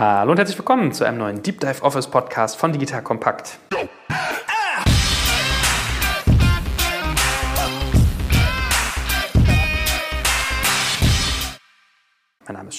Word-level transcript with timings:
Hallo 0.00 0.30
und 0.30 0.38
herzlich 0.38 0.56
willkommen 0.56 0.92
zu 0.92 1.04
einem 1.04 1.18
neuen 1.18 1.42
Deep 1.42 1.60
Dive 1.60 1.82
Office 1.82 2.06
Podcast 2.06 2.56
von 2.56 2.72
Digital 2.72 3.02
Kompakt. 3.02 3.58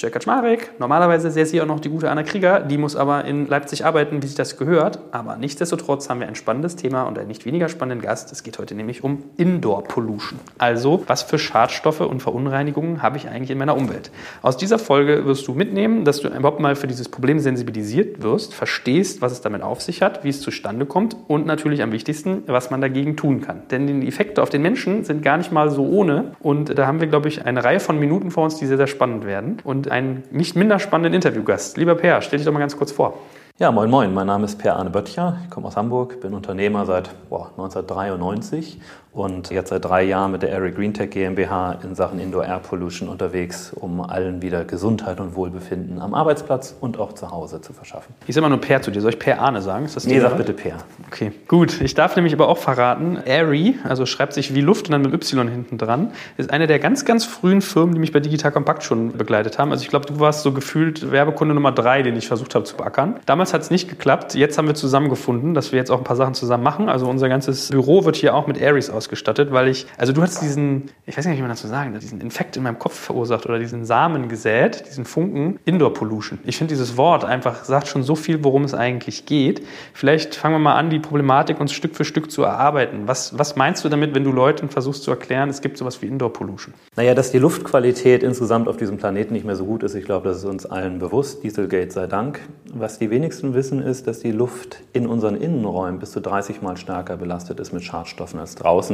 Ist 0.07 0.13
Kaczmarek. 0.13 0.79
Normalerweise 0.79 1.29
säße 1.29 1.51
hier 1.51 1.63
auch 1.63 1.67
noch 1.67 1.79
die 1.79 1.89
gute 1.89 2.09
Anna 2.09 2.23
Krieger. 2.23 2.59
Die 2.61 2.77
muss 2.77 2.95
aber 2.95 3.25
in 3.25 3.47
Leipzig 3.47 3.85
arbeiten, 3.85 4.21
wie 4.21 4.27
sich 4.27 4.35
das 4.35 4.57
gehört. 4.57 4.99
Aber 5.11 5.37
nichtsdestotrotz 5.37 6.09
haben 6.09 6.19
wir 6.19 6.27
ein 6.27 6.35
spannendes 6.35 6.75
Thema 6.75 7.03
und 7.03 7.17
einen 7.19 7.27
nicht 7.27 7.45
weniger 7.45 7.69
spannenden 7.69 8.05
Gast. 8.05 8.31
Es 8.31 8.43
geht 8.43 8.57
heute 8.57 8.75
nämlich 8.75 9.03
um 9.03 9.23
Indoor 9.37 9.83
Pollution. 9.83 10.39
Also, 10.57 11.03
was 11.07 11.23
für 11.23 11.37
Schadstoffe 11.37 12.01
und 12.01 12.21
Verunreinigungen 12.21 13.01
habe 13.01 13.17
ich 13.17 13.27
eigentlich 13.27 13.51
in 13.51 13.57
meiner 13.57 13.77
Umwelt? 13.77 14.11
Aus 14.41 14.57
dieser 14.57 14.79
Folge 14.79 15.25
wirst 15.25 15.47
du 15.47 15.53
mitnehmen, 15.53 16.03
dass 16.05 16.21
du 16.21 16.29
überhaupt 16.29 16.59
mal 16.59 16.75
für 16.75 16.87
dieses 16.87 17.09
Problem 17.09 17.39
sensibilisiert 17.39 18.23
wirst, 18.23 18.53
verstehst, 18.53 19.21
was 19.21 19.31
es 19.31 19.41
damit 19.41 19.61
auf 19.61 19.81
sich 19.81 20.01
hat, 20.01 20.23
wie 20.23 20.29
es 20.29 20.41
zustande 20.41 20.85
kommt 20.85 21.15
und 21.27 21.45
natürlich 21.45 21.83
am 21.83 21.91
wichtigsten, 21.91 22.43
was 22.47 22.71
man 22.71 22.81
dagegen 22.81 23.15
tun 23.15 23.41
kann. 23.41 23.63
Denn 23.69 24.01
die 24.01 24.07
Effekte 24.07 24.41
auf 24.41 24.49
den 24.49 24.61
Menschen 24.61 25.03
sind 25.03 25.21
gar 25.21 25.37
nicht 25.37 25.51
mal 25.51 25.69
so 25.69 25.85
ohne. 25.85 26.35
Und 26.39 26.77
da 26.77 26.87
haben 26.87 26.99
wir, 26.99 27.07
glaube 27.07 27.27
ich, 27.27 27.45
eine 27.45 27.63
Reihe 27.63 27.79
von 27.79 27.99
Minuten 27.99 28.31
vor 28.31 28.45
uns, 28.45 28.57
die 28.57 28.65
sehr, 28.65 28.77
sehr 28.77 28.87
spannend 28.87 29.25
werden 29.25 29.57
und 29.63 29.90
einen 29.91 30.23
nicht 30.31 30.55
minder 30.55 30.79
spannenden 30.79 31.13
Interviewgast. 31.13 31.77
Lieber 31.77 31.95
Per, 31.95 32.21
stell 32.21 32.39
dich 32.39 32.45
doch 32.45 32.53
mal 32.53 32.59
ganz 32.59 32.75
kurz 32.75 32.91
vor. 32.91 33.19
Ja, 33.59 33.71
moin 33.71 33.91
moin, 33.91 34.11
mein 34.11 34.25
Name 34.25 34.45
ist 34.45 34.57
Per 34.57 34.75
Arne 34.75 34.89
Böttcher, 34.89 35.37
ich 35.43 35.51
komme 35.51 35.67
aus 35.67 35.77
Hamburg, 35.77 36.19
bin 36.21 36.33
Unternehmer 36.33 36.87
seit 36.87 37.11
boah, 37.29 37.49
1993 37.51 38.81
und 39.13 39.49
jetzt 39.49 39.69
seit 39.69 39.83
drei 39.83 40.03
Jahren 40.03 40.31
mit 40.31 40.41
der 40.41 40.51
Airy 40.51 40.71
Green 40.71 40.93
Tech 40.93 41.09
GmbH 41.09 41.79
in 41.83 41.95
Sachen 41.95 42.19
Indoor 42.19 42.45
Air 42.45 42.59
Pollution 42.59 43.09
unterwegs, 43.09 43.73
um 43.73 43.99
allen 43.99 44.41
wieder 44.41 44.63
Gesundheit 44.63 45.19
und 45.19 45.35
Wohlbefinden 45.35 45.99
am 45.99 46.13
Arbeitsplatz 46.13 46.75
und 46.79 46.97
auch 46.97 47.13
zu 47.13 47.29
Hause 47.29 47.59
zu 47.59 47.73
verschaffen. 47.73 48.15
Ich 48.27 48.35
sage 48.35 48.43
mal 48.43 48.49
nur 48.49 48.61
Per 48.61 48.81
zu 48.81 48.89
dir. 48.89 49.01
Soll 49.01 49.11
ich 49.11 49.19
Per 49.19 49.41
Arne 49.41 49.61
sagen? 49.61 49.85
Ist 49.85 49.97
das 49.97 50.05
nee, 50.05 50.19
sag 50.19 50.37
bitte 50.37 50.53
Per. 50.53 50.77
Okay, 51.07 51.33
gut. 51.49 51.81
Ich 51.81 51.93
darf 51.93 52.15
nämlich 52.15 52.33
aber 52.33 52.47
auch 52.47 52.57
verraten, 52.57 53.17
Airy, 53.25 53.75
also 53.83 54.05
schreibt 54.05 54.33
sich 54.33 54.55
wie 54.55 54.61
Luft 54.61 54.87
und 54.87 54.93
dann 54.93 55.01
mit 55.01 55.13
Y 55.13 55.49
hinten 55.49 55.77
dran, 55.77 56.11
ist 56.37 56.49
eine 56.49 56.67
der 56.67 56.79
ganz, 56.79 57.03
ganz 57.03 57.25
frühen 57.25 57.61
Firmen, 57.61 57.93
die 57.93 57.99
mich 57.99 58.13
bei 58.13 58.21
Digital 58.21 58.51
Compact 58.53 58.83
schon 58.83 59.11
begleitet 59.17 59.59
haben. 59.59 59.71
Also 59.71 59.83
ich 59.83 59.89
glaube, 59.89 60.05
du 60.05 60.21
warst 60.21 60.43
so 60.43 60.53
gefühlt 60.53 61.11
Werbekunde 61.11 61.53
Nummer 61.53 61.73
drei, 61.73 62.01
den 62.01 62.15
ich 62.15 62.29
versucht 62.29 62.55
habe 62.55 62.63
zu 62.63 62.77
beackern. 62.77 63.19
Damals 63.25 63.53
hat 63.53 63.61
es 63.61 63.71
nicht 63.71 63.89
geklappt. 63.89 64.35
Jetzt 64.35 64.57
haben 64.57 64.67
wir 64.67 64.75
zusammengefunden, 64.75 65.53
dass 65.53 65.73
wir 65.73 65.79
jetzt 65.79 65.91
auch 65.91 65.97
ein 65.97 66.05
paar 66.05 66.15
Sachen 66.15 66.33
zusammen 66.33 66.63
machen. 66.63 66.87
Also 66.87 67.09
unser 67.09 67.27
ganzes 67.27 67.69
Büro 67.69 68.05
wird 68.05 68.15
hier 68.15 68.35
auch 68.35 68.47
mit 68.47 68.61
Aries 68.61 68.89
ausgestattet, 69.01 69.51
weil 69.51 69.67
ich, 69.67 69.87
also 69.97 70.13
du 70.13 70.21
hast 70.21 70.41
diesen, 70.41 70.91
ich 71.07 71.17
weiß 71.17 71.25
nicht, 71.25 71.37
wie 71.37 71.41
man 71.41 71.49
dazu 71.49 71.67
sagen, 71.67 71.97
diesen 71.99 72.21
Infekt 72.21 72.55
in 72.55 72.63
meinem 72.63 72.77
Kopf 72.77 72.93
verursacht 72.93 73.47
oder 73.47 73.57
diesen 73.57 73.83
Samen 73.83 74.29
gesät, 74.29 74.85
diesen 74.87 75.05
Funken, 75.05 75.59
Indoor 75.65 75.93
Pollution. 75.93 76.37
Ich 76.45 76.57
finde 76.57 76.73
dieses 76.73 76.97
Wort 76.97 77.25
einfach 77.25 77.65
sagt 77.65 77.87
schon 77.87 78.03
so 78.03 78.15
viel, 78.15 78.43
worum 78.43 78.63
es 78.63 78.75
eigentlich 78.75 79.25
geht. 79.25 79.65
Vielleicht 79.93 80.35
fangen 80.35 80.55
wir 80.55 80.59
mal 80.59 80.75
an, 80.75 80.91
die 80.91 80.99
Problematik 80.99 81.59
uns 81.59 81.71
Stück 81.71 81.95
für 81.95 82.05
Stück 82.05 82.29
zu 82.31 82.43
erarbeiten. 82.43 83.07
Was, 83.07 83.37
was 83.37 83.55
meinst 83.55 83.83
du 83.83 83.89
damit, 83.89 84.13
wenn 84.13 84.23
du 84.23 84.31
Leuten 84.31 84.69
versuchst 84.69 85.03
zu 85.03 85.09
erklären, 85.09 85.49
es 85.49 85.61
gibt 85.61 85.77
sowas 85.77 86.01
wie 86.03 86.05
Indoor 86.05 86.31
Pollution? 86.31 86.75
Naja, 86.95 87.15
dass 87.15 87.31
die 87.31 87.39
Luftqualität 87.39 88.21
insgesamt 88.21 88.67
auf 88.67 88.77
diesem 88.77 88.97
Planeten 88.97 89.33
nicht 89.33 89.45
mehr 89.45 89.55
so 89.55 89.65
gut 89.65 89.81
ist, 89.81 89.95
ich 89.95 90.05
glaube, 90.05 90.29
das 90.29 90.37
ist 90.37 90.45
uns 90.45 90.67
allen 90.67 90.99
bewusst. 90.99 91.43
Dieselgate 91.43 91.91
sei 91.91 92.05
Dank. 92.05 92.39
Was 92.71 92.99
die 92.99 93.09
wenigsten 93.09 93.55
wissen, 93.55 93.81
ist, 93.81 94.05
dass 94.05 94.19
die 94.19 94.31
Luft 94.31 94.81
in 94.93 95.07
unseren 95.07 95.35
Innenräumen 95.35 95.99
bis 95.99 96.11
zu 96.11 96.19
30 96.19 96.61
Mal 96.61 96.77
stärker 96.77 97.17
belastet 97.17 97.59
ist 97.59 97.73
mit 97.73 97.83
Schadstoffen 97.83 98.39
als 98.39 98.55
draußen 98.55 98.90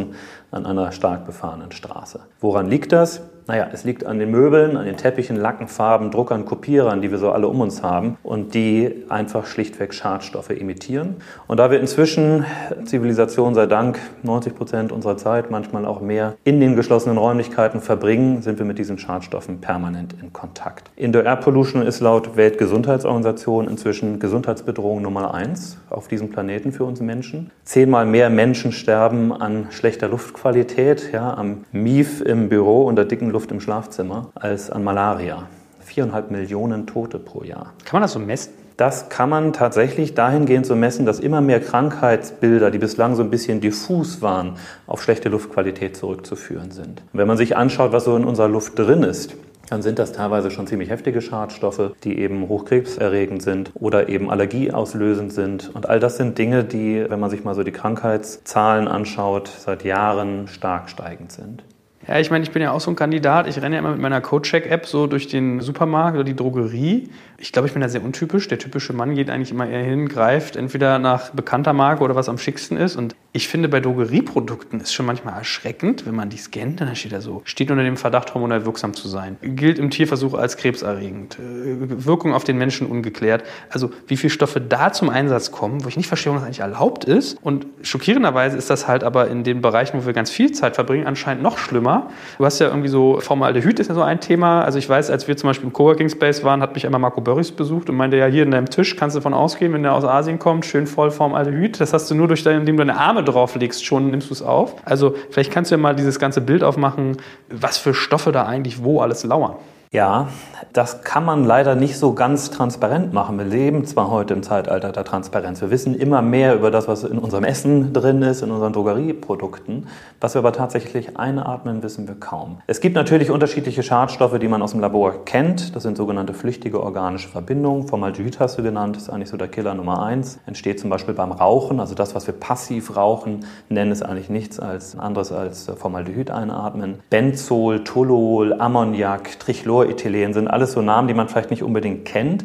an 0.51 0.65
einer 0.65 0.91
stark 0.91 1.25
befahrenen 1.25 1.71
Straße. 1.71 2.19
Woran 2.39 2.67
liegt 2.67 2.91
das? 2.91 3.21
Naja, 3.47 3.69
es 3.71 3.85
liegt 3.85 4.05
an 4.05 4.19
den 4.19 4.29
Möbeln, 4.29 4.75
an 4.75 4.85
den 4.85 4.97
Teppichen, 4.97 5.37
Lacken, 5.37 5.69
Farben, 5.69 6.11
Druckern, 6.11 6.43
Kopierern, 6.43 7.01
die 7.01 7.11
wir 7.11 7.17
so 7.17 7.31
alle 7.31 7.47
um 7.47 7.61
uns 7.61 7.81
haben 7.81 8.17
und 8.21 8.53
die 8.53 9.05
einfach 9.07 9.45
schlichtweg 9.45 9.93
Schadstoffe 9.93 10.49
emittieren. 10.49 11.15
Und 11.47 11.57
da 11.57 11.71
wir 11.71 11.79
inzwischen, 11.79 12.45
Zivilisation 12.83 13.55
sei 13.55 13.65
Dank, 13.65 13.99
90 14.23 14.53
Prozent 14.53 14.91
unserer 14.91 15.15
Zeit, 15.15 15.49
manchmal 15.49 15.85
auch 15.85 16.01
mehr, 16.01 16.35
in 16.43 16.59
den 16.59 16.75
geschlossenen 16.75 17.17
Räumlichkeiten 17.17 17.79
verbringen, 17.79 18.41
sind 18.41 18.59
wir 18.59 18.65
mit 18.65 18.79
diesen 18.79 18.97
Schadstoffen 18.97 19.61
permanent 19.61 20.13
in 20.21 20.33
Kontakt. 20.33 20.91
Indoor 20.97 21.23
Air 21.23 21.37
Pollution 21.37 21.83
ist 21.83 22.01
laut 22.01 22.35
Weltgesundheitsorganisation 22.35 23.69
inzwischen 23.69 24.19
Gesundheitsbedrohung 24.19 25.01
Nummer 25.01 25.33
eins 25.33 25.77
auf 25.89 26.09
diesem 26.09 26.31
Planeten 26.31 26.73
für 26.73 26.83
uns 26.83 26.99
Menschen. 26.99 27.51
Zehnmal 27.63 28.05
mehr 28.05 28.29
Menschen 28.29 28.73
sterben 28.73 29.31
an 29.31 29.67
schlechter 29.69 30.09
Luftqualität, 30.09 31.13
ja, 31.13 31.33
am 31.33 31.63
Mief 31.71 32.19
im 32.19 32.49
Büro 32.49 32.83
und 32.83 32.97
der 32.97 33.05
dicken 33.05 33.36
Luft 33.37 33.51
im 33.51 33.59
Schlafzimmer 33.59 34.31
als 34.33 34.71
an 34.71 34.83
Malaria. 34.83 35.47
Viereinhalb 35.81 36.31
Millionen 36.31 36.87
Tote 36.87 37.19
pro 37.19 37.43
Jahr. 37.43 37.71
Kann 37.85 37.97
man 37.97 38.01
das 38.01 38.13
so 38.13 38.19
messen? 38.19 38.51
Das 38.77 39.09
kann 39.09 39.29
man 39.29 39.53
tatsächlich 39.53 40.15
dahingehend 40.15 40.65
so 40.65 40.75
messen, 40.75 41.05
dass 41.05 41.19
immer 41.19 41.39
mehr 41.39 41.59
Krankheitsbilder, 41.59 42.71
die 42.71 42.79
bislang 42.79 43.13
so 43.13 43.21
ein 43.21 43.29
bisschen 43.29 43.61
diffus 43.61 44.23
waren, 44.23 44.53
auf 44.87 45.03
schlechte 45.03 45.29
Luftqualität 45.29 45.95
zurückzuführen 45.95 46.71
sind. 46.71 47.03
wenn 47.13 47.27
man 47.27 47.37
sich 47.37 47.55
anschaut, 47.55 47.91
was 47.91 48.05
so 48.05 48.15
in 48.15 48.23
unserer 48.23 48.47
Luft 48.47 48.79
drin 48.79 49.03
ist, 49.03 49.35
dann 49.69 49.83
sind 49.83 49.99
das 49.99 50.13
teilweise 50.13 50.49
schon 50.49 50.65
ziemlich 50.65 50.89
heftige 50.89 51.21
Schadstoffe, 51.21 51.91
die 52.03 52.17
eben 52.17 52.49
hochkrebserregend 52.49 53.43
sind 53.43 53.71
oder 53.75 54.09
eben 54.09 54.31
allergieauslösend 54.31 55.31
sind. 55.31 55.69
Und 55.75 55.87
all 55.87 55.99
das 55.99 56.17
sind 56.17 56.39
Dinge, 56.39 56.63
die, 56.63 57.05
wenn 57.07 57.19
man 57.19 57.29
sich 57.29 57.43
mal 57.43 57.53
so 57.53 57.61
die 57.61 57.71
Krankheitszahlen 57.71 58.87
anschaut, 58.87 59.47
seit 59.47 59.83
Jahren 59.83 60.47
stark 60.47 60.89
steigend 60.89 61.31
sind. 61.31 61.63
Ja, 62.07 62.19
ich 62.19 62.31
meine, 62.31 62.45
ich 62.45 62.51
bin 62.51 62.61
ja 62.61 62.71
auch 62.71 62.79
so 62.79 62.89
ein 62.89 62.95
Kandidat. 62.95 63.47
Ich 63.47 63.61
renne 63.61 63.75
ja 63.75 63.79
immer 63.79 63.91
mit 63.91 63.99
meiner 63.99 64.21
CodeCheck-App 64.21 64.85
so 64.85 65.07
durch 65.07 65.27
den 65.27 65.59
Supermarkt 65.59 66.15
oder 66.15 66.23
die 66.23 66.35
Drogerie. 66.35 67.09
Ich 67.37 67.51
glaube, 67.51 67.67
ich 67.67 67.73
bin 67.73 67.81
da 67.81 67.89
sehr 67.89 68.03
untypisch. 68.03 68.47
Der 68.47 68.57
typische 68.57 68.93
Mann 68.93 69.13
geht 69.13 69.29
eigentlich 69.29 69.51
immer 69.51 69.67
eher 69.67 69.83
hin, 69.83 70.07
greift 70.07 70.55
entweder 70.55 70.99
nach 70.99 71.31
bekannter 71.31 71.73
Marke 71.73 72.03
oder 72.03 72.15
was 72.15 72.29
am 72.29 72.37
schicksten 72.37 72.77
ist. 72.77 72.95
Und 72.95 73.15
ich 73.33 73.49
finde, 73.49 73.67
bei 73.67 73.81
Drogerieprodukten 73.81 74.79
ist 74.79 74.93
schon 74.93 75.05
manchmal 75.05 75.37
erschreckend, 75.37 76.05
wenn 76.05 76.15
man 76.15 76.29
die 76.29 76.37
scannt, 76.37 76.79
dann 76.79 76.95
steht 76.95 77.11
da 77.11 77.19
so, 77.19 77.41
steht 77.43 77.69
unter 77.69 77.83
dem 77.83 77.97
Verdacht, 77.97 78.33
hormonell 78.33 78.65
wirksam 78.65 78.93
zu 78.93 79.09
sein. 79.09 79.35
Gilt 79.41 79.77
im 79.77 79.89
Tierversuch 79.89 80.33
als 80.33 80.55
krebserregend. 80.55 81.37
Äh, 81.37 82.05
Wirkung 82.05 82.33
auf 82.33 82.45
den 82.45 82.57
Menschen 82.57 82.87
ungeklärt. 82.87 83.43
Also 83.69 83.91
wie 84.07 84.15
viele 84.15 84.31
Stoffe 84.31 84.61
da 84.61 84.93
zum 84.93 85.09
Einsatz 85.09 85.51
kommen, 85.51 85.83
wo 85.83 85.89
ich 85.89 85.97
nicht 85.97 86.07
verstehe, 86.07 86.31
warum 86.31 86.39
das 86.41 86.47
eigentlich 86.47 86.61
erlaubt 86.61 87.03
ist. 87.03 87.37
Und 87.43 87.67
schockierenderweise 87.81 88.57
ist 88.57 88.69
das 88.69 88.87
halt 88.87 89.03
aber 89.03 89.27
in 89.27 89.43
den 89.43 89.61
Bereichen, 89.61 90.01
wo 90.01 90.05
wir 90.05 90.13
ganz 90.13 90.31
viel 90.31 90.53
Zeit 90.53 90.75
verbringen, 90.75 91.05
anscheinend 91.05 91.43
noch 91.43 91.57
schlimmer 91.57 91.96
Du 92.37 92.45
hast 92.45 92.59
ja 92.59 92.67
irgendwie 92.67 92.87
so, 92.87 93.19
Formaldehyd 93.19 93.79
ist 93.79 93.87
ja 93.87 93.95
so 93.95 94.01
ein 94.01 94.19
Thema. 94.19 94.61
Also 94.61 94.79
ich 94.79 94.87
weiß, 94.87 95.09
als 95.09 95.27
wir 95.27 95.37
zum 95.37 95.49
Beispiel 95.49 95.67
im 95.67 95.73
Coworking 95.73 96.09
Space 96.09 96.43
waren, 96.43 96.61
hat 96.61 96.73
mich 96.73 96.85
einmal 96.85 96.99
Marco 96.99 97.21
Börries 97.21 97.51
besucht 97.51 97.89
und 97.89 97.95
meinte, 97.95 98.17
ja, 98.17 98.25
hier 98.25 98.43
in 98.43 98.51
deinem 98.51 98.69
Tisch 98.69 98.95
kannst 98.95 99.15
du 99.15 99.19
davon 99.19 99.33
ausgehen, 99.33 99.73
wenn 99.73 99.83
der 99.83 99.93
aus 99.93 100.03
Asien 100.03 100.39
kommt, 100.39 100.65
schön 100.65 100.87
voll 100.87 101.11
Formaldehyd. 101.11 101.79
Das 101.79 101.93
hast 101.93 102.09
du 102.11 102.15
nur 102.15 102.27
durch 102.27 102.43
dein, 102.43 102.59
indem 102.59 102.77
du 102.77 102.85
deine 102.85 102.99
Arme 102.99 103.23
drauflegst, 103.23 103.85
schon 103.85 104.11
nimmst 104.11 104.29
du 104.29 104.33
es 104.33 104.41
auf. 104.41 104.75
Also 104.85 105.15
vielleicht 105.29 105.51
kannst 105.51 105.71
du 105.71 105.75
ja 105.75 105.81
mal 105.81 105.95
dieses 105.95 106.19
ganze 106.19 106.41
Bild 106.41 106.63
aufmachen, 106.63 107.17
was 107.49 107.77
für 107.77 107.93
Stoffe 107.93 108.31
da 108.31 108.45
eigentlich 108.45 108.83
wo 108.83 109.01
alles 109.01 109.23
lauern. 109.23 109.55
Ja, 109.93 110.27
das 110.73 111.03
kann 111.03 111.23
man 111.23 111.45
leider 111.45 111.73
nicht 111.73 111.97
so 111.97 112.11
ganz 112.11 112.51
transparent 112.51 113.13
machen. 113.13 113.37
Wir 113.37 113.45
leben 113.45 113.85
zwar 113.85 114.11
heute 114.11 114.33
im 114.33 114.43
Zeitalter 114.43 114.91
der 114.91 115.05
Transparenz. 115.05 115.61
Wir 115.61 115.71
wissen 115.71 115.95
immer 115.95 116.21
mehr 116.21 116.55
über 116.55 116.71
das, 116.71 116.89
was 116.89 117.05
in 117.05 117.17
unserem 117.17 117.45
Essen 117.45 117.93
drin 117.93 118.21
ist, 118.21 118.41
in 118.41 118.51
unseren 118.51 118.73
Drogerieprodukten. 118.73 119.87
Was 120.19 120.35
wir 120.35 120.39
aber 120.39 120.51
tatsächlich 120.51 121.17
einatmen, 121.17 121.83
wissen 121.83 122.05
wir 122.05 122.15
kaum. 122.15 122.57
Es 122.67 122.81
gibt 122.81 122.97
natürlich 122.97 123.31
unterschiedliche 123.31 123.81
Schadstoffe, 123.81 124.37
die 124.39 124.49
man 124.49 124.61
aus 124.61 124.71
dem 124.71 124.81
Labor 124.81 125.23
kennt. 125.23 125.73
Das 125.73 125.83
sind 125.83 125.95
sogenannte 125.95 126.33
flüchtige 126.33 126.83
organische 126.83 127.29
Verbindungen. 127.29 127.87
Formaldehyd 127.87 128.41
hast 128.41 128.57
du 128.57 128.63
genannt, 128.63 128.97
ist 128.97 129.09
eigentlich 129.09 129.29
so 129.29 129.37
der 129.37 129.47
Killer 129.47 129.73
Nummer 129.73 130.03
eins. 130.03 130.37
Entsteht 130.47 130.81
zum 130.81 130.89
Beispiel 130.89 131.13
beim 131.13 131.31
Rauchen. 131.31 131.79
Also 131.79 131.95
das, 131.95 132.13
was 132.13 132.27
wir 132.27 132.33
passiv 132.33 132.97
rauchen, 132.97 133.45
nennen 133.69 133.93
es 133.93 134.01
eigentlich 134.01 134.29
nichts 134.29 134.59
als 134.59 134.99
anderes 134.99 135.31
als 135.31 135.71
Formaldehyd 135.77 136.29
einatmen. 136.29 136.95
Benzol, 137.09 137.85
Tolol, 137.85 138.53
Ammoniak, 138.59 139.39
Trichlor 139.39 139.76
Fluorethylen 139.77 140.33
sind 140.33 140.47
alles 140.47 140.71
so 140.71 140.81
Namen, 140.81 141.07
die 141.07 141.13
man 141.13 141.29
vielleicht 141.29 141.51
nicht 141.51 141.61
unbedingt 141.61 142.05
kennt. 142.05 142.43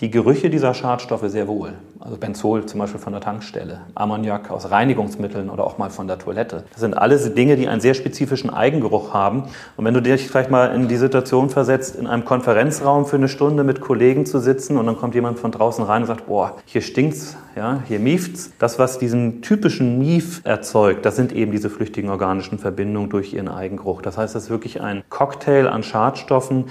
Die 0.00 0.10
Gerüche 0.10 0.50
dieser 0.50 0.74
Schadstoffe 0.74 1.28
sehr 1.28 1.46
wohl. 1.46 1.74
Also 2.00 2.16
Benzol 2.16 2.66
zum 2.66 2.80
Beispiel 2.80 3.00
von 3.00 3.12
der 3.12 3.22
Tankstelle, 3.22 3.82
Ammoniak 3.94 4.50
aus 4.50 4.70
Reinigungsmitteln 4.70 5.48
oder 5.48 5.64
auch 5.64 5.78
mal 5.78 5.88
von 5.88 6.08
der 6.08 6.18
Toilette. 6.18 6.64
Das 6.72 6.80
sind 6.80 6.98
alles 6.98 7.32
Dinge, 7.34 7.54
die 7.54 7.68
einen 7.68 7.80
sehr 7.80 7.94
spezifischen 7.94 8.50
Eigengeruch 8.50 9.14
haben. 9.14 9.44
Und 9.76 9.84
wenn 9.84 9.94
du 9.94 10.02
dich 10.02 10.26
vielleicht 10.26 10.50
mal 10.50 10.74
in 10.74 10.88
die 10.88 10.96
Situation 10.96 11.48
versetzt, 11.48 11.94
in 11.94 12.08
einem 12.08 12.24
Konferenzraum 12.24 13.06
für 13.06 13.16
eine 13.16 13.28
Stunde 13.28 13.62
mit 13.62 13.80
Kollegen 13.80 14.26
zu 14.26 14.40
sitzen 14.40 14.76
und 14.78 14.86
dann 14.86 14.98
kommt 14.98 15.14
jemand 15.14 15.38
von 15.38 15.52
draußen 15.52 15.84
rein 15.84 16.02
und 16.02 16.08
sagt, 16.08 16.26
boah, 16.26 16.56
hier 16.66 16.82
stinkt's, 16.82 17.36
ja, 17.54 17.80
hier 17.86 18.00
miefts. 18.00 18.52
Das, 18.58 18.80
was 18.80 18.98
diesen 18.98 19.42
typischen 19.42 20.00
Mief 20.00 20.40
erzeugt, 20.44 21.06
das 21.06 21.14
sind 21.14 21.32
eben 21.32 21.52
diese 21.52 21.70
flüchtigen 21.70 22.10
organischen 22.10 22.58
Verbindungen 22.58 23.10
durch 23.10 23.32
ihren 23.32 23.48
Eigengeruch. 23.48 24.02
Das 24.02 24.18
heißt, 24.18 24.34
das 24.34 24.44
ist 24.44 24.50
wirklich 24.50 24.80
ein 24.80 25.04
Cocktail 25.08 25.68
an 25.68 25.84
Schadstoffen, 25.84 26.64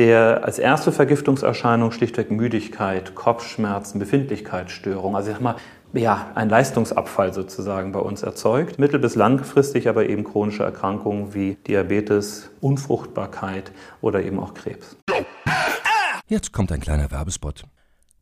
der 0.00 0.44
als 0.44 0.58
erste 0.58 0.92
Vergiftungserscheinung 0.92 1.92
schlichtweg 1.92 2.30
Müdigkeit, 2.30 3.14
Kopfschmerzen, 3.14 3.98
Befindlichkeitsstörung, 3.98 5.14
also 5.14 5.28
ich 5.28 5.34
sag 5.34 5.42
mal, 5.42 5.56
ja, 5.92 6.30
ein 6.34 6.48
Leistungsabfall 6.48 7.34
sozusagen 7.34 7.92
bei 7.92 7.98
uns 7.98 8.22
erzeugt. 8.22 8.78
Mittel- 8.78 8.98
bis 8.98 9.14
langfristig 9.14 9.90
aber 9.90 10.08
eben 10.08 10.24
chronische 10.24 10.62
Erkrankungen 10.62 11.34
wie 11.34 11.56
Diabetes, 11.66 12.50
Unfruchtbarkeit 12.62 13.72
oder 14.00 14.22
eben 14.22 14.40
auch 14.40 14.54
Krebs. 14.54 14.96
Jetzt 16.28 16.54
kommt 16.54 16.72
ein 16.72 16.80
kleiner 16.80 17.10
Werbespot. 17.10 17.64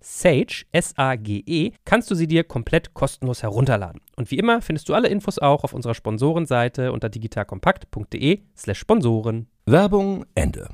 Sage, 0.00 0.64
S-A-G-E, 0.72 1.72
kannst 1.84 2.10
du 2.10 2.14
sie 2.14 2.26
dir 2.26 2.44
komplett 2.44 2.94
kostenlos 2.94 3.42
herunterladen. 3.42 4.00
Und 4.16 4.30
wie 4.30 4.38
immer 4.38 4.62
findest 4.62 4.88
du 4.88 4.94
alle 4.94 5.08
Infos 5.08 5.38
auch 5.38 5.64
auf 5.64 5.72
unserer 5.72 5.94
Sponsorenseite 5.94 6.92
unter 6.92 7.08
digitalkompakt.de 7.08 8.40
slash 8.56 8.78
Sponsoren. 8.78 9.48
Werbung 9.66 10.24
Ende. 10.34 10.68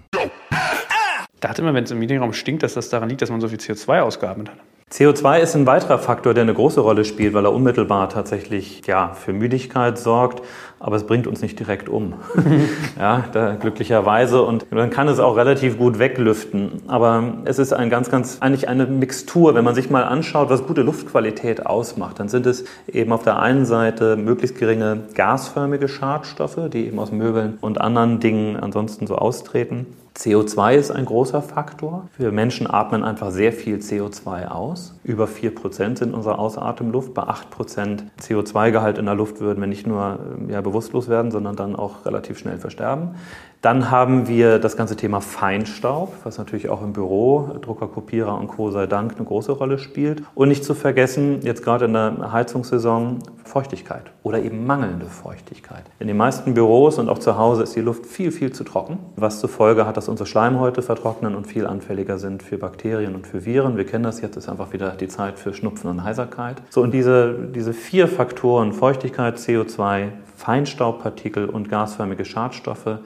Ich 1.35 1.41
dachte 1.41 1.63
immer, 1.63 1.75
wenn 1.75 1.85
es 1.85 1.91
im 1.91 1.99
Meetingraum 1.99 2.33
stinkt, 2.33 2.63
dass 2.63 2.75
das 2.75 2.89
daran 2.89 3.09
liegt, 3.09 3.23
dass 3.23 3.31
man 3.31 3.41
so 3.41 3.49
viel 3.49 3.59
CO2 3.59 4.01
ausgeatmet 4.01 4.51
hat. 4.51 4.59
CO2 4.95 5.41
ist 5.41 5.57
ein 5.57 5.67
weiterer 5.67 5.99
Faktor, 5.99 6.35
der 6.35 6.43
eine 6.43 6.55
große 6.55 6.81
Rolle 6.81 7.05
spielt, 7.05 7.35
weil 7.35 7.45
er 7.45 7.53
unmittelbar 7.53 8.09
tatsächlich 8.09 8.87
ja, 8.87 9.13
für 9.13 9.33
Müdigkeit 9.33 9.99
sorgt, 9.99 10.41
aber 10.79 10.95
es 10.95 11.05
bringt 11.05 11.27
uns 11.27 11.43
nicht 11.43 11.59
direkt 11.59 11.89
um. 11.89 12.15
ja, 12.97 13.25
da, 13.33 13.57
glücklicherweise. 13.57 14.43
Und 14.43 14.71
man 14.71 14.91
kann 14.91 15.09
es 15.09 15.19
auch 15.19 15.37
relativ 15.37 15.79
gut 15.79 15.99
weglüften. 15.99 16.83
Aber 16.87 17.39
es 17.45 17.59
ist 17.59 17.73
ein 17.73 17.91
ganz, 17.91 18.09
ganz, 18.09 18.37
eigentlich 18.39 18.69
eine 18.69 18.87
Mixtur. 18.87 19.57
Wenn 19.57 19.65
man 19.65 19.75
sich 19.75 19.91
mal 19.91 20.05
anschaut, 20.05 20.49
was 20.49 20.65
gute 20.65 20.83
Luftqualität 20.83 21.67
ausmacht, 21.67 22.21
dann 22.21 22.29
sind 22.29 22.47
es 22.47 22.65
eben 22.87 23.13
auf 23.13 23.25
der 23.25 23.41
einen 23.41 23.67
Seite 23.67 24.17
möglichst 24.17 24.59
geringe 24.59 25.09
gasförmige 25.15 25.89
Schadstoffe, 25.89 26.71
die 26.73 26.87
eben 26.87 27.01
aus 27.01 27.11
Möbeln 27.11 27.59
und 27.61 27.81
anderen 27.81 28.21
Dingen 28.21 28.55
ansonsten 28.55 29.09
so 29.09 29.17
austreten. 29.17 29.87
CO2 30.17 30.77
ist 30.77 30.91
ein 30.93 31.07
großer 31.07 31.43
Faktor. 31.43 32.09
Wir 32.17 32.31
Menschen 32.31 32.71
atmen 32.71 33.03
einfach 33.03 33.33
sehr 33.33 33.53
viel 33.53 33.79
CO2 33.79 34.47
aus. 34.47 34.95
Über 35.03 35.25
4% 35.25 35.99
sind 35.99 36.15
unsere 36.15 36.39
Ausatemluft. 36.39 37.15
Bei 37.15 37.25
8% 37.25 38.05
CO2-Gehalt 38.21 38.99
in 38.99 39.07
der 39.07 39.17
Luft 39.17 39.41
würden 39.41 39.61
wir 39.61 39.67
nicht 39.67 39.89
nur 39.89 40.21
ja, 40.49 40.61
bewusstlos 40.61 41.09
werden, 41.09 41.33
sondern 41.33 41.57
dann 41.57 41.75
auch 41.75 42.07
relativ 42.07 42.39
schnell 42.39 42.59
versterben. 42.59 43.17
Dann 43.65 43.91
haben 43.91 44.29
wir 44.29 44.59
das 44.59 44.77
ganze 44.77 44.95
Thema 44.95 45.23
Feinstaub, 45.23 46.13
was 46.23 46.37
natürlich 46.37 46.69
auch 46.69 46.83
im 46.83 46.93
Büro, 46.93 47.49
Drucker, 47.63 47.89
Kopierer 47.89 48.39
und 48.39 48.49
Co. 48.49 48.71
sei 48.71 48.87
Dank 48.87 49.17
eine 49.17 49.25
große 49.25 49.53
Rolle 49.53 49.79
spielt. 49.79 50.23
Und 50.35 50.49
nicht 50.49 50.67
zu 50.67 50.75
vergessen, 50.75 51.41
jetzt 51.41 51.65
gerade 51.65 51.87
in 51.87 51.95
der 51.95 52.31
Heizungssaison, 52.31 53.21
Feuchtigkeit 53.43 54.13
oder 54.23 54.43
eben 54.43 54.67
mangelnde 54.67 55.07
Feuchtigkeit. 55.07 55.85
In 55.99 56.09
den 56.09 56.19
meisten 56.19 56.53
Büros 56.53 56.99
und 56.99 57.09
auch 57.09 57.19
zu 57.21 57.39
Hause 57.39 57.63
ist 57.63 57.75
die 57.75 57.81
Luft 57.81 58.05
viel, 58.05 58.33
viel 58.33 58.53
zu 58.53 58.65
trocken, 58.65 58.99
was 59.17 59.41
zur 59.41 59.49
Folge 59.49 59.87
hat, 59.87 59.97
dass 59.97 60.11
unsere 60.11 60.27
Schleimhäute 60.27 60.83
vertrocknen 60.83 61.35
und 61.35 61.47
viel 61.47 61.67
anfälliger 61.67 62.19
sind 62.19 62.43
für 62.43 62.59
Bakterien 62.59 63.15
und 63.15 63.27
für 63.27 63.47
Viren. 63.47 63.79
Wir 63.79 63.87
kennen 63.87 64.05
das 64.05 64.21
jetzt, 64.21 64.37
ist 64.37 64.51
einfach 64.51 64.75
wieder 64.75 64.91
die 64.91 65.09
Zeit 65.09 65.39
für 65.39 65.55
Schnupfen 65.55 65.89
und 65.89 66.05
Heiserkeit. 66.05 66.61
So, 66.69 66.83
und 66.83 66.93
diese, 66.93 67.49
diese 67.55 67.73
vier 67.73 68.09
Faktoren, 68.09 68.75
Feuchtigkeit, 68.75 69.39
CO2, 69.39 70.09
Feinstaubpartikel 70.37 71.49
und 71.49 71.71
gasförmige 71.71 72.27
Schadstoffe, 72.27 72.99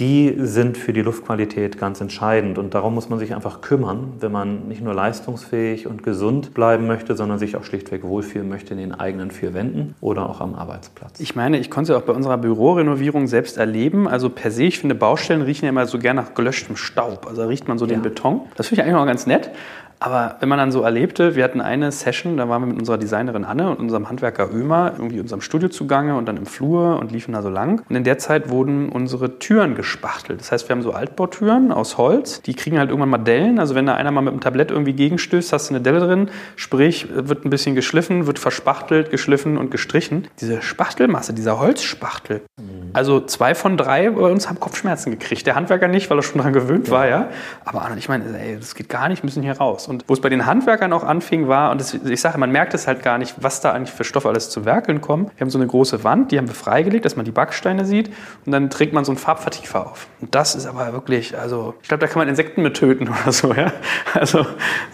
die 0.00 0.34
sind 0.38 0.78
für 0.78 0.94
die 0.94 1.02
Luftqualität 1.02 1.78
ganz 1.78 2.00
entscheidend. 2.00 2.56
Und 2.56 2.72
darum 2.72 2.94
muss 2.94 3.10
man 3.10 3.18
sich 3.18 3.34
einfach 3.34 3.60
kümmern, 3.60 4.14
wenn 4.20 4.32
man 4.32 4.66
nicht 4.66 4.82
nur 4.82 4.94
leistungsfähig 4.94 5.86
und 5.86 6.02
gesund 6.02 6.54
bleiben 6.54 6.86
möchte, 6.86 7.14
sondern 7.14 7.38
sich 7.38 7.54
auch 7.54 7.64
schlichtweg 7.64 8.02
wohlfühlen 8.02 8.48
möchte 8.48 8.72
in 8.72 8.80
den 8.80 8.94
eigenen 8.94 9.30
vier 9.30 9.52
Wänden 9.52 9.94
oder 10.00 10.28
auch 10.28 10.40
am 10.40 10.54
Arbeitsplatz. 10.54 11.20
Ich 11.20 11.36
meine, 11.36 11.58
ich 11.58 11.70
konnte 11.70 11.92
es 11.92 11.98
auch 11.98 12.06
bei 12.06 12.14
unserer 12.14 12.38
Bürorenovierung 12.38 13.26
selbst 13.26 13.58
erleben. 13.58 14.08
Also 14.08 14.30
per 14.30 14.50
se, 14.50 14.64
ich 14.64 14.78
finde, 14.78 14.94
Baustellen 14.94 15.42
riechen 15.42 15.66
ja 15.66 15.68
immer 15.68 15.86
so 15.86 15.98
gern 15.98 16.16
nach 16.16 16.32
gelöschtem 16.32 16.76
Staub. 16.76 17.26
Also 17.26 17.42
da 17.42 17.48
riecht 17.48 17.68
man 17.68 17.76
so 17.76 17.84
ja. 17.84 17.92
den 17.92 18.02
Beton. 18.02 18.40
Das 18.56 18.68
finde 18.68 18.80
ich 18.80 18.88
eigentlich 18.88 19.00
auch 19.00 19.06
ganz 19.06 19.26
nett. 19.26 19.50
Aber 20.02 20.36
wenn 20.40 20.48
man 20.48 20.58
dann 20.58 20.72
so 20.72 20.80
erlebte, 20.80 21.36
wir 21.36 21.44
hatten 21.44 21.60
eine 21.60 21.92
Session, 21.92 22.38
da 22.38 22.48
waren 22.48 22.62
wir 22.62 22.66
mit 22.66 22.78
unserer 22.78 22.96
Designerin 22.96 23.44
Anne 23.44 23.68
und 23.68 23.80
unserem 23.80 24.08
Handwerker 24.08 24.50
Ömer 24.50 24.94
irgendwie 24.96 25.20
unserem 25.20 25.42
Studio 25.42 25.68
zugange 25.68 26.16
und 26.16 26.26
dann 26.26 26.38
im 26.38 26.46
Flur 26.46 26.98
und 26.98 27.12
liefen 27.12 27.32
da 27.32 27.42
so 27.42 27.50
lang. 27.50 27.82
Und 27.86 27.96
in 27.96 28.04
der 28.04 28.16
Zeit 28.16 28.48
wurden 28.48 28.88
unsere 28.88 29.38
Türen 29.38 29.74
gespachtelt. 29.74 30.40
Das 30.40 30.52
heißt, 30.52 30.68
wir 30.68 30.74
haben 30.74 30.82
so 30.82 30.92
Altbautüren 30.92 31.70
aus 31.70 31.98
Holz, 31.98 32.40
die 32.40 32.54
kriegen 32.54 32.78
halt 32.78 32.88
irgendwann 32.88 33.10
mal 33.10 33.18
Dellen. 33.18 33.58
Also 33.58 33.74
wenn 33.74 33.84
da 33.84 33.94
einer 33.94 34.10
mal 34.10 34.22
mit 34.22 34.32
dem 34.32 34.40
Tablett 34.40 34.70
irgendwie 34.70 34.94
gegenstößt, 34.94 35.52
hast 35.52 35.68
du 35.68 35.74
eine 35.74 35.82
Delle 35.82 36.00
drin. 36.00 36.30
Sprich, 36.56 37.08
wird 37.12 37.44
ein 37.44 37.50
bisschen 37.50 37.74
geschliffen, 37.74 38.26
wird 38.26 38.38
verspachtelt, 38.38 39.10
geschliffen 39.10 39.58
und 39.58 39.70
gestrichen. 39.70 40.28
Diese 40.40 40.62
Spachtelmasse, 40.62 41.34
dieser 41.34 41.60
Holzspachtel. 41.60 42.40
Also 42.94 43.20
zwei 43.20 43.54
von 43.54 43.76
drei 43.76 44.08
bei 44.08 44.30
uns 44.30 44.48
haben 44.48 44.58
Kopfschmerzen 44.58 45.10
gekriegt. 45.10 45.46
Der 45.46 45.56
Handwerker 45.56 45.88
nicht, 45.88 46.08
weil 46.08 46.18
er 46.18 46.22
schon 46.22 46.38
daran 46.38 46.54
gewöhnt 46.54 46.88
ja. 46.88 46.92
war, 46.92 47.06
ja. 47.06 47.28
Aber 47.66 47.82
Anne, 47.82 47.98
ich 47.98 48.08
meine, 48.08 48.24
ey, 48.38 48.56
das 48.56 48.74
geht 48.74 48.88
gar 48.88 49.10
nicht, 49.10 49.24
müssen 49.24 49.42
hier 49.42 49.58
raus. 49.58 49.89
Und 49.90 50.04
wo 50.06 50.12
es 50.12 50.20
bei 50.20 50.28
den 50.28 50.46
Handwerkern 50.46 50.92
auch 50.92 51.02
anfing, 51.02 51.48
war, 51.48 51.72
und 51.72 51.80
das, 51.80 51.94
ich 51.94 52.20
sage, 52.20 52.38
man 52.38 52.52
merkt 52.52 52.74
es 52.74 52.86
halt 52.86 53.02
gar 53.02 53.18
nicht, 53.18 53.34
was 53.40 53.60
da 53.60 53.72
eigentlich 53.72 53.90
für 53.90 54.04
Stoffe 54.04 54.28
alles 54.28 54.48
zu 54.48 54.64
Werkeln 54.64 55.00
kommen. 55.00 55.32
Wir 55.36 55.40
haben 55.40 55.50
so 55.50 55.58
eine 55.58 55.66
große 55.66 56.04
Wand, 56.04 56.30
die 56.30 56.38
haben 56.38 56.46
wir 56.46 56.54
freigelegt, 56.54 57.04
dass 57.04 57.16
man 57.16 57.24
die 57.24 57.32
Backsteine 57.32 57.84
sieht. 57.84 58.08
Und 58.46 58.52
dann 58.52 58.70
trägt 58.70 58.92
man 58.92 59.04
so 59.04 59.10
einen 59.10 59.18
Farbvertiefer 59.18 59.84
auf. 59.84 60.06
Und 60.20 60.32
das 60.32 60.54
ist 60.54 60.66
aber 60.66 60.92
wirklich, 60.92 61.36
also, 61.36 61.74
ich 61.82 61.88
glaube, 61.88 62.02
da 62.02 62.06
kann 62.06 62.20
man 62.20 62.28
Insekten 62.28 62.62
mit 62.62 62.74
töten 62.74 63.08
oder 63.22 63.32
so, 63.32 63.52
ja. 63.52 63.72
Also, 64.14 64.46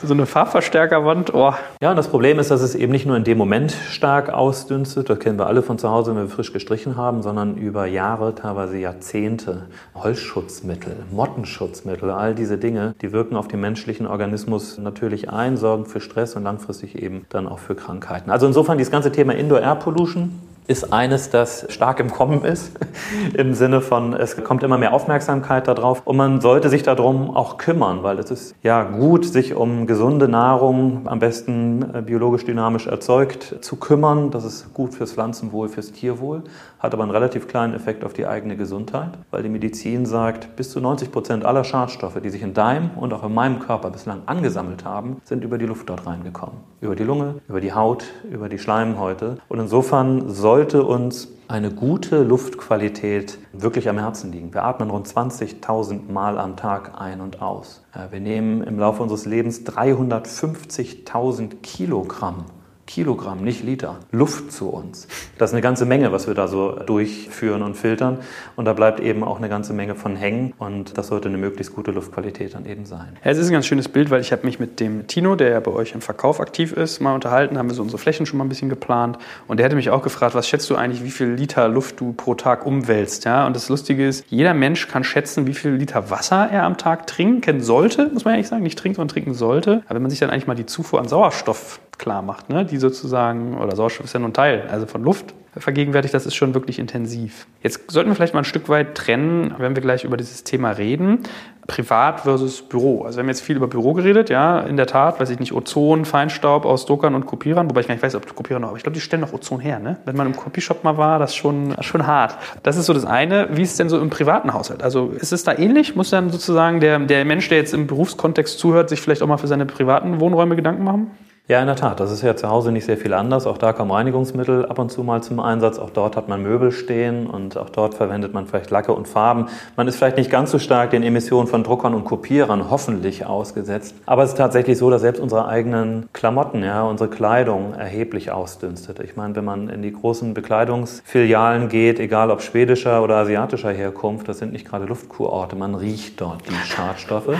so 0.03 0.15
eine 0.15 0.25
Farbverstärkerwand, 0.25 1.35
oh. 1.35 1.53
Ja, 1.83 1.91
und 1.91 1.97
das 1.97 2.09
Problem 2.09 2.39
ist, 2.39 2.51
dass 2.51 2.63
es 2.63 2.75
eben 2.75 2.91
nicht 2.91 3.05
nur 3.05 3.19
in 3.19 3.25
dem 3.25 3.37
Moment 3.37 3.73
stark 3.91 4.31
ausdünstet, 4.31 5.11
das 5.11 5.19
kennen 5.19 5.39
wir 5.39 5.47
alle 5.47 5.63
von 5.63 5.79
zu 5.79 5.91
Hause, 5.91 6.17
wenn 6.17 6.23
wir 6.23 6.29
frisch 6.31 6.55
gestrichen 6.55 6.97
haben, 6.97 7.21
sondern 7.21 7.59
über 7.59 7.85
Jahre, 7.85 8.35
teilweise 8.35 8.79
Jahrzehnte. 8.79 9.67
Holzschutzmittel, 9.95 10.97
Mottenschutzmittel, 11.13 12.11
all 12.11 12.35
diese 12.35 12.57
Dinge, 12.57 12.95
die 13.03 13.13
wirken 13.13 13.37
auf 13.37 13.47
den 13.47 13.61
menschlichen 13.61 14.07
Organismus 14.07 14.79
natürlich 14.87 15.31
ein, 15.31 15.57
sorgen 15.59 15.85
für 15.85 16.01
Stress 16.01 16.37
und 16.37 16.45
langfristig 16.45 17.03
eben 17.03 17.27
dann 17.29 17.47
auch 17.47 17.59
für 17.59 17.75
Krankheiten. 17.75 18.31
Also 18.31 18.47
insofern 18.47 18.79
dieses 18.79 18.91
ganze 18.91 19.13
Thema 19.13 19.35
Indoor 19.35 19.61
Air 19.61 19.75
Pollution 19.75 20.41
ist 20.67 20.93
eines, 20.93 21.31
das 21.31 21.67
stark 21.69 22.01
im 22.01 22.11
Kommen 22.11 22.45
ist, 22.45 22.73
im 23.35 23.55
Sinne 23.55 23.81
von, 23.81 24.15
es 24.15 24.37
kommt 24.43 24.63
immer 24.63 24.79
mehr 24.79 24.93
Aufmerksamkeit 24.93 25.69
darauf 25.69 26.03
und 26.05 26.17
man 26.17 26.41
sollte 26.41 26.69
sich 26.69 26.83
darum 26.83 27.37
auch 27.37 27.59
kümmern, 27.59 28.03
weil 28.03 28.19
es 28.19 28.31
ist 28.31 28.55
ja 28.63 28.83
gut, 28.83 29.25
sich 29.25 29.55
um 29.55 29.87
gesunde 29.87 30.29
Nahrung, 30.29 31.03
am 31.07 31.19
besten 31.19 31.95
äh, 31.95 32.03
biologisch 32.03 32.45
dynamisch 32.45 32.87
erzeugt, 32.87 33.57
zu 33.61 33.77
kümmern. 33.77 34.31
Das 34.31 34.45
ist 34.45 34.75
gut 34.75 34.95
fürs 34.95 35.13
Pflanzenwohl, 35.13 35.69
fürs 35.69 35.93
Tierwohl, 35.93 36.43
hat 36.79 36.95
aber 36.95 37.03
einen 37.03 37.13
relativ 37.13 37.49
kleinen 37.49 37.75
Effekt 37.75 38.05
auf 38.05 38.13
die 38.13 38.27
eigene 38.27 38.57
Gesundheit, 38.57 39.11
weil 39.31 39.43
die 39.43 39.49
Medizin 39.49 40.07
sagt, 40.07 40.57
bis 40.57 40.71
zu 40.71 40.81
90 40.81 41.13
Prozent 41.13 41.45
aller 41.45 41.65
Schadstoffe, 41.65 42.21
die 42.23 42.31
sich 42.31 42.43
in 42.43 42.55
deinem 42.55 42.91
und 42.97 43.13
auch 43.13 43.25
in 43.25 43.35
meinem 43.35 43.61
Körper 43.61 43.91
bislang 43.91 44.23
angesammelt 44.27 44.85
haben, 44.85 45.21
sind 45.25 45.45
über 45.45 45.59
die 45.59 45.67
Luft 45.67 45.89
dort 45.89 46.07
reingekommen. 46.07 46.57
Über 46.81 46.97
die 46.97 47.05
Lunge, 47.05 47.37
über 47.49 47.61
die 47.61 47.73
Haut, 47.73 48.05
über 48.31 48.49
die 48.49 48.59
Schleimhäute. 48.59 49.39
Und 49.49 49.61
insofern 49.61 50.29
soll 50.29 50.56
sollte 50.57 50.85
uns 50.85 51.29
eine 51.49 51.71
gute 51.71 52.23
Luftqualität 52.23 53.37
wirklich 53.53 53.91
am 53.91 53.99
Herzen 53.99 54.33
liegen. 54.33 54.55
Wir 54.55 54.65
atmen 54.65 54.89
rund 54.89 55.07
20.000 55.07 56.11
Mal 56.11 56.39
am 56.39 56.57
Tag 56.57 56.99
ein 56.99 57.21
und 57.21 57.43
aus. 57.43 57.85
Wir 58.11 58.21
nehmen 58.21 58.63
im 58.63 58.79
Laufe 58.79 59.03
unseres 59.03 59.27
Lebens 59.27 59.67
350.000 59.67 61.57
Kilogramm 61.61 62.47
Kilogramm, 62.87 63.43
nicht 63.43 63.65
Liter, 63.65 63.99
Luft 64.13 64.53
zu 64.53 64.69
uns. 64.69 65.09
Das 65.39 65.51
ist 65.51 65.55
eine 65.55 65.61
ganze 65.61 65.85
Menge, 65.87 66.13
was 66.13 66.29
wir 66.29 66.35
da 66.35 66.47
so 66.47 66.73
durchführen 66.73 67.63
und 67.63 67.75
filtern. 67.75 68.19
Und 68.55 68.65
da 68.65 68.73
bleibt 68.73 69.01
eben 69.01 69.25
auch 69.25 69.39
eine 69.39 69.49
ganze 69.49 69.73
Menge 69.73 69.97
von 69.97 70.15
hängen. 70.17 70.55
Und 70.59 70.97
das 70.97 71.09
sollte 71.09 71.29
eine 71.29 71.37
möglichst 71.37 71.75
gute 71.75 71.91
Luftqualität 71.91 72.55
dann 72.55 72.65
eben 72.65 72.87
sein. 72.87 73.17
Ja, 73.25 73.33
es 73.33 73.39
ist 73.39 73.49
ein 73.49 73.53
ganz 73.53 73.67
schönes 73.67 73.89
Bild, 73.89 74.11
weil 74.11 74.21
ich 74.21 74.31
habe 74.31 74.47
mich 74.47 74.61
mit 74.61 74.79
dem 74.79 75.07
Tino, 75.09 75.35
der 75.35 75.51
ja 75.51 75.61
bei 75.61 75.73
euch 75.73 75.95
im 75.95 76.01
Verkauf 76.01 76.41
aktiv 76.41 76.73
ist, 76.73 77.01
mal 77.01 77.15
unterhalten, 77.15 77.59
haben 77.59 77.69
wir 77.69 77.75
so 77.75 77.83
unsere 77.83 77.99
Flächen 77.99 78.25
schon 78.25 78.39
mal 78.39 78.45
ein 78.45 78.49
bisschen 78.49 78.69
geplant. 78.69 79.19
Und 79.49 79.59
der 79.59 79.67
hatte 79.67 79.77
mich 79.77 79.91
auch 79.91 80.03
gefragt, 80.03 80.35
was 80.35 80.49
schätzt 80.49 80.71
du 80.71 80.77
eigentlich, 80.77 81.03
wie 81.03 81.11
viel 81.11 81.29
Liter 81.29 81.69
Luft 81.69 82.01
du 82.01 82.13
pro 82.13 82.35
Tag 82.35 82.65
umwälzt? 82.65 83.25
Ja? 83.25 83.47
Und 83.47 83.57
das 83.57 83.69
Lustige 83.69 84.07
ist, 84.07 84.25
jeder 84.29 84.55
Mensch 84.55 84.87
kann 84.87 85.03
schätzen, 85.03 85.47
wie 85.47 85.55
viel 85.55 85.73
Liter 85.73 86.11
Wasser 86.11 86.49
er 86.51 86.63
am 86.63 86.79
Tag 86.79 87.09
trinken 87.09 87.61
sollte, 87.61 88.11
muss 88.13 88.25
man 88.25 88.35
ehrlich 88.35 88.49
sagen, 88.49 88.63
nicht 88.63 88.79
trinken, 88.79 88.97
sondern 88.97 89.13
trinken 89.13 89.35
sollte. 89.35 89.83
Aber 89.87 89.97
wenn 89.97 90.03
man 90.03 90.11
sich 90.11 90.21
dann 90.21 90.31
eigentlich 90.31 90.47
mal 90.47 90.55
die 90.55 90.67
Zufuhr 90.67 91.01
an 91.01 91.09
Sauerstoff 91.09 91.81
klar 91.99 92.23
macht, 92.23 92.49
ne? 92.49 92.65
die 92.65 92.77
sozusagen, 92.77 93.57
oder 93.59 93.75
Sauerstoff 93.77 94.07
ist 94.07 94.13
ja 94.13 94.21
nur 94.21 94.29
ein 94.31 94.35
Teil, 94.35 94.69
also 94.71 94.87
von 94.87 95.03
Luft 95.03 95.35
vergegenwärtigt, 95.59 96.13
das 96.13 96.27
ist 96.27 96.35
schon 96.35 96.55
wirklich 96.55 96.79
intensiv. 96.79 97.47
Jetzt 97.63 97.91
sollten 97.91 98.11
wir 98.11 98.15
vielleicht 98.15 98.35
mal 98.35 98.41
ein 98.41 98.45
Stück 98.45 98.69
weit 98.69 98.95
trennen, 98.95 99.55
wenn 99.59 99.75
wir 99.75 99.83
gleich 99.83 100.05
über 100.05 100.17
dieses 100.17 100.45
Thema 100.45 100.71
reden. 100.73 101.21
Privat 101.67 102.21
versus 102.21 102.63
Büro. 102.63 103.03
Also 103.03 103.17
wir 103.17 103.23
haben 103.23 103.29
jetzt 103.29 103.41
viel 103.41 103.57
über 103.57 103.67
Büro 103.67 103.93
geredet, 103.93 104.31
ja, 104.31 104.61
in 104.61 104.77
der 104.77 104.87
Tat, 104.87 105.19
weiß 105.19 105.31
ich 105.31 105.41
nicht, 105.41 105.53
Ozon, 105.53 106.05
Feinstaub 106.05 106.65
aus 106.65 106.87
Druckern 106.87 107.15
und 107.15 107.27
Kopierern, 107.27 107.69
wobei 107.69 107.81
ich 107.81 107.89
gar 107.89 107.95
nicht 107.95 108.05
weiß, 108.05 108.15
ob 108.15 108.33
Kopierer 108.37 108.61
noch, 108.61 108.69
aber 108.69 108.77
ich 108.77 108.85
glaube, 108.85 108.95
die 108.95 109.01
stellen 109.01 109.23
noch 109.23 109.33
Ozon 109.33 109.59
her, 109.59 109.81
ne? 109.81 109.97
Wenn 110.05 110.15
man 110.15 110.29
im 110.29 110.37
Copyshop 110.37 110.85
mal 110.85 110.97
war, 110.97 111.19
das 111.19 111.31
ist 111.31 111.37
schon, 111.37 111.75
schon 111.81 112.07
hart. 112.07 112.37
Das 112.63 112.77
ist 112.77 112.87
so 112.87 112.93
das 112.93 113.05
eine. 113.05 113.49
Wie 113.57 113.63
ist 113.63 113.73
es 113.73 113.77
denn 113.79 113.89
so 113.89 113.99
im 113.99 114.11
privaten 114.11 114.53
Haushalt? 114.53 114.83
Also 114.83 115.09
ist 115.09 115.33
es 115.33 115.43
da 115.43 115.55
ähnlich? 115.55 115.97
Muss 115.97 116.11
dann 116.11 116.31
sozusagen 116.31 116.79
der, 116.79 117.01
der 117.01 117.25
Mensch, 117.25 117.49
der 117.49 117.59
jetzt 117.59 117.75
im 117.75 117.89
Berufskontext 117.89 118.59
zuhört, 118.59 118.89
sich 118.89 119.01
vielleicht 119.01 119.23
auch 119.23 119.27
mal 119.27 119.39
für 119.39 119.49
seine 119.49 119.67
privaten 119.67 120.21
Wohnräume 120.21 120.55
Gedanken 120.55 120.85
machen? 120.85 121.11
Ja, 121.49 121.61
in 121.61 121.69
der 121.69 121.77
Tat. 121.77 122.01
Das 122.01 122.11
ist 122.11 122.23
ja 122.23 122.35
zu 122.35 122.49
Hause 122.49 122.73
nicht 122.73 122.87
sehr 122.87 122.97
viel 122.97 123.15
anders. 123.15 123.47
Auch 123.47 123.57
da 123.57 123.73
kommen 123.73 123.93
Reinigungsmittel 123.93 124.67
ab 124.67 124.81
und 124.81 124.91
zu 124.91 125.05
mal 125.05 125.23
zum 125.23 125.39
Einsatz. 125.39 125.79
Auch 125.79 125.91
dort 125.91 126.17
hat 126.17 126.29
man 126.29 126.43
Möbel 126.43 126.73
stehen 126.73 127.29
und 127.29 127.57
auch 127.57 127.71
dort 127.71 127.95
verwendet 127.95 128.35
man 128.35 128.49
vielleicht 128.49 128.73
Lacke 128.73 128.93
und 128.93 129.07
Farben. 129.07 129.47
Man 129.77 129.87
ist 129.87 129.95
vielleicht 129.95 130.17
nicht 130.17 130.29
ganz 130.29 130.51
so 130.51 130.59
stark 130.59 130.91
den 130.91 131.05
Emissionen 131.05 131.47
von 131.47 131.63
Druckern 131.63 131.95
und 131.95 132.03
Kopierern 132.03 132.69
hoffentlich 132.69 133.27
ausgesetzt. 133.27 133.95
Aber 134.07 134.25
es 134.25 134.31
ist 134.31 134.39
tatsächlich 134.39 134.77
so, 134.77 134.91
dass 134.91 135.03
selbst 135.03 135.21
unsere 135.21 135.47
eigenen 135.47 136.09
Klamotten, 136.13 136.65
ja, 136.65 136.83
unsere 136.83 137.09
Kleidung 137.09 137.75
erheblich 137.75 138.33
ausdünstet. 138.33 138.99
Ich 138.99 139.15
meine, 139.15 139.37
wenn 139.37 139.45
man 139.45 139.69
in 139.69 139.83
die 139.83 139.93
großen 139.93 140.35
Bekleidungsfilialen 140.35 141.69
geht, 141.69 142.01
egal 142.01 142.33
ob 142.33 142.43
schwedischer 142.43 143.05
oder 143.05 143.19
asiatischer 143.19 143.71
Herkunft, 143.71 144.29
das 144.29 144.39
sind 144.39 144.53
nicht 144.53 144.67
gerade 144.67 144.87
Luftkurorte. 144.87 145.55
Man 145.55 145.77
riecht 145.77 146.21
dort 146.21 146.43
die 146.49 146.67
Schadstoffe. 146.67 147.37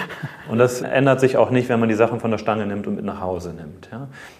Und 0.49 0.59
das 0.59 0.83
ändert 0.83 1.19
sich 1.19 1.37
auch 1.37 1.51
nicht, 1.51 1.69
wenn 1.69 1.81
man 1.81 1.89
die 1.89 1.97
Sachen 1.97 2.21
von 2.21 2.31
der 2.31 2.39
Stange 2.39 2.67
nimmt 2.67 2.87
und 2.87 2.95
mit 2.95 3.05
nach 3.05 3.21
Hause 3.21 3.53
nimmt. 3.53 3.89
Ja. 3.91 3.96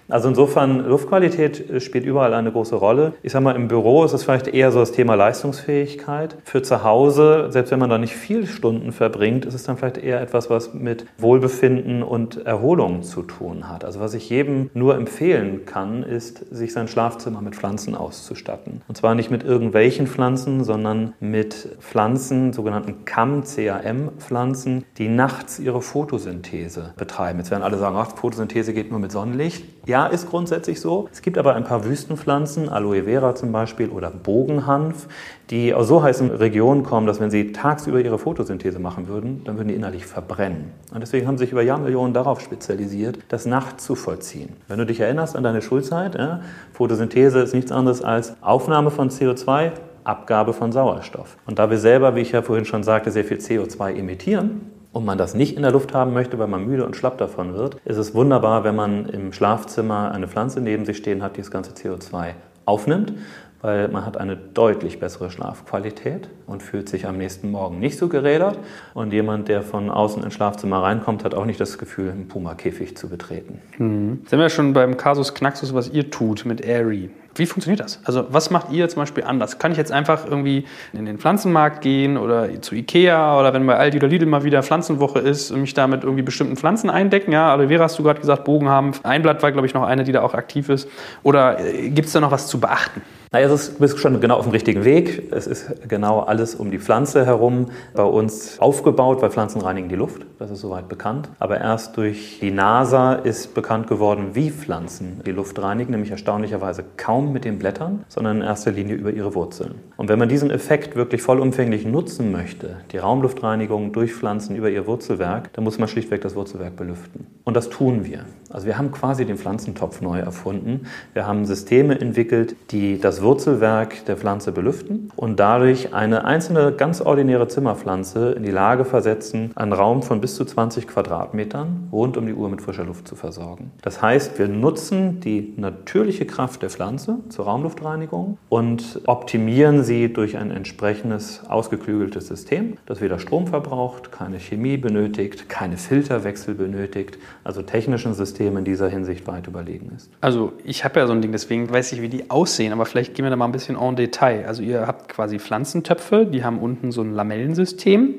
Also 0.09 0.29
insofern, 0.29 0.87
Luftqualität 0.87 1.69
äh, 1.69 1.79
spielt 1.79 2.05
überall 2.05 2.33
eine 2.33 2.51
große 2.51 2.75
Rolle. 2.75 3.13
Ich 3.23 3.31
sage 3.31 3.43
mal, 3.43 3.55
im 3.55 3.67
Büro 3.67 4.03
ist 4.03 4.13
es 4.13 4.23
vielleicht 4.23 4.47
eher 4.47 4.71
so 4.71 4.79
das 4.79 4.91
Thema 4.91 5.15
Leistungsfähigkeit. 5.15 6.37
Für 6.43 6.61
zu 6.61 6.83
Hause, 6.83 7.47
selbst 7.49 7.71
wenn 7.71 7.79
man 7.79 7.89
da 7.89 7.97
nicht 7.97 8.15
viele 8.15 8.47
Stunden 8.47 8.91
verbringt, 8.91 9.45
ist 9.45 9.53
es 9.53 9.63
dann 9.63 9.77
vielleicht 9.77 9.97
eher 9.97 10.21
etwas, 10.21 10.49
was 10.49 10.73
mit 10.73 11.05
Wohlbefinden 11.17 12.03
und 12.03 12.45
Erholung 12.45 13.03
zu 13.03 13.23
tun 13.23 13.69
hat. 13.69 13.85
Also 13.85 13.99
was 13.99 14.13
ich 14.13 14.29
jedem 14.29 14.69
nur 14.73 14.95
empfehlen 14.95 15.65
kann, 15.65 16.03
ist, 16.03 16.45
sich 16.53 16.73
sein 16.73 16.87
Schlafzimmer 16.87 17.41
mit 17.41 17.55
Pflanzen 17.55 17.95
auszustatten. 17.95 18.81
Und 18.87 18.95
zwar 18.97 19.15
nicht 19.15 19.31
mit 19.31 19.43
irgendwelchen 19.43 20.07
Pflanzen, 20.07 20.63
sondern 20.63 21.13
mit 21.19 21.77
Pflanzen, 21.79 22.53
sogenannten 22.53 23.05
CAM, 23.05 23.43
CAM-Pflanzen, 23.43 24.85
die 24.97 25.09
nachts 25.09 25.59
ihre 25.59 25.81
Photosynthese 25.81 26.93
betreiben. 26.95 27.39
Jetzt 27.39 27.51
werden 27.51 27.63
alle 27.63 27.77
sagen, 27.77 27.95
ach, 27.97 28.15
Photosynthese 28.15 28.73
geht 28.73 28.91
nur 28.91 28.99
mit 28.99 29.11
Sonnenlicht 29.11 29.46
nicht. 29.47 29.63
Ja, 29.87 30.07
ist 30.07 30.29
grundsätzlich 30.29 30.81
so. 30.81 31.07
Es 31.13 31.21
gibt 31.21 31.37
aber 31.37 31.55
ein 31.55 31.63
paar 31.63 31.85
Wüstenpflanzen, 31.85 32.67
Aloe 32.67 33.03
Vera 33.03 33.35
zum 33.35 33.53
Beispiel 33.53 33.87
oder 33.87 34.11
Bogenhanf, 34.11 35.07
die 35.49 35.73
aus 35.73 35.87
so 35.87 36.03
heißen 36.03 36.29
Regionen 36.29 36.83
kommen, 36.83 37.07
dass 37.07 37.21
wenn 37.21 37.31
sie 37.31 37.53
tagsüber 37.53 38.01
ihre 38.01 38.19
Photosynthese 38.19 38.79
machen 38.79 39.07
würden, 39.07 39.45
dann 39.45 39.55
würden 39.55 39.69
die 39.69 39.75
innerlich 39.75 40.05
verbrennen. 40.05 40.73
Und 40.93 40.99
deswegen 40.99 41.25
haben 41.25 41.37
sich 41.37 41.53
über 41.53 41.61
Jahrmillionen 41.61 42.13
darauf 42.13 42.41
spezialisiert, 42.41 43.19
das 43.29 43.45
nachts 43.45 43.85
zu 43.85 43.95
vollziehen. 43.95 44.49
Wenn 44.67 44.79
du 44.79 44.85
dich 44.85 44.99
erinnerst 44.99 45.37
an 45.37 45.43
deine 45.43 45.61
Schulzeit, 45.61 46.15
ja, 46.15 46.41
Photosynthese 46.73 47.39
ist 47.39 47.53
nichts 47.53 47.71
anderes 47.71 48.01
als 48.01 48.35
Aufnahme 48.41 48.91
von 48.91 49.09
CO2, 49.09 49.71
Abgabe 50.03 50.51
von 50.51 50.73
Sauerstoff. 50.73 51.37
Und 51.45 51.59
da 51.59 51.69
wir 51.69 51.77
selber, 51.77 52.15
wie 52.15 52.21
ich 52.21 52.33
ja 52.33 52.41
vorhin 52.41 52.65
schon 52.65 52.83
sagte, 52.83 53.11
sehr 53.11 53.23
viel 53.23 53.37
CO2 53.37 53.95
emittieren, 53.95 54.76
und 54.91 55.05
man 55.05 55.17
das 55.17 55.33
nicht 55.33 55.55
in 55.55 55.61
der 55.61 55.71
Luft 55.71 55.93
haben 55.93 56.13
möchte, 56.13 56.39
weil 56.39 56.47
man 56.47 56.65
müde 56.65 56.85
und 56.85 56.95
schlapp 56.95 57.17
davon 57.17 57.53
wird, 57.53 57.75
ist 57.85 57.97
es 57.97 58.15
wunderbar, 58.15 58.63
wenn 58.63 58.75
man 58.75 59.05
im 59.07 59.33
Schlafzimmer 59.33 60.11
eine 60.11 60.27
Pflanze 60.27 60.61
neben 60.61 60.85
sich 60.85 60.97
stehen 60.97 61.21
hat, 61.21 61.37
die 61.37 61.41
das 61.41 61.51
ganze 61.51 61.71
CO2 61.71 62.33
aufnimmt, 62.65 63.13
weil 63.61 63.87
man 63.87 64.05
hat 64.05 64.17
eine 64.17 64.37
deutlich 64.37 64.99
bessere 64.99 65.31
Schlafqualität 65.31 66.29
und 66.45 66.61
fühlt 66.61 66.89
sich 66.89 67.07
am 67.07 67.17
nächsten 67.17 67.49
Morgen 67.49 67.79
nicht 67.79 67.97
so 67.97 68.07
gerädert. 68.07 68.59
Und 68.93 69.13
jemand, 69.13 69.47
der 69.47 69.63
von 69.63 69.89
außen 69.89 70.23
ins 70.23 70.33
Schlafzimmer 70.33 70.83
reinkommt, 70.83 71.23
hat 71.23 71.33
auch 71.33 71.45
nicht 71.45 71.59
das 71.59 71.77
Gefühl, 71.77 72.11
einen 72.11 72.27
Puma-Käfig 72.27 72.95
zu 72.95 73.09
betreten. 73.09 73.61
Mhm. 73.77 74.21
Sind 74.27 74.39
wir 74.39 74.49
schon 74.49 74.73
beim 74.73 74.97
Kasus 74.97 75.33
Knaxus, 75.33 75.73
was 75.73 75.89
ihr 75.89 76.11
tut 76.11 76.45
mit 76.45 76.63
Airy? 76.65 77.09
Wie 77.39 77.45
funktioniert 77.45 77.79
das? 77.79 77.99
Also 78.03 78.25
was 78.29 78.49
macht 78.49 78.71
ihr 78.71 78.87
zum 78.89 79.01
Beispiel 79.01 79.23
anders? 79.23 79.59
Kann 79.59 79.71
ich 79.71 79.77
jetzt 79.77 79.91
einfach 79.91 80.25
irgendwie 80.25 80.65
in 80.93 81.05
den 81.05 81.17
Pflanzenmarkt 81.17 81.81
gehen 81.81 82.17
oder 82.17 82.61
zu 82.61 82.75
Ikea 82.75 83.39
oder 83.39 83.53
wenn 83.53 83.65
bei 83.65 83.77
Aldi 83.77 83.97
oder 83.97 84.07
Lidl 84.07 84.25
mal 84.25 84.43
wieder 84.43 84.63
Pflanzenwoche 84.63 85.19
ist 85.19 85.51
und 85.51 85.61
mich 85.61 85.73
da 85.73 85.87
mit 85.87 86.03
irgendwie 86.03 86.23
bestimmten 86.23 86.55
Pflanzen 86.55 86.89
eindecken? 86.89 87.31
Ja, 87.31 87.51
Aloe 87.51 87.67
Vera 87.67 87.83
hast 87.83 87.99
du 87.99 88.03
gerade 88.03 88.19
gesagt, 88.19 88.43
Bogen 88.43 88.69
haben. 88.69 88.91
Einblatt 89.03 89.41
war, 89.43 89.51
glaube 89.51 89.67
ich, 89.67 89.73
noch 89.73 89.83
eine, 89.83 90.03
die 90.03 90.11
da 90.11 90.21
auch 90.21 90.33
aktiv 90.33 90.69
ist. 90.69 90.89
Oder 91.23 91.59
äh, 91.59 91.89
gibt 91.89 92.07
es 92.07 92.13
da 92.13 92.19
noch 92.19 92.31
was 92.31 92.47
zu 92.47 92.59
beachten? 92.59 93.01
Naja, 93.31 93.49
du 93.49 93.57
bist 93.79 93.99
schon 93.99 94.21
genau 94.21 94.37
auf 94.37 94.45
dem 94.45 94.53
richtigen 94.53 94.85
Weg. 94.85 95.33
Es 95.33 95.47
ist 95.47 95.89
genau 95.89 96.21
alles 96.21 96.55
um 96.55 96.71
die 96.71 96.79
Pflanze 96.79 97.25
herum 97.25 97.67
bei 97.93 98.03
uns 98.03 98.57
aufgebaut, 98.59 99.21
weil 99.21 99.31
Pflanzen 99.31 99.59
reinigen 99.59 99.89
die 99.89 99.95
Luft. 99.95 100.25
Das 100.39 100.49
ist 100.49 100.61
soweit 100.61 100.87
bekannt. 100.87 101.29
Aber 101.37 101.59
erst 101.59 101.97
durch 101.97 102.39
die 102.39 102.51
NASA 102.51 103.13
ist 103.13 103.53
bekannt 103.53 103.87
geworden, 103.87 104.29
wie 104.31 104.49
Pflanzen 104.49 105.21
die 105.25 105.31
Luft 105.31 105.61
reinigen, 105.61 105.91
nämlich 105.91 106.11
erstaunlicherweise 106.11 106.85
kaum 106.95 107.33
mit 107.33 107.43
den 107.43 107.59
Blättern, 107.59 108.05
sondern 108.07 108.37
in 108.37 108.43
erster 108.43 108.71
Linie 108.71 108.95
über 108.95 109.11
ihre 109.11 109.35
Wurzeln. 109.35 109.75
Und 109.97 110.07
wenn 110.07 110.19
man 110.19 110.29
diesen 110.29 110.49
Effekt 110.49 110.95
wirklich 110.95 111.21
vollumfänglich 111.21 111.85
nutzen 111.85 112.31
möchte, 112.31 112.77
die 112.93 112.97
Raumluftreinigung 112.97 113.91
durch 113.91 114.13
Pflanzen 114.13 114.55
über 114.55 114.69
ihr 114.69 114.87
Wurzelwerk, 114.87 115.51
dann 115.51 115.65
muss 115.65 115.77
man 115.79 115.89
schlichtweg 115.89 116.21
das 116.21 116.35
Wurzelwerk 116.35 116.77
belüften. 116.77 117.27
Und 117.43 117.57
das 117.57 117.69
tun 117.69 118.05
wir. 118.05 118.21
Also 118.49 118.65
wir 118.65 118.77
haben 118.77 118.91
quasi 118.91 119.25
den 119.25 119.37
Pflanzentopf 119.37 120.01
neu 120.01 120.19
erfunden. 120.19 120.87
Wir 121.13 121.27
haben 121.27 121.45
Systeme 121.45 121.99
entwickelt, 121.99 122.55
die 122.71 122.99
das 122.99 123.21
Wurzelwerk 123.21 124.05
der 124.05 124.15
Pflanze 124.15 124.51
belüften 124.51 125.11
und 125.15 125.39
dadurch 125.39 125.93
eine 125.93 126.25
einzelne 126.25 126.71
ganz 126.71 127.01
ordinäre 127.01 127.47
Zimmerpflanze 127.47 128.31
in 128.31 128.43
die 128.43 128.51
Lage 128.51 128.85
versetzen, 128.85 129.51
einen 129.55 129.73
Raum 129.73 130.01
von 130.01 130.21
bis 130.21 130.35
zu 130.35 130.45
20 130.45 130.87
Quadratmetern 130.87 131.89
rund 131.91 132.15
um 132.15 132.25
die 132.25 132.33
Uhr 132.33 132.49
mit 132.49 132.61
frischer 132.61 132.85
Luft 132.85 133.07
zu 133.07 133.15
versorgen. 133.15 133.71
Das 133.81 134.01
heißt, 134.01 134.39
wir 134.39 134.47
nutzen 134.47 135.19
die 135.19 135.53
natürliche 135.57 136.25
Kraft 136.25 136.61
der 136.61 136.69
Pflanze 136.69 137.17
zur 137.29 137.45
Raumluftreinigung 137.45 138.37
und 138.49 139.01
optimieren 139.07 139.83
sie 139.83 140.11
durch 140.13 140.37
ein 140.37 140.51
entsprechendes 140.51 141.41
ausgeklügeltes 141.49 142.27
System, 142.27 142.77
das 142.85 143.01
weder 143.01 143.19
Strom 143.19 143.47
verbraucht, 143.47 144.11
keine 144.11 144.39
Chemie 144.39 144.77
benötigt, 144.77 145.49
keine 145.49 145.77
Filterwechsel 145.77 146.55
benötigt, 146.55 147.17
also 147.43 147.61
technischen 147.61 148.13
System 148.13 148.36
in 148.45 148.65
dieser 148.65 148.89
Hinsicht 148.89 149.25
weit 149.27 149.47
überlegen 149.47 149.91
ist. 149.95 150.11
Also 150.21 150.53
ich 150.63 150.83
habe 150.83 150.99
ja 150.99 151.07
so 151.07 151.13
ein 151.13 151.21
Ding, 151.21 151.31
deswegen 151.31 151.69
weiß 151.69 151.91
ich, 151.93 152.01
wie 152.01 152.09
die 152.09 152.29
aussehen, 152.29 152.73
aber 152.73 152.85
vielleicht 152.85 153.15
gehen 153.15 153.25
wir 153.25 153.29
da 153.29 153.35
mal 153.35 153.45
ein 153.45 153.51
bisschen 153.51 153.75
en 153.75 153.95
Detail. 153.95 154.45
Also 154.45 154.61
ihr 154.61 154.85
habt 154.85 155.09
quasi 155.09 155.39
Pflanzentöpfe, 155.39 156.25
die 156.25 156.43
haben 156.43 156.59
unten 156.59 156.91
so 156.91 157.01
ein 157.01 157.13
Lamellensystem. 157.13 158.15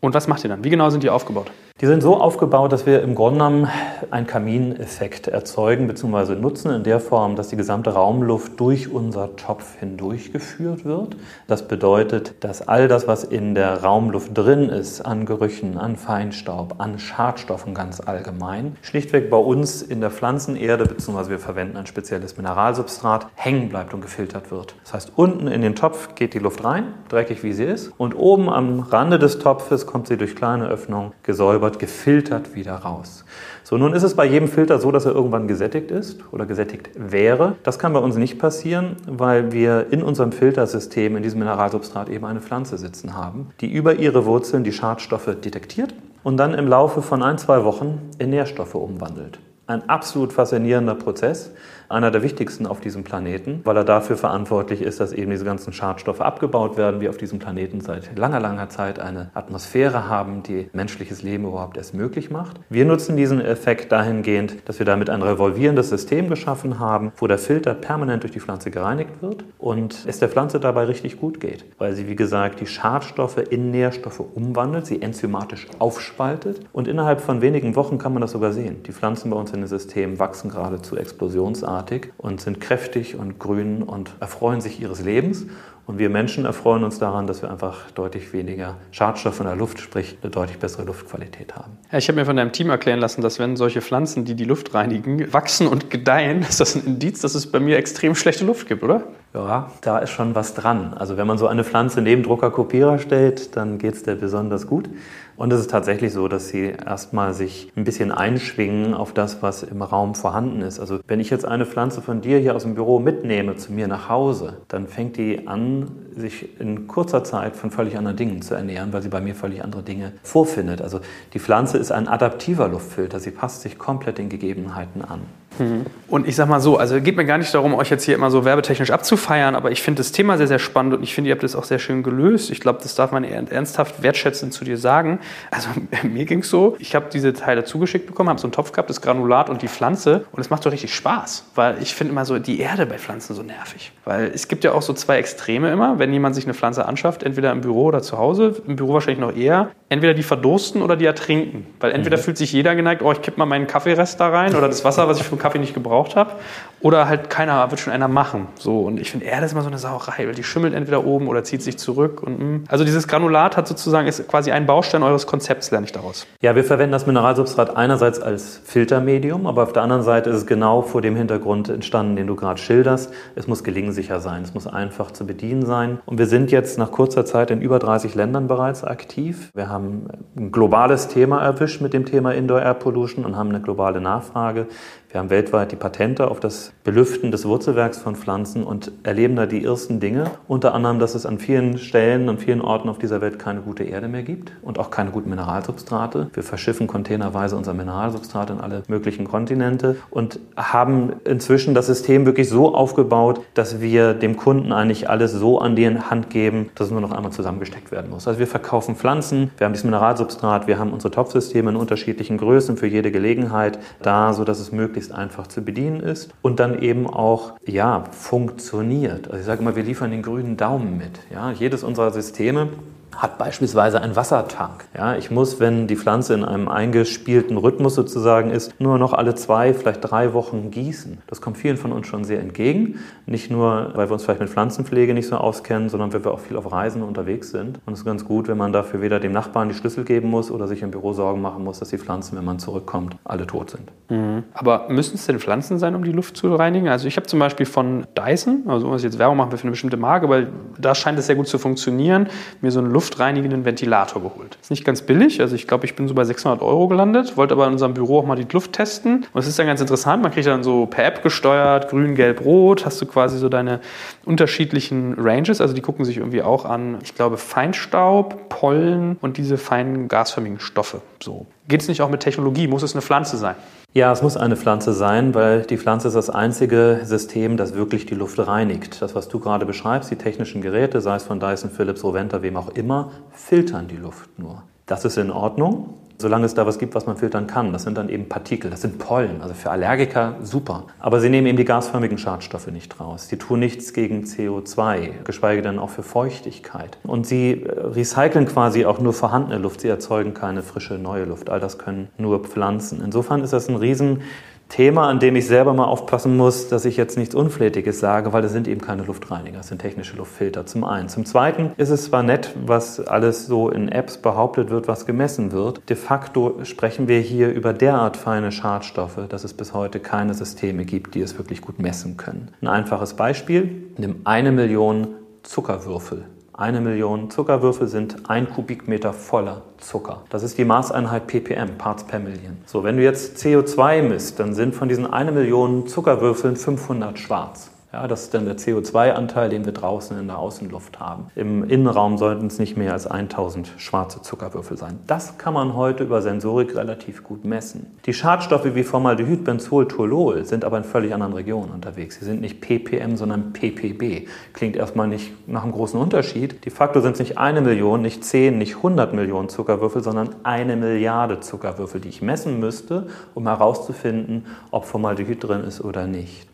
Und 0.00 0.14
was 0.14 0.28
macht 0.28 0.44
ihr 0.44 0.48
dann? 0.48 0.64
Wie 0.64 0.70
genau 0.70 0.90
sind 0.90 1.02
die 1.02 1.10
aufgebaut? 1.10 1.50
Die 1.80 1.86
sind 1.86 2.02
so 2.02 2.16
aufgebaut, 2.16 2.72
dass 2.72 2.86
wir 2.86 3.02
im 3.04 3.14
Grunde 3.14 3.38
genommen 3.38 3.68
einen 4.10 4.26
Kamineffekt 4.26 5.28
erzeugen 5.28 5.86
bzw. 5.86 6.34
nutzen 6.34 6.72
in 6.72 6.82
der 6.82 6.98
Form, 6.98 7.36
dass 7.36 7.50
die 7.50 7.56
gesamte 7.56 7.90
Raumluft 7.90 8.58
durch 8.58 8.92
unser 8.92 9.36
Topf 9.36 9.78
hindurchgeführt 9.78 10.84
wird. 10.84 11.16
Das 11.46 11.68
bedeutet, 11.68 12.42
dass 12.42 12.66
all 12.66 12.88
das, 12.88 13.06
was 13.06 13.22
in 13.22 13.54
der 13.54 13.84
Raumluft 13.84 14.36
drin 14.36 14.70
ist, 14.70 15.02
an 15.02 15.24
Gerüchen, 15.24 15.78
an 15.78 15.94
Feinstaub, 15.94 16.74
an 16.78 16.98
Schadstoffen 16.98 17.74
ganz 17.74 18.00
allgemein, 18.00 18.76
schlichtweg 18.82 19.30
bei 19.30 19.36
uns 19.36 19.80
in 19.80 20.00
der 20.00 20.10
Pflanzenerde 20.10 20.84
bzw. 20.84 21.30
wir 21.30 21.38
verwenden 21.38 21.76
ein 21.76 21.86
spezielles 21.86 22.36
Mineralsubstrat, 22.36 23.28
hängen 23.36 23.68
bleibt 23.68 23.94
und 23.94 24.00
gefiltert 24.00 24.50
wird. 24.50 24.74
Das 24.82 24.94
heißt, 24.94 25.12
unten 25.14 25.46
in 25.46 25.62
den 25.62 25.76
Topf 25.76 26.16
geht 26.16 26.34
die 26.34 26.40
Luft 26.40 26.64
rein, 26.64 26.94
dreckig 27.08 27.44
wie 27.44 27.52
sie 27.52 27.66
ist, 27.66 27.92
und 27.98 28.16
oben 28.16 28.48
am 28.48 28.80
Rande 28.80 29.20
des 29.20 29.38
Topfes 29.38 29.86
kommt 29.86 30.08
sie 30.08 30.16
durch 30.16 30.34
kleine 30.34 30.66
Öffnungen 30.66 31.12
gesäubert 31.22 31.67
wird 31.68 31.78
gefiltert 31.78 32.54
wieder 32.54 32.76
raus. 32.76 33.26
So, 33.62 33.76
nun 33.76 33.92
ist 33.92 34.02
es 34.02 34.14
bei 34.16 34.24
jedem 34.24 34.48
Filter 34.48 34.78
so, 34.78 34.90
dass 34.90 35.04
er 35.04 35.12
irgendwann 35.12 35.48
gesättigt 35.48 35.90
ist 35.90 36.18
oder 36.32 36.46
gesättigt 36.46 36.88
wäre. 36.94 37.56
Das 37.62 37.78
kann 37.78 37.92
bei 37.92 37.98
uns 37.98 38.16
nicht 38.16 38.38
passieren, 38.38 38.96
weil 39.06 39.52
wir 39.52 39.88
in 39.90 40.02
unserem 40.02 40.32
Filtersystem, 40.32 41.14
in 41.16 41.22
diesem 41.22 41.40
Mineralsubstrat 41.40 42.08
eben 42.08 42.24
eine 42.24 42.40
Pflanze 42.40 42.78
sitzen 42.78 43.14
haben, 43.14 43.50
die 43.60 43.70
über 43.70 43.96
ihre 43.96 44.24
Wurzeln 44.24 44.64
die 44.64 44.72
Schadstoffe 44.72 45.36
detektiert 45.44 45.92
und 46.22 46.38
dann 46.38 46.54
im 46.54 46.66
Laufe 46.66 47.02
von 47.02 47.22
ein, 47.22 47.36
zwei 47.36 47.62
Wochen 47.64 48.00
in 48.18 48.30
Nährstoffe 48.30 48.74
umwandelt. 48.74 49.38
Ein 49.66 49.86
absolut 49.90 50.32
faszinierender 50.32 50.94
Prozess 50.94 51.50
einer 51.88 52.10
der 52.10 52.22
wichtigsten 52.22 52.66
auf 52.66 52.80
diesem 52.80 53.04
Planeten, 53.04 53.60
weil 53.64 53.76
er 53.76 53.84
dafür 53.84 54.16
verantwortlich 54.16 54.82
ist, 54.82 55.00
dass 55.00 55.12
eben 55.12 55.30
diese 55.30 55.44
ganzen 55.44 55.72
Schadstoffe 55.72 56.20
abgebaut 56.20 56.76
werden, 56.76 57.00
wir 57.00 57.10
auf 57.10 57.16
diesem 57.16 57.38
Planeten 57.38 57.80
seit 57.80 58.16
langer, 58.18 58.40
langer 58.40 58.68
Zeit 58.68 58.98
eine 58.98 59.30
Atmosphäre 59.34 60.08
haben, 60.08 60.42
die 60.42 60.68
menschliches 60.72 61.22
Leben 61.22 61.46
überhaupt 61.46 61.76
erst 61.76 61.94
möglich 61.94 62.30
macht. 62.30 62.60
Wir 62.68 62.84
nutzen 62.84 63.16
diesen 63.16 63.40
Effekt 63.40 63.90
dahingehend, 63.90 64.56
dass 64.66 64.78
wir 64.78 64.86
damit 64.86 65.08
ein 65.08 65.22
revolvierendes 65.22 65.88
System 65.88 66.28
geschaffen 66.28 66.78
haben, 66.78 67.12
wo 67.16 67.26
der 67.26 67.38
Filter 67.38 67.74
permanent 67.74 68.22
durch 68.22 68.32
die 68.32 68.40
Pflanze 68.40 68.70
gereinigt 68.70 69.22
wird 69.22 69.44
und 69.58 70.04
es 70.06 70.18
der 70.18 70.28
Pflanze 70.28 70.60
dabei 70.60 70.84
richtig 70.84 71.18
gut 71.18 71.40
geht, 71.40 71.64
weil 71.78 71.94
sie, 71.94 72.06
wie 72.08 72.16
gesagt, 72.16 72.60
die 72.60 72.66
Schadstoffe 72.66 73.38
in 73.50 73.70
Nährstoffe 73.70 74.22
umwandelt, 74.34 74.86
sie 74.86 75.00
enzymatisch 75.00 75.66
aufspaltet 75.78 76.60
und 76.72 76.86
innerhalb 76.86 77.20
von 77.20 77.40
wenigen 77.40 77.76
Wochen 77.76 77.98
kann 77.98 78.12
man 78.12 78.20
das 78.20 78.32
sogar 78.32 78.52
sehen. 78.52 78.82
Die 78.82 78.92
Pflanzen 78.92 79.30
bei 79.30 79.36
uns 79.36 79.52
in 79.52 79.60
den 79.60 79.68
Systemen 79.68 80.18
wachsen 80.18 80.50
geradezu 80.50 80.96
explosionsartig 80.96 81.77
großartig 81.78 82.12
und 82.18 82.40
sind 82.40 82.60
kräftig 82.60 83.16
und 83.16 83.38
grün 83.38 83.82
und 83.82 84.12
erfreuen 84.20 84.60
sich 84.60 84.80
ihres 84.80 85.02
Lebens. 85.02 85.46
Und 85.86 85.98
wir 85.98 86.10
Menschen 86.10 86.44
erfreuen 86.44 86.84
uns 86.84 86.98
daran, 86.98 87.26
dass 87.26 87.40
wir 87.40 87.50
einfach 87.50 87.90
deutlich 87.92 88.34
weniger 88.34 88.76
Schadstoffe 88.90 89.40
in 89.40 89.46
der 89.46 89.56
Luft, 89.56 89.80
sprich 89.80 90.18
eine 90.20 90.30
deutlich 90.30 90.58
bessere 90.58 90.84
Luftqualität 90.84 91.56
haben. 91.56 91.78
Ich 91.90 92.08
habe 92.08 92.20
mir 92.20 92.26
von 92.26 92.36
deinem 92.36 92.52
Team 92.52 92.68
erklären 92.68 92.98
lassen, 92.98 93.22
dass 93.22 93.38
wenn 93.38 93.56
solche 93.56 93.80
Pflanzen, 93.80 94.26
die 94.26 94.34
die 94.34 94.44
Luft 94.44 94.74
reinigen, 94.74 95.32
wachsen 95.32 95.66
und 95.66 95.88
gedeihen, 95.88 96.42
ist 96.48 96.60
das 96.60 96.74
ein 96.74 96.84
Indiz, 96.84 97.22
dass 97.22 97.34
es 97.34 97.50
bei 97.50 97.58
mir 97.58 97.78
extrem 97.78 98.14
schlechte 98.14 98.44
Luft 98.44 98.68
gibt, 98.68 98.82
oder? 98.82 99.04
Ja, 99.32 99.70
da 99.80 99.98
ist 99.98 100.10
schon 100.10 100.34
was 100.34 100.52
dran. 100.52 100.92
Also 100.92 101.16
wenn 101.16 101.26
man 101.26 101.38
so 101.38 101.46
eine 101.46 101.64
Pflanze 101.64 102.02
neben 102.02 102.22
Druckerkopierer 102.22 102.98
stellt, 102.98 103.56
dann 103.56 103.78
geht 103.78 103.94
es 103.94 104.02
der 104.02 104.16
besonders 104.16 104.66
gut. 104.66 104.90
Und 105.38 105.52
es 105.52 105.60
ist 105.60 105.70
tatsächlich 105.70 106.12
so, 106.12 106.26
dass 106.26 106.48
sie 106.48 106.72
erstmal 106.84 107.32
sich 107.32 107.70
ein 107.76 107.84
bisschen 107.84 108.10
einschwingen 108.10 108.92
auf 108.92 109.14
das, 109.14 109.40
was 109.40 109.62
im 109.62 109.82
Raum 109.82 110.16
vorhanden 110.16 110.62
ist. 110.62 110.80
Also 110.80 110.98
wenn 111.06 111.20
ich 111.20 111.30
jetzt 111.30 111.44
eine 111.44 111.64
Pflanze 111.64 112.02
von 112.02 112.20
dir 112.20 112.38
hier 112.38 112.56
aus 112.56 112.64
dem 112.64 112.74
Büro 112.74 112.98
mitnehme 112.98 113.54
zu 113.54 113.72
mir 113.72 113.86
nach 113.86 114.08
Hause, 114.08 114.54
dann 114.66 114.88
fängt 114.88 115.16
die 115.16 115.46
an, 115.46 115.92
sich 116.16 116.60
in 116.60 116.88
kurzer 116.88 117.22
Zeit 117.22 117.54
von 117.54 117.70
völlig 117.70 117.96
anderen 117.96 118.16
Dingen 118.16 118.42
zu 118.42 118.54
ernähren, 118.54 118.92
weil 118.92 119.00
sie 119.00 119.10
bei 119.10 119.20
mir 119.20 119.36
völlig 119.36 119.62
andere 119.62 119.84
Dinge 119.84 120.12
vorfindet. 120.24 120.82
Also 120.82 120.98
die 121.34 121.38
Pflanze 121.38 121.78
ist 121.78 121.92
ein 121.92 122.08
adaptiver 122.08 122.66
Luftfilter. 122.66 123.20
Sie 123.20 123.30
passt 123.30 123.62
sich 123.62 123.78
komplett 123.78 124.18
den 124.18 124.30
Gegebenheiten 124.30 125.04
an. 125.04 125.20
Mhm. 125.58 125.86
Und 126.08 126.26
ich 126.26 126.36
sag 126.36 126.48
mal 126.48 126.60
so, 126.60 126.76
also 126.76 127.00
geht 127.00 127.16
mir 127.16 127.24
gar 127.24 127.38
nicht 127.38 127.52
darum, 127.52 127.74
euch 127.74 127.90
jetzt 127.90 128.04
hier 128.04 128.14
immer 128.14 128.30
so 128.30 128.44
werbetechnisch 128.44 128.90
abzufeiern, 128.90 129.54
aber 129.54 129.70
ich 129.70 129.82
finde 129.82 130.00
das 130.00 130.12
Thema 130.12 130.36
sehr, 130.36 130.46
sehr 130.46 130.58
spannend 130.58 130.94
und 130.94 131.02
ich 131.02 131.14
finde, 131.14 131.28
ihr 131.28 131.34
habt 131.34 131.42
das 131.42 131.56
auch 131.56 131.64
sehr 131.64 131.78
schön 131.78 132.02
gelöst. 132.02 132.50
Ich 132.50 132.60
glaube, 132.60 132.80
das 132.82 132.94
darf 132.94 133.12
man 133.12 133.24
ernsthaft 133.24 134.02
wertschätzend 134.02 134.52
zu 134.52 134.64
dir 134.64 134.78
sagen. 134.78 135.20
Also 135.50 135.68
mir 136.02 136.24
ging 136.24 136.40
es 136.40 136.50
so, 136.50 136.76
ich 136.78 136.94
habe 136.94 137.06
diese 137.12 137.32
Teile 137.32 137.64
zugeschickt 137.64 138.06
bekommen, 138.06 138.28
habe 138.28 138.40
so 138.40 138.46
einen 138.46 138.52
Topf 138.52 138.72
gehabt, 138.72 138.90
das 138.90 139.00
Granulat 139.00 139.50
und 139.50 139.62
die 139.62 139.68
Pflanze 139.68 140.24
und 140.32 140.40
es 140.40 140.50
macht 140.50 140.64
doch 140.66 140.72
richtig 140.72 140.94
Spaß, 140.94 141.44
weil 141.54 141.82
ich 141.82 141.94
finde 141.94 142.12
immer 142.12 142.24
so 142.24 142.38
die 142.38 142.60
Erde 142.60 142.86
bei 142.86 142.98
Pflanzen 142.98 143.34
so 143.34 143.42
nervig. 143.42 143.92
Weil 144.04 144.30
es 144.34 144.48
gibt 144.48 144.64
ja 144.64 144.72
auch 144.72 144.82
so 144.82 144.92
zwei 144.92 145.18
Extreme 145.18 145.70
immer, 145.70 145.98
wenn 145.98 146.12
jemand 146.12 146.34
sich 146.34 146.44
eine 146.44 146.54
Pflanze 146.54 146.86
anschafft, 146.86 147.22
entweder 147.22 147.52
im 147.52 147.60
Büro 147.60 147.84
oder 147.84 148.02
zu 148.02 148.18
Hause, 148.18 148.62
im 148.66 148.76
Büro 148.76 148.94
wahrscheinlich 148.94 149.20
noch 149.20 149.34
eher, 149.34 149.70
entweder 149.88 150.14
die 150.14 150.22
verdursten 150.22 150.82
oder 150.82 150.96
die 150.96 151.06
ertrinken. 151.06 151.66
Weil 151.80 151.92
entweder 151.92 152.16
mhm. 152.16 152.22
fühlt 152.22 152.38
sich 152.38 152.52
jeder 152.52 152.74
geneigt, 152.74 153.02
oh, 153.02 153.12
ich 153.12 153.22
kipp 153.22 153.38
mal 153.38 153.46
meinen 153.46 153.66
Kaffeerest 153.66 154.20
da 154.20 154.28
rein 154.28 154.54
oder 154.54 154.68
das 154.68 154.84
Wasser, 154.84 155.08
was 155.08 155.18
ich 155.18 155.24
vom 155.24 155.38
Kaffee 155.38 155.58
nicht 155.58 155.74
gebraucht 155.74 156.16
habe. 156.16 156.32
Oder 156.80 157.08
halt 157.08 157.30
keiner, 157.30 157.70
wird 157.70 157.80
schon 157.80 157.92
einer 157.92 158.08
machen. 158.08 158.46
So, 158.56 158.82
und 158.82 159.00
ich 159.00 159.10
finde, 159.10 159.26
Erde 159.26 159.46
ist 159.46 159.52
immer 159.52 159.62
so 159.62 159.68
eine 159.68 159.78
Sauerei, 159.78 160.26
weil 160.26 160.34
die 160.34 160.44
schimmelt 160.44 160.74
entweder 160.74 161.04
oben 161.04 161.28
oder 161.28 161.42
zieht 161.44 161.62
sich 161.62 161.78
zurück. 161.78 162.22
Und, 162.22 162.38
mm. 162.38 162.64
also 162.68 162.84
dieses 162.84 163.08
Granulat 163.08 163.56
hat 163.56 163.66
sozusagen, 163.66 164.06
ist 164.06 164.26
quasi 164.28 164.52
ein 164.52 164.66
Baustein 164.66 165.02
eures 165.02 165.26
Konzepts, 165.26 165.70
lerne 165.70 165.86
ich 165.86 165.92
daraus. 165.92 166.26
Ja, 166.40 166.54
wir 166.54 166.64
verwenden 166.64 166.92
das 166.92 167.06
Mineralsubstrat 167.06 167.76
einerseits 167.76 168.20
als 168.20 168.60
Filtermedium, 168.64 169.46
aber 169.46 169.64
auf 169.64 169.72
der 169.72 169.82
anderen 169.82 170.02
Seite 170.02 170.30
ist 170.30 170.36
es 170.36 170.46
genau 170.46 170.82
vor 170.82 171.02
dem 171.02 171.16
Hintergrund 171.16 171.68
entstanden, 171.68 172.16
den 172.16 172.26
du 172.26 172.36
gerade 172.36 172.60
schilderst. 172.60 173.12
Es 173.34 173.46
muss 173.46 173.64
gelingensicher 173.64 174.20
sein, 174.20 174.42
es 174.42 174.54
muss 174.54 174.66
einfach 174.66 175.10
zu 175.10 175.26
bedienen 175.26 175.66
sein. 175.66 175.98
Und 176.06 176.18
wir 176.18 176.26
sind 176.26 176.50
jetzt 176.50 176.78
nach 176.78 176.92
kurzer 176.92 177.24
Zeit 177.24 177.50
in 177.50 177.60
über 177.60 177.78
30 177.78 178.14
Ländern 178.14 178.46
bereits 178.46 178.84
aktiv. 178.84 179.50
Wir 179.54 179.68
haben 179.68 180.08
ein 180.36 180.52
globales 180.52 181.08
Thema 181.08 181.42
erwischt 181.42 181.80
mit 181.80 181.92
dem 181.92 182.04
Thema 182.04 182.32
Indoor 182.34 182.62
Air 182.62 182.74
Pollution 182.74 183.24
und 183.24 183.36
haben 183.36 183.48
eine 183.48 183.60
globale 183.60 184.00
Nachfrage. 184.00 184.66
Wir 185.10 185.20
haben 185.20 185.30
weltweit 185.30 185.72
die 185.72 185.76
Patente 185.76 186.30
auf 186.30 186.38
das 186.38 186.74
Belüften 186.84 187.30
des 187.30 187.46
Wurzelwerks 187.46 187.96
von 187.96 188.14
Pflanzen 188.14 188.62
und 188.62 188.92
erleben 189.04 189.36
da 189.36 189.46
die 189.46 189.64
ersten 189.64 190.00
Dinge. 190.00 190.30
Unter 190.46 190.74
anderem, 190.74 190.98
dass 190.98 191.14
es 191.14 191.24
an 191.24 191.38
vielen 191.38 191.78
Stellen, 191.78 192.28
an 192.28 192.36
vielen 192.36 192.60
Orten 192.60 192.90
auf 192.90 192.98
dieser 192.98 193.22
Welt 193.22 193.38
keine 193.38 193.62
gute 193.62 193.84
Erde 193.84 194.06
mehr 194.08 194.22
gibt 194.22 194.52
und 194.60 194.78
auch 194.78 194.90
keine 194.90 195.10
guten 195.10 195.30
Mineralsubstrate. 195.30 196.28
Wir 196.34 196.42
verschiffen 196.42 196.88
containerweise 196.88 197.56
unser 197.56 197.72
Mineralsubstrat 197.72 198.50
in 198.50 198.60
alle 198.60 198.82
möglichen 198.88 199.26
Kontinente 199.26 199.96
und 200.10 200.40
haben 200.56 201.14
inzwischen 201.24 201.72
das 201.72 201.86
System 201.86 202.26
wirklich 202.26 202.50
so 202.50 202.74
aufgebaut, 202.74 203.40
dass 203.54 203.80
wir 203.80 204.12
dem 204.12 204.36
Kunden 204.36 204.72
eigentlich 204.72 205.08
alles 205.08 205.32
so 205.32 205.58
an 205.58 205.74
die 205.74 205.88
Hand 205.88 206.28
geben, 206.28 206.68
dass 206.74 206.88
es 206.88 206.92
nur 206.92 207.00
noch 207.00 207.12
einmal 207.12 207.32
zusammengesteckt 207.32 207.90
werden 207.92 208.10
muss. 208.10 208.28
Also 208.28 208.40
wir 208.40 208.46
verkaufen 208.46 208.94
Pflanzen, 208.94 209.52
wir 209.56 209.64
haben 209.64 209.72
dieses 209.72 209.86
Mineralsubstrat, 209.86 210.66
wir 210.66 210.78
haben 210.78 210.92
unsere 210.92 211.10
Topfsysteme 211.10 211.70
in 211.70 211.76
unterschiedlichen 211.76 212.36
Größen 212.36 212.76
für 212.76 212.86
jede 212.86 213.10
Gelegenheit 213.10 213.78
da, 214.02 214.34
sodass 214.34 214.60
es 214.60 214.70
möglich 214.70 214.97
möglichst 214.98 215.12
einfach 215.12 215.46
zu 215.46 215.62
bedienen 215.62 216.00
ist 216.00 216.30
und 216.42 216.58
dann 216.58 216.82
eben 216.82 217.06
auch 217.06 217.52
ja, 217.64 218.04
funktioniert. 218.10 219.26
Also 219.28 219.38
ich 219.38 219.46
sage 219.46 219.60
immer, 219.60 219.76
wir 219.76 219.84
liefern 219.84 220.10
den 220.10 220.22
grünen 220.22 220.56
Daumen 220.56 220.98
mit. 220.98 221.20
Ja? 221.32 221.52
Jedes 221.52 221.84
unserer 221.84 222.10
Systeme 222.10 222.68
hat 223.16 223.38
beispielsweise 223.38 224.00
einen 224.00 224.16
Wassertank. 224.16 224.84
Ja, 224.96 225.16
ich 225.16 225.30
muss, 225.30 225.60
wenn 225.60 225.86
die 225.86 225.96
Pflanze 225.96 226.34
in 226.34 226.44
einem 226.44 226.68
eingespielten 226.68 227.56
Rhythmus 227.56 227.94
sozusagen 227.94 228.50
ist, 228.50 228.78
nur 228.80 228.98
noch 228.98 229.12
alle 229.12 229.34
zwei, 229.34 229.74
vielleicht 229.74 230.08
drei 230.08 230.34
Wochen 230.34 230.70
gießen. 230.70 231.18
Das 231.26 231.40
kommt 231.40 231.58
vielen 231.58 231.76
von 231.76 231.92
uns 231.92 232.06
schon 232.06 232.24
sehr 232.24 232.40
entgegen. 232.40 233.00
Nicht 233.26 233.50
nur, 233.50 233.92
weil 233.94 234.08
wir 234.08 234.12
uns 234.12 234.24
vielleicht 234.24 234.40
mit 234.40 234.50
Pflanzenpflege 234.50 235.14
nicht 235.14 235.26
so 235.26 235.36
auskennen, 235.36 235.88
sondern 235.88 236.12
weil 236.12 236.24
wir 236.24 236.32
auch 236.32 236.40
viel 236.40 236.56
auf 236.56 236.70
Reisen 236.70 237.02
unterwegs 237.02 237.50
sind. 237.50 237.80
Und 237.86 237.92
es 237.92 238.00
ist 238.00 238.04
ganz 238.04 238.24
gut, 238.24 238.48
wenn 238.48 238.56
man 238.56 238.72
dafür 238.72 239.00
weder 239.00 239.20
dem 239.20 239.32
Nachbarn 239.32 239.68
die 239.68 239.74
Schlüssel 239.74 240.04
geben 240.04 240.30
muss 240.30 240.50
oder 240.50 240.68
sich 240.68 240.82
im 240.82 240.90
Büro 240.90 241.12
Sorgen 241.12 241.40
machen 241.40 241.64
muss, 241.64 241.80
dass 241.80 241.88
die 241.88 241.98
Pflanzen, 241.98 242.36
wenn 242.36 242.44
man 242.44 242.58
zurückkommt, 242.58 243.16
alle 243.24 243.46
tot 243.46 243.70
sind. 243.70 243.90
Mhm. 244.10 244.44
Aber 244.54 244.86
müssen 244.88 245.16
es 245.16 245.26
denn 245.26 245.38
Pflanzen 245.38 245.78
sein, 245.78 245.94
um 245.94 246.04
die 246.04 246.12
Luft 246.12 246.36
zu 246.36 246.54
reinigen? 246.54 246.88
Also 246.88 247.08
ich 247.08 247.16
habe 247.16 247.26
zum 247.26 247.38
Beispiel 247.38 247.66
von 247.66 248.06
Dyson, 248.16 248.64
also 248.66 248.90
was 248.90 249.00
ich 249.00 249.04
jetzt 249.04 249.18
Werbung 249.18 249.36
machen 249.36 249.50
für 249.50 249.62
eine 249.62 249.72
bestimmte 249.72 249.96
Marke, 249.96 250.28
weil 250.28 250.48
da 250.78 250.94
scheint 250.94 251.18
es 251.18 251.26
sehr 251.26 251.36
gut 251.36 251.48
zu 251.48 251.58
funktionieren, 251.58 252.28
mir 252.60 252.70
so 252.70 252.80
Luft 252.80 252.97
luftreinigenden 252.98 253.64
Ventilator 253.64 254.20
geholt. 254.20 254.58
Ist 254.60 254.72
nicht 254.72 254.84
ganz 254.84 255.02
billig, 255.02 255.40
also 255.40 255.54
ich 255.54 255.68
glaube, 255.68 255.86
ich 255.86 255.94
bin 255.94 256.08
so 256.08 256.14
bei 256.14 256.24
600 256.24 256.60
Euro 256.62 256.88
gelandet, 256.88 257.36
wollte 257.36 257.54
aber 257.54 257.64
in 257.66 257.72
unserem 257.74 257.94
Büro 257.94 258.18
auch 258.18 258.26
mal 258.26 258.34
die 258.34 258.46
Luft 258.52 258.72
testen. 258.72 259.24
Und 259.32 259.40
es 259.40 259.46
ist 259.46 259.56
dann 259.56 259.68
ganz 259.68 259.80
interessant, 259.80 260.20
man 260.20 260.32
kriegt 260.32 260.48
dann 260.48 260.64
so 260.64 260.86
per 260.86 261.04
App 261.04 261.22
gesteuert, 261.22 261.90
grün, 261.90 262.16
gelb, 262.16 262.44
rot, 262.44 262.84
hast 262.84 263.00
du 263.00 263.06
quasi 263.06 263.38
so 263.38 263.48
deine 263.48 263.78
unterschiedlichen 264.24 265.14
Ranges, 265.16 265.60
also 265.60 265.74
die 265.74 265.80
gucken 265.80 266.04
sich 266.04 266.16
irgendwie 266.16 266.42
auch 266.42 266.64
an, 266.64 266.98
ich 267.04 267.14
glaube, 267.14 267.36
Feinstaub, 267.36 268.48
Pollen 268.48 269.16
und 269.20 269.36
diese 269.36 269.58
feinen 269.58 270.08
gasförmigen 270.08 270.58
Stoffe. 270.58 271.00
So. 271.22 271.46
Geht 271.68 271.82
es 271.82 271.88
nicht 271.88 272.02
auch 272.02 272.10
mit 272.10 272.20
Technologie? 272.20 272.66
Muss 272.66 272.82
es 272.82 272.94
eine 272.94 273.02
Pflanze 273.02 273.36
sein? 273.36 273.54
Ja, 273.94 274.12
es 274.12 274.22
muss 274.22 274.36
eine 274.36 274.56
Pflanze 274.56 274.92
sein, 274.92 275.34
weil 275.34 275.62
die 275.62 275.78
Pflanze 275.78 276.08
ist 276.08 276.14
das 276.14 276.28
einzige 276.28 277.00
System, 277.04 277.56
das 277.56 277.74
wirklich 277.74 278.04
die 278.04 278.14
Luft 278.14 278.38
reinigt. 278.38 279.00
Das, 279.00 279.14
was 279.14 279.28
du 279.28 279.40
gerade 279.40 279.64
beschreibst, 279.64 280.10
die 280.10 280.16
technischen 280.16 280.60
Geräte, 280.60 281.00
sei 281.00 281.16
es 281.16 281.24
von 281.24 281.40
Dyson, 281.40 281.70
Philips, 281.70 282.04
Roventa, 282.04 282.42
wem 282.42 282.56
auch 282.58 282.68
immer, 282.68 283.10
filtern 283.32 283.88
die 283.88 283.96
Luft 283.96 284.38
nur. 284.38 284.62
Das 284.86 285.04
ist 285.04 285.16
in 285.16 285.30
Ordnung 285.30 285.94
solange 286.20 286.46
es 286.46 286.54
da 286.54 286.66
was 286.66 286.78
gibt, 286.78 286.94
was 286.94 287.06
man 287.06 287.16
filtern 287.16 287.46
kann. 287.46 287.72
Das 287.72 287.84
sind 287.84 287.96
dann 287.96 288.08
eben 288.08 288.28
Partikel, 288.28 288.70
das 288.70 288.82
sind 288.82 288.98
Pollen. 288.98 289.40
Also 289.40 289.54
für 289.54 289.70
Allergiker 289.70 290.36
super. 290.42 290.84
Aber 290.98 291.20
sie 291.20 291.30
nehmen 291.30 291.46
eben 291.46 291.56
die 291.56 291.64
gasförmigen 291.64 292.18
Schadstoffe 292.18 292.66
nicht 292.68 292.98
raus. 292.98 293.28
Sie 293.28 293.38
tun 293.38 293.60
nichts 293.60 293.92
gegen 293.92 294.24
CO2, 294.24 295.22
geschweige 295.24 295.62
denn 295.62 295.78
auch 295.78 295.90
für 295.90 296.02
Feuchtigkeit. 296.02 296.98
Und 297.04 297.26
sie 297.26 297.62
äh, 297.62 297.80
recyceln 297.80 298.46
quasi 298.46 298.84
auch 298.84 298.98
nur 298.98 299.12
vorhandene 299.12 299.58
Luft. 299.58 299.80
Sie 299.80 299.88
erzeugen 299.88 300.34
keine 300.34 300.62
frische 300.62 300.94
neue 300.94 301.24
Luft. 301.24 301.50
All 301.50 301.60
das 301.60 301.78
können 301.78 302.08
nur 302.18 302.40
Pflanzen. 302.40 303.00
Insofern 303.04 303.42
ist 303.42 303.52
das 303.52 303.68
ein 303.68 303.76
riesen 303.76 304.22
Thema, 304.68 305.08
an 305.08 305.18
dem 305.18 305.34
ich 305.36 305.46
selber 305.46 305.72
mal 305.72 305.86
aufpassen 305.86 306.36
muss, 306.36 306.68
dass 306.68 306.84
ich 306.84 306.96
jetzt 306.96 307.16
nichts 307.16 307.34
Unflätiges 307.34 308.00
sage, 308.00 308.32
weil 308.32 308.42
das 308.42 308.52
sind 308.52 308.68
eben 308.68 308.80
keine 308.80 309.02
Luftreiniger, 309.02 309.58
das 309.58 309.68
sind 309.68 309.80
technische 309.80 310.16
Luftfilter 310.16 310.66
zum 310.66 310.84
einen. 310.84 311.08
Zum 311.08 311.24
zweiten 311.24 311.72
ist 311.78 311.88
es 311.88 312.04
zwar 312.04 312.22
nett, 312.22 312.54
was 312.66 313.00
alles 313.00 313.46
so 313.46 313.70
in 313.70 313.88
Apps 313.88 314.18
behauptet 314.18 314.70
wird, 314.70 314.86
was 314.86 315.06
gemessen 315.06 315.52
wird. 315.52 315.88
De 315.88 315.96
facto 315.96 316.60
sprechen 316.64 317.08
wir 317.08 317.20
hier 317.20 317.50
über 317.52 317.72
derart 317.72 318.16
feine 318.16 318.52
Schadstoffe, 318.52 319.20
dass 319.28 319.44
es 319.44 319.54
bis 319.54 319.72
heute 319.72 320.00
keine 320.00 320.34
Systeme 320.34 320.84
gibt, 320.84 321.14
die 321.14 321.22
es 321.22 321.38
wirklich 321.38 321.62
gut 321.62 321.78
messen 321.78 322.16
können. 322.16 322.50
Ein 322.60 322.68
einfaches 322.68 323.14
Beispiel, 323.14 323.88
nimm 323.96 324.20
eine 324.24 324.52
Million 324.52 325.08
Zuckerwürfel 325.42 326.24
eine 326.58 326.80
Million 326.80 327.30
Zuckerwürfel 327.30 327.86
sind 327.86 328.28
ein 328.28 328.50
Kubikmeter 328.50 329.12
voller 329.12 329.62
Zucker. 329.78 330.22
Das 330.28 330.42
ist 330.42 330.58
die 330.58 330.64
Maßeinheit 330.64 331.28
ppm, 331.28 331.78
Parts 331.78 332.02
per 332.02 332.18
Million. 332.18 332.58
So, 332.66 332.82
wenn 332.82 332.96
du 332.96 333.04
jetzt 333.04 333.38
CO2 333.38 334.02
misst, 334.02 334.40
dann 334.40 334.54
sind 334.54 334.74
von 334.74 334.88
diesen 334.88 335.06
eine 335.06 335.30
Million 335.30 335.86
Zuckerwürfeln 335.86 336.56
500 336.56 337.16
schwarz. 337.16 337.70
Ja, 337.90 338.06
das 338.06 338.24
ist 338.24 338.34
dann 338.34 338.44
der 338.44 338.58
CO2-Anteil, 338.58 339.48
den 339.48 339.64
wir 339.64 339.72
draußen 339.72 340.18
in 340.18 340.26
der 340.26 340.36
Außenluft 340.36 341.00
haben. 341.00 341.28
Im 341.34 341.64
Innenraum 341.64 342.18
sollten 342.18 342.46
es 342.46 342.58
nicht 342.58 342.76
mehr 342.76 342.92
als 342.92 343.06
1000 343.06 343.72
schwarze 343.78 344.20
Zuckerwürfel 344.20 344.76
sein. 344.76 344.98
Das 345.06 345.38
kann 345.38 345.54
man 345.54 345.74
heute 345.74 346.04
über 346.04 346.20
Sensorik 346.20 346.76
relativ 346.76 347.24
gut 347.24 347.46
messen. 347.46 347.86
Die 348.04 348.12
Schadstoffe 348.12 348.74
wie 348.74 348.82
Formaldehyd, 348.82 349.42
Benzol, 349.42 349.88
Tolol 349.88 350.44
sind 350.44 350.66
aber 350.66 350.76
in 350.76 350.84
völlig 350.84 351.14
anderen 351.14 351.32
Regionen 351.32 351.70
unterwegs. 351.70 352.18
Sie 352.18 352.26
sind 352.26 352.42
nicht 352.42 352.60
ppm, 352.60 353.16
sondern 353.16 353.54
ppb. 353.54 354.28
Klingt 354.52 354.76
erstmal 354.76 355.08
nicht 355.08 355.48
nach 355.48 355.62
einem 355.62 355.72
großen 355.72 355.98
Unterschied. 355.98 356.66
De 356.66 356.70
facto 356.70 357.00
sind 357.00 357.12
es 357.12 357.20
nicht 357.20 357.38
eine 357.38 357.62
Million, 357.62 358.02
nicht 358.02 358.22
10, 358.22 358.58
nicht 358.58 358.76
100 358.76 359.14
Millionen 359.14 359.48
Zuckerwürfel, 359.48 360.02
sondern 360.02 360.34
eine 360.42 360.76
Milliarde 360.76 361.40
Zuckerwürfel, 361.40 362.02
die 362.02 362.10
ich 362.10 362.20
messen 362.20 362.60
müsste, 362.60 363.06
um 363.34 363.46
herauszufinden, 363.46 364.44
ob 364.70 364.84
Formaldehyd 364.84 365.42
drin 365.42 365.64
ist 365.64 365.80
oder 365.80 366.06
nicht. 366.06 366.47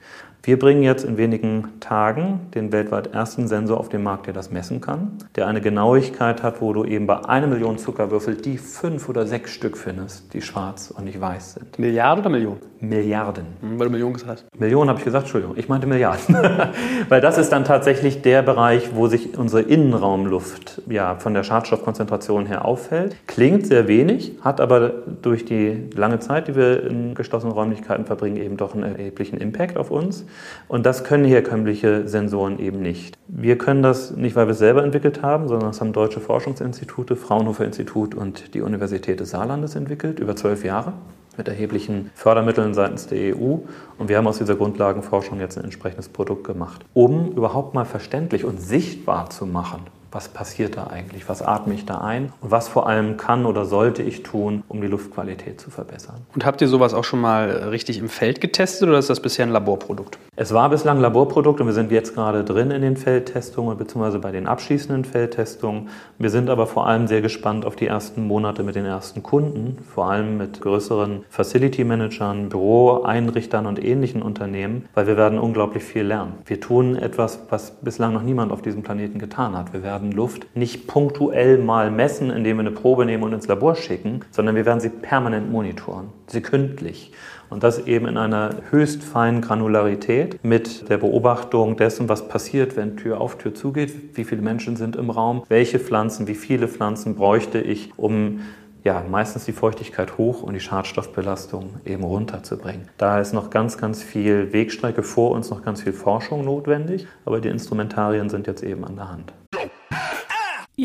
Wir 0.47 0.59
bringen 0.59 0.83
jetzt 0.83 1.07
in 1.07 1.17
wenigen 1.17 1.81
Tagen 1.81 2.41
den 2.55 2.71
weltweit 2.71 3.15
ersten 3.15 3.49
Sensor 3.49 3.81
auf 3.81 3.89
den 3.89 4.03
Markt, 4.03 4.27
der 4.27 4.35
das 4.35 4.51
messen 4.51 4.83
kann, 4.83 5.13
der 5.37 5.47
eine 5.47 5.63
Genauigkeit 5.63 6.43
hat, 6.43 6.61
wo 6.61 6.75
du 6.75 6.85
eben 6.85 7.07
bei 7.07 7.25
einer 7.25 7.47
Million 7.47 7.79
Zuckerwürfel 7.79 8.35
die 8.35 8.59
fünf 8.59 9.09
oder 9.09 9.27
sechs 9.27 9.53
Stück 9.53 9.79
findest, 9.79 10.35
die 10.35 10.43
schwarz 10.43 10.91
und 10.95 11.05
nicht 11.05 11.19
weiß 11.19 11.55
sind. 11.55 11.79
Milliarden 11.79 12.21
oder 12.21 12.31
Millionen? 12.31 12.61
Milliarden. 12.89 13.47
Hm, 13.63 13.79
weil 13.79 13.87
du 13.87 13.93
Millionen 13.93 14.13
gesagt 14.13 14.31
hast. 14.31 14.61
Millionen 14.61 14.91
habe 14.91 14.99
ich 14.99 15.05
gesagt, 15.07 15.25
Entschuldigung, 15.25 15.57
ich 15.57 15.69
meinte 15.71 15.87
Milliarden. 15.87 16.37
Weil 17.09 17.21
das 17.21 17.39
ist 17.39 17.51
dann 17.51 17.65
tatsächlich 17.65 18.23
der 18.23 18.43
Bereich, 18.43 18.91
wo 18.95 19.07
sich 19.07 19.39
unsere 19.39 19.63
Innenraumluft 19.63 20.83
ja, 20.89 21.17
von 21.17 21.35
der 21.35 21.43
Schadstoffkonzentration 21.43 22.47
her 22.47 22.65
auffällt. 22.65 23.17
Klingt 23.27 23.67
sehr 23.67 23.89
wenig, 23.89 24.33
hat 24.43 24.61
aber 24.61 24.93
durch 25.23 25.45
die 25.45 25.89
lange 25.95 26.19
Zeit, 26.19 26.49
die 26.49 26.57
wir 26.57 26.85
in 26.87 27.15
geschlossenen 27.15 27.55
Räumlichkeiten 27.55 28.05
verbringen, 28.05 28.37
eben 28.37 28.57
doch 28.57 28.75
einen 28.75 28.85
erheblichen 28.85 29.39
Impact 29.39 29.77
auf 29.77 29.91
uns. 29.91 30.27
Und 30.69 30.87
das 30.87 31.05
können 31.05 31.25
herkömmliche 31.25 32.09
Sensoren 32.09 32.59
eben 32.59 32.81
nicht. 32.81 33.17
Wir 33.29 33.59
können 33.59 33.83
das 33.83 34.13
nicht, 34.13 34.37
weil 34.37 34.47
wir 34.47 34.53
es 34.53 34.59
selber 34.59 34.83
entwickelt 34.83 35.23
haben, 35.23 35.49
sondern 35.49 35.71
das 35.71 35.81
haben 35.81 35.93
deutsche 35.93 36.21
Forschungsinstitute, 36.21 37.17
Fraunhofer 37.17 37.65
Institut 37.65 38.15
und 38.15 38.55
die 38.55 38.61
Universität 38.61 39.21
des 39.21 39.31
Saarlandes 39.31 39.77
entwickelt, 39.77 40.21
über 40.21 40.37
zwölf 40.37 40.65
Jahre 40.65 40.95
mit 41.37 41.49
erheblichen 41.49 42.11
Fördermitteln 42.15 42.75
seitens 42.75 43.07
der 43.07 43.37
EU. 43.37 43.59
Und 43.99 44.09
wir 44.09 44.17
haben 44.17 44.27
aus 44.27 44.39
dieser 44.39 44.57
Grundlagenforschung 44.57 45.41
jetzt 45.41 45.59
ein 45.59 45.65
entsprechendes 45.65 46.09
Produkt 46.09 46.45
gemacht, 46.45 46.85
um 46.95 47.33
überhaupt 47.33 47.75
mal 47.75 47.85
verständlich 47.85 48.45
und 48.45 48.61
sichtbar 48.61 49.31
zu 49.31 49.47
machen, 49.47 49.81
was 50.15 50.29
passiert 50.29 50.77
da 50.77 50.87
eigentlich, 50.87 51.29
was 51.29 51.43
atme 51.43 51.75
ich 51.75 51.87
da 51.87 51.99
ein 51.99 52.33
und 52.41 52.53
was 52.53 52.69
vor 52.69 52.87
allem 52.87 53.17
kann 53.17 53.47
oder 53.47 53.65
sollte 53.65 54.03
ich 54.03 54.23
tun, 54.23 54.63
um 54.69 54.81
die 54.81 54.87
Luftqualität 54.87 55.61
zu 55.61 55.71
verbessern. 55.71 56.17
Und 56.35 56.47
habt 56.47 56.61
ihr 56.61 56.69
sowas 56.69 56.95
auch 56.95 57.03
schon 57.03 57.21
mal 57.21 57.51
richtig 57.71 57.99
im 57.99 58.09
Feld 58.09 58.41
getestet 58.41 58.89
oder 58.89 58.99
ist 58.99 59.11
das 59.11 59.19
bisher 59.19 59.45
ein 59.45 59.51
Laborprodukt? 59.51 60.19
Es 60.37 60.55
war 60.55 60.71
bislang 60.71 61.01
Laborprodukt 61.01 61.61
und 61.61 61.67
wir 61.67 61.75
sind 61.75 61.91
jetzt 61.91 62.15
gerade 62.15 62.45
drin 62.45 62.71
in 62.71 62.83
den 62.83 62.97
Feldtestungen 62.97 63.77
bzw. 63.77 64.19
bei 64.19 64.31
den 64.31 64.47
abschließenden 64.47 65.05
Feldtestungen. 65.05 65.89
Wir 66.19 66.31
sind 66.31 66.49
aber 66.49 66.69
vor 66.69 66.87
allem 66.87 67.09
sehr 67.09 67.21
gespannt 67.21 67.65
auf 67.65 67.75
die 67.75 67.89
ersten 67.89 68.27
Monate 68.27 68.63
mit 68.63 68.77
den 68.77 68.85
ersten 68.85 69.23
Kunden, 69.23 69.79
vor 69.95 70.11
allem 70.11 70.39
mit 70.39 70.61
größeren 70.61 71.25
Facility 71.29 71.83
Managern, 71.83 72.51
Büroeinrichtern 72.51 73.67
und 73.67 73.83
ähnlichen 73.85 74.23
Unternehmen, 74.23 74.89
weil 74.95 75.09
wir 75.09 75.17
werden 75.17 75.41
unglaublich 75.41 75.83
viel 75.83 76.03
lernen. 76.03 76.35
Wir 76.47 76.61
tun 76.61 76.95
etwas, 76.97 77.41
was 77.51 77.73
bislang 77.73 78.13
noch 78.13 78.23
niemand 78.23 78.53
auf 78.53 78.63
diesem 78.63 78.83
Planeten 78.83 79.19
getan 79.19 79.57
hat. 79.57 79.73
Wir 79.73 79.83
werden 79.83 80.04
Luft 80.13 80.47
nicht 80.55 80.87
punktuell 80.87 81.59
mal 81.59 81.91
messen, 81.91 82.31
indem 82.31 82.59
wir 82.59 82.61
eine 82.61 82.71
Probe 82.71 83.07
nehmen 83.07 83.23
und 83.23 83.33
ins 83.33 83.47
Labor 83.47 83.75
schicken, 83.75 84.21
sondern 84.31 84.57
wir 84.57 84.67
werden 84.67 84.81
sie 84.81 84.89
permanent 84.89 85.51
monitoren, 85.51 86.09
sekündlich. 86.27 87.13
Und 87.51 87.63
das 87.63 87.87
eben 87.87 88.07
in 88.07 88.17
einer 88.17 88.57
höchst 88.71 89.05
feinen 89.05 89.41
Granularität 89.41 90.43
mit 90.43 90.89
der 90.89 90.99
Beobachtung 90.99 91.77
dessen, 91.77 92.09
was 92.09 92.27
passiert, 92.27 92.77
wenn 92.77 92.97
Tür 92.97 93.21
auf 93.21 93.39
Tür 93.39 93.55
zugeht, 93.55 93.93
wie 94.15 94.25
viele 94.25 94.43
Menschen 94.43 94.77
sind 94.77 94.97
im 94.97 95.11
Raum, 95.11 95.45
welche 95.49 95.79
Pflanzen, 95.79 96.27
wie 96.27 96.35
viele 96.35 96.69
Pflanzen 96.69 97.15
bräuchte 97.15 97.61
ich, 97.61 97.93
um 97.97 98.41
ja, 98.85 99.03
meistens 99.11 99.47
die 99.47 99.53
Feuchtigkeit 99.53 100.19
hoch 100.19 100.43
und 100.43 100.53
die 100.53 100.61
Schadstoffbelastung 100.61 101.77
eben 101.87 102.05
runterzubringen. 102.05 102.89
Da 102.99 103.19
ist 103.19 103.33
noch 103.33 103.49
ganz, 103.49 103.79
ganz 103.79 104.03
viel 104.03 104.53
Wegstrecke 104.53 105.03
vor 105.03 105.31
uns, 105.31 105.49
noch 105.51 105.63
ganz 105.63 105.83
viel 105.83 105.95
Forschung 105.95 106.45
notwendig, 106.45 107.07
aber 107.25 107.41
die 107.41 107.49
Instrumentarien 107.49 108.29
sind 108.29 108.47
jetzt 108.47 108.63
eben 108.63 108.85
an 108.85 108.97
der 108.97 109.11
Hand. 109.11 109.33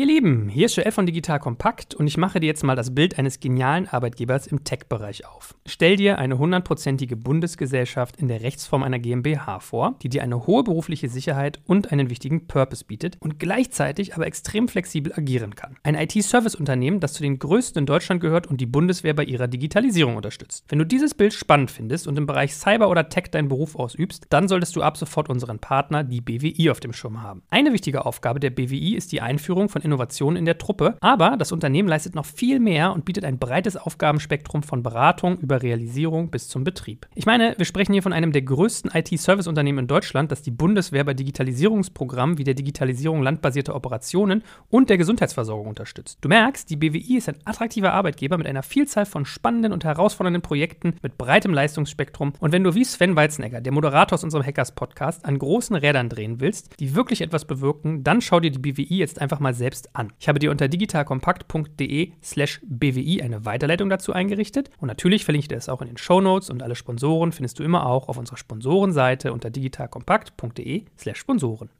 Ihr 0.00 0.06
Lieben, 0.06 0.48
hier 0.48 0.64
ist 0.64 0.76
Joel 0.76 0.92
von 0.92 1.04
Digital 1.04 1.38
Kompakt 1.38 1.94
und 1.94 2.06
ich 2.06 2.16
mache 2.16 2.40
dir 2.40 2.46
jetzt 2.46 2.64
mal 2.64 2.74
das 2.74 2.94
Bild 2.94 3.18
eines 3.18 3.38
genialen 3.38 3.86
Arbeitgebers 3.86 4.46
im 4.46 4.64
Tech-Bereich 4.64 5.26
auf. 5.26 5.54
Stell 5.66 5.96
dir 5.96 6.18
eine 6.18 6.38
hundertprozentige 6.38 7.16
Bundesgesellschaft 7.16 8.16
in 8.16 8.26
der 8.26 8.40
Rechtsform 8.40 8.82
einer 8.82 8.98
GmbH 8.98 9.60
vor, 9.60 9.96
die 10.00 10.08
dir 10.08 10.22
eine 10.22 10.46
hohe 10.46 10.64
berufliche 10.64 11.10
Sicherheit 11.10 11.60
und 11.66 11.92
einen 11.92 12.08
wichtigen 12.08 12.46
Purpose 12.46 12.86
bietet 12.86 13.18
und 13.20 13.38
gleichzeitig 13.38 14.14
aber 14.14 14.26
extrem 14.26 14.68
flexibel 14.68 15.12
agieren 15.12 15.54
kann. 15.54 15.76
Ein 15.82 15.96
IT-Service-Unternehmen, 15.96 17.00
das 17.00 17.12
zu 17.12 17.22
den 17.22 17.38
größten 17.38 17.80
in 17.80 17.84
Deutschland 17.84 18.22
gehört 18.22 18.46
und 18.46 18.58
die 18.58 18.64
Bundeswehr 18.64 19.12
bei 19.12 19.24
ihrer 19.24 19.48
Digitalisierung 19.48 20.16
unterstützt. 20.16 20.64
Wenn 20.70 20.78
du 20.78 20.86
dieses 20.86 21.12
Bild 21.12 21.34
spannend 21.34 21.70
findest 21.70 22.06
und 22.06 22.16
im 22.16 22.24
Bereich 22.24 22.54
Cyber 22.54 22.88
oder 22.88 23.10
Tech 23.10 23.24
deinen 23.32 23.48
Beruf 23.48 23.76
ausübst, 23.76 24.28
dann 24.30 24.48
solltest 24.48 24.76
du 24.76 24.82
ab 24.82 24.96
sofort 24.96 25.28
unseren 25.28 25.58
Partner, 25.58 26.04
die 26.04 26.22
BWI, 26.22 26.70
auf 26.70 26.80
dem 26.80 26.94
Schirm 26.94 27.22
haben. 27.22 27.42
Eine 27.50 27.74
wichtige 27.74 28.06
Aufgabe 28.06 28.40
der 28.40 28.48
BWI 28.48 28.96
ist 28.96 29.12
die 29.12 29.20
Einführung 29.20 29.68
von 29.68 29.89
von 29.90 30.00
Innovationen 30.00 30.36
in 30.36 30.44
der 30.44 30.58
Truppe, 30.58 30.96
aber 31.00 31.36
das 31.36 31.52
Unternehmen 31.52 31.88
leistet 31.88 32.14
noch 32.14 32.24
viel 32.24 32.60
mehr 32.60 32.92
und 32.92 33.04
bietet 33.04 33.24
ein 33.24 33.38
breites 33.38 33.76
Aufgabenspektrum 33.76 34.62
von 34.62 34.82
Beratung 34.82 35.38
über 35.38 35.62
Realisierung 35.62 36.30
bis 36.30 36.48
zum 36.48 36.64
Betrieb. 36.64 37.06
Ich 37.14 37.26
meine, 37.26 37.54
wir 37.56 37.64
sprechen 37.66 37.92
hier 37.92 38.02
von 38.02 38.12
einem 38.12 38.32
der 38.32 38.42
größten 38.42 38.92
IT-Service-Unternehmen 38.94 39.80
in 39.80 39.86
Deutschland, 39.88 40.30
das 40.30 40.42
die 40.42 40.52
Bundeswehr 40.52 41.04
bei 41.04 41.14
Digitalisierungsprogrammen 41.14 42.38
wie 42.38 42.44
der 42.44 42.54
Digitalisierung 42.54 43.22
landbasierter 43.22 43.74
Operationen 43.74 44.44
und 44.68 44.90
der 44.90 44.98
Gesundheitsversorgung 44.98 45.66
unterstützt. 45.66 46.18
Du 46.20 46.28
merkst, 46.28 46.70
die 46.70 46.76
BWI 46.76 47.16
ist 47.16 47.28
ein 47.28 47.38
attraktiver 47.44 47.92
Arbeitgeber 47.92 48.38
mit 48.38 48.46
einer 48.46 48.62
Vielzahl 48.62 49.06
von 49.06 49.24
spannenden 49.24 49.72
und 49.72 49.84
herausfordernden 49.84 50.42
Projekten 50.42 50.94
mit 51.02 51.18
breitem 51.18 51.52
Leistungsspektrum 51.52 52.32
und 52.38 52.52
wenn 52.52 52.64
du 52.64 52.74
wie 52.74 52.84
Sven 52.84 53.16
Weizenegger, 53.16 53.60
der 53.60 53.72
Moderator 53.72 54.14
aus 54.14 54.24
unserem 54.24 54.44
Hackers-Podcast, 54.46 55.24
an 55.24 55.38
großen 55.38 55.74
Rädern 55.74 56.08
drehen 56.08 56.40
willst, 56.40 56.78
die 56.78 56.94
wirklich 56.94 57.22
etwas 57.22 57.44
bewirken, 57.44 58.04
dann 58.04 58.20
schau 58.20 58.40
dir 58.40 58.50
die 58.50 58.58
BWI 58.58 58.98
jetzt 58.98 59.20
einfach 59.20 59.40
mal 59.40 59.54
selbst 59.54 59.79
selbst 59.80 59.96
an. 59.96 60.12
Ich 60.18 60.28
habe 60.28 60.38
dir 60.38 60.50
unter 60.50 60.68
digitalkompakt.de 60.68 62.12
slash 62.22 62.60
bwi 62.62 63.22
eine 63.22 63.44
Weiterleitung 63.44 63.88
dazu 63.88 64.12
eingerichtet 64.12 64.70
und 64.78 64.88
natürlich 64.88 65.24
verlinke 65.24 65.44
ich 65.44 65.48
dir 65.48 65.54
das 65.56 65.68
auch 65.68 65.80
in 65.80 65.88
den 65.88 65.96
Show 65.96 66.20
Notes 66.20 66.50
und 66.50 66.62
alle 66.62 66.74
Sponsoren 66.74 67.32
findest 67.32 67.58
du 67.58 67.62
immer 67.62 67.86
auch 67.86 68.08
auf 68.08 68.18
unserer 68.18 68.36
Sponsorenseite 68.36 69.32
unter 69.32 69.50
digitalkompakt.de 69.50 70.84
slash 70.98 71.18
Sponsoren. 71.18 71.70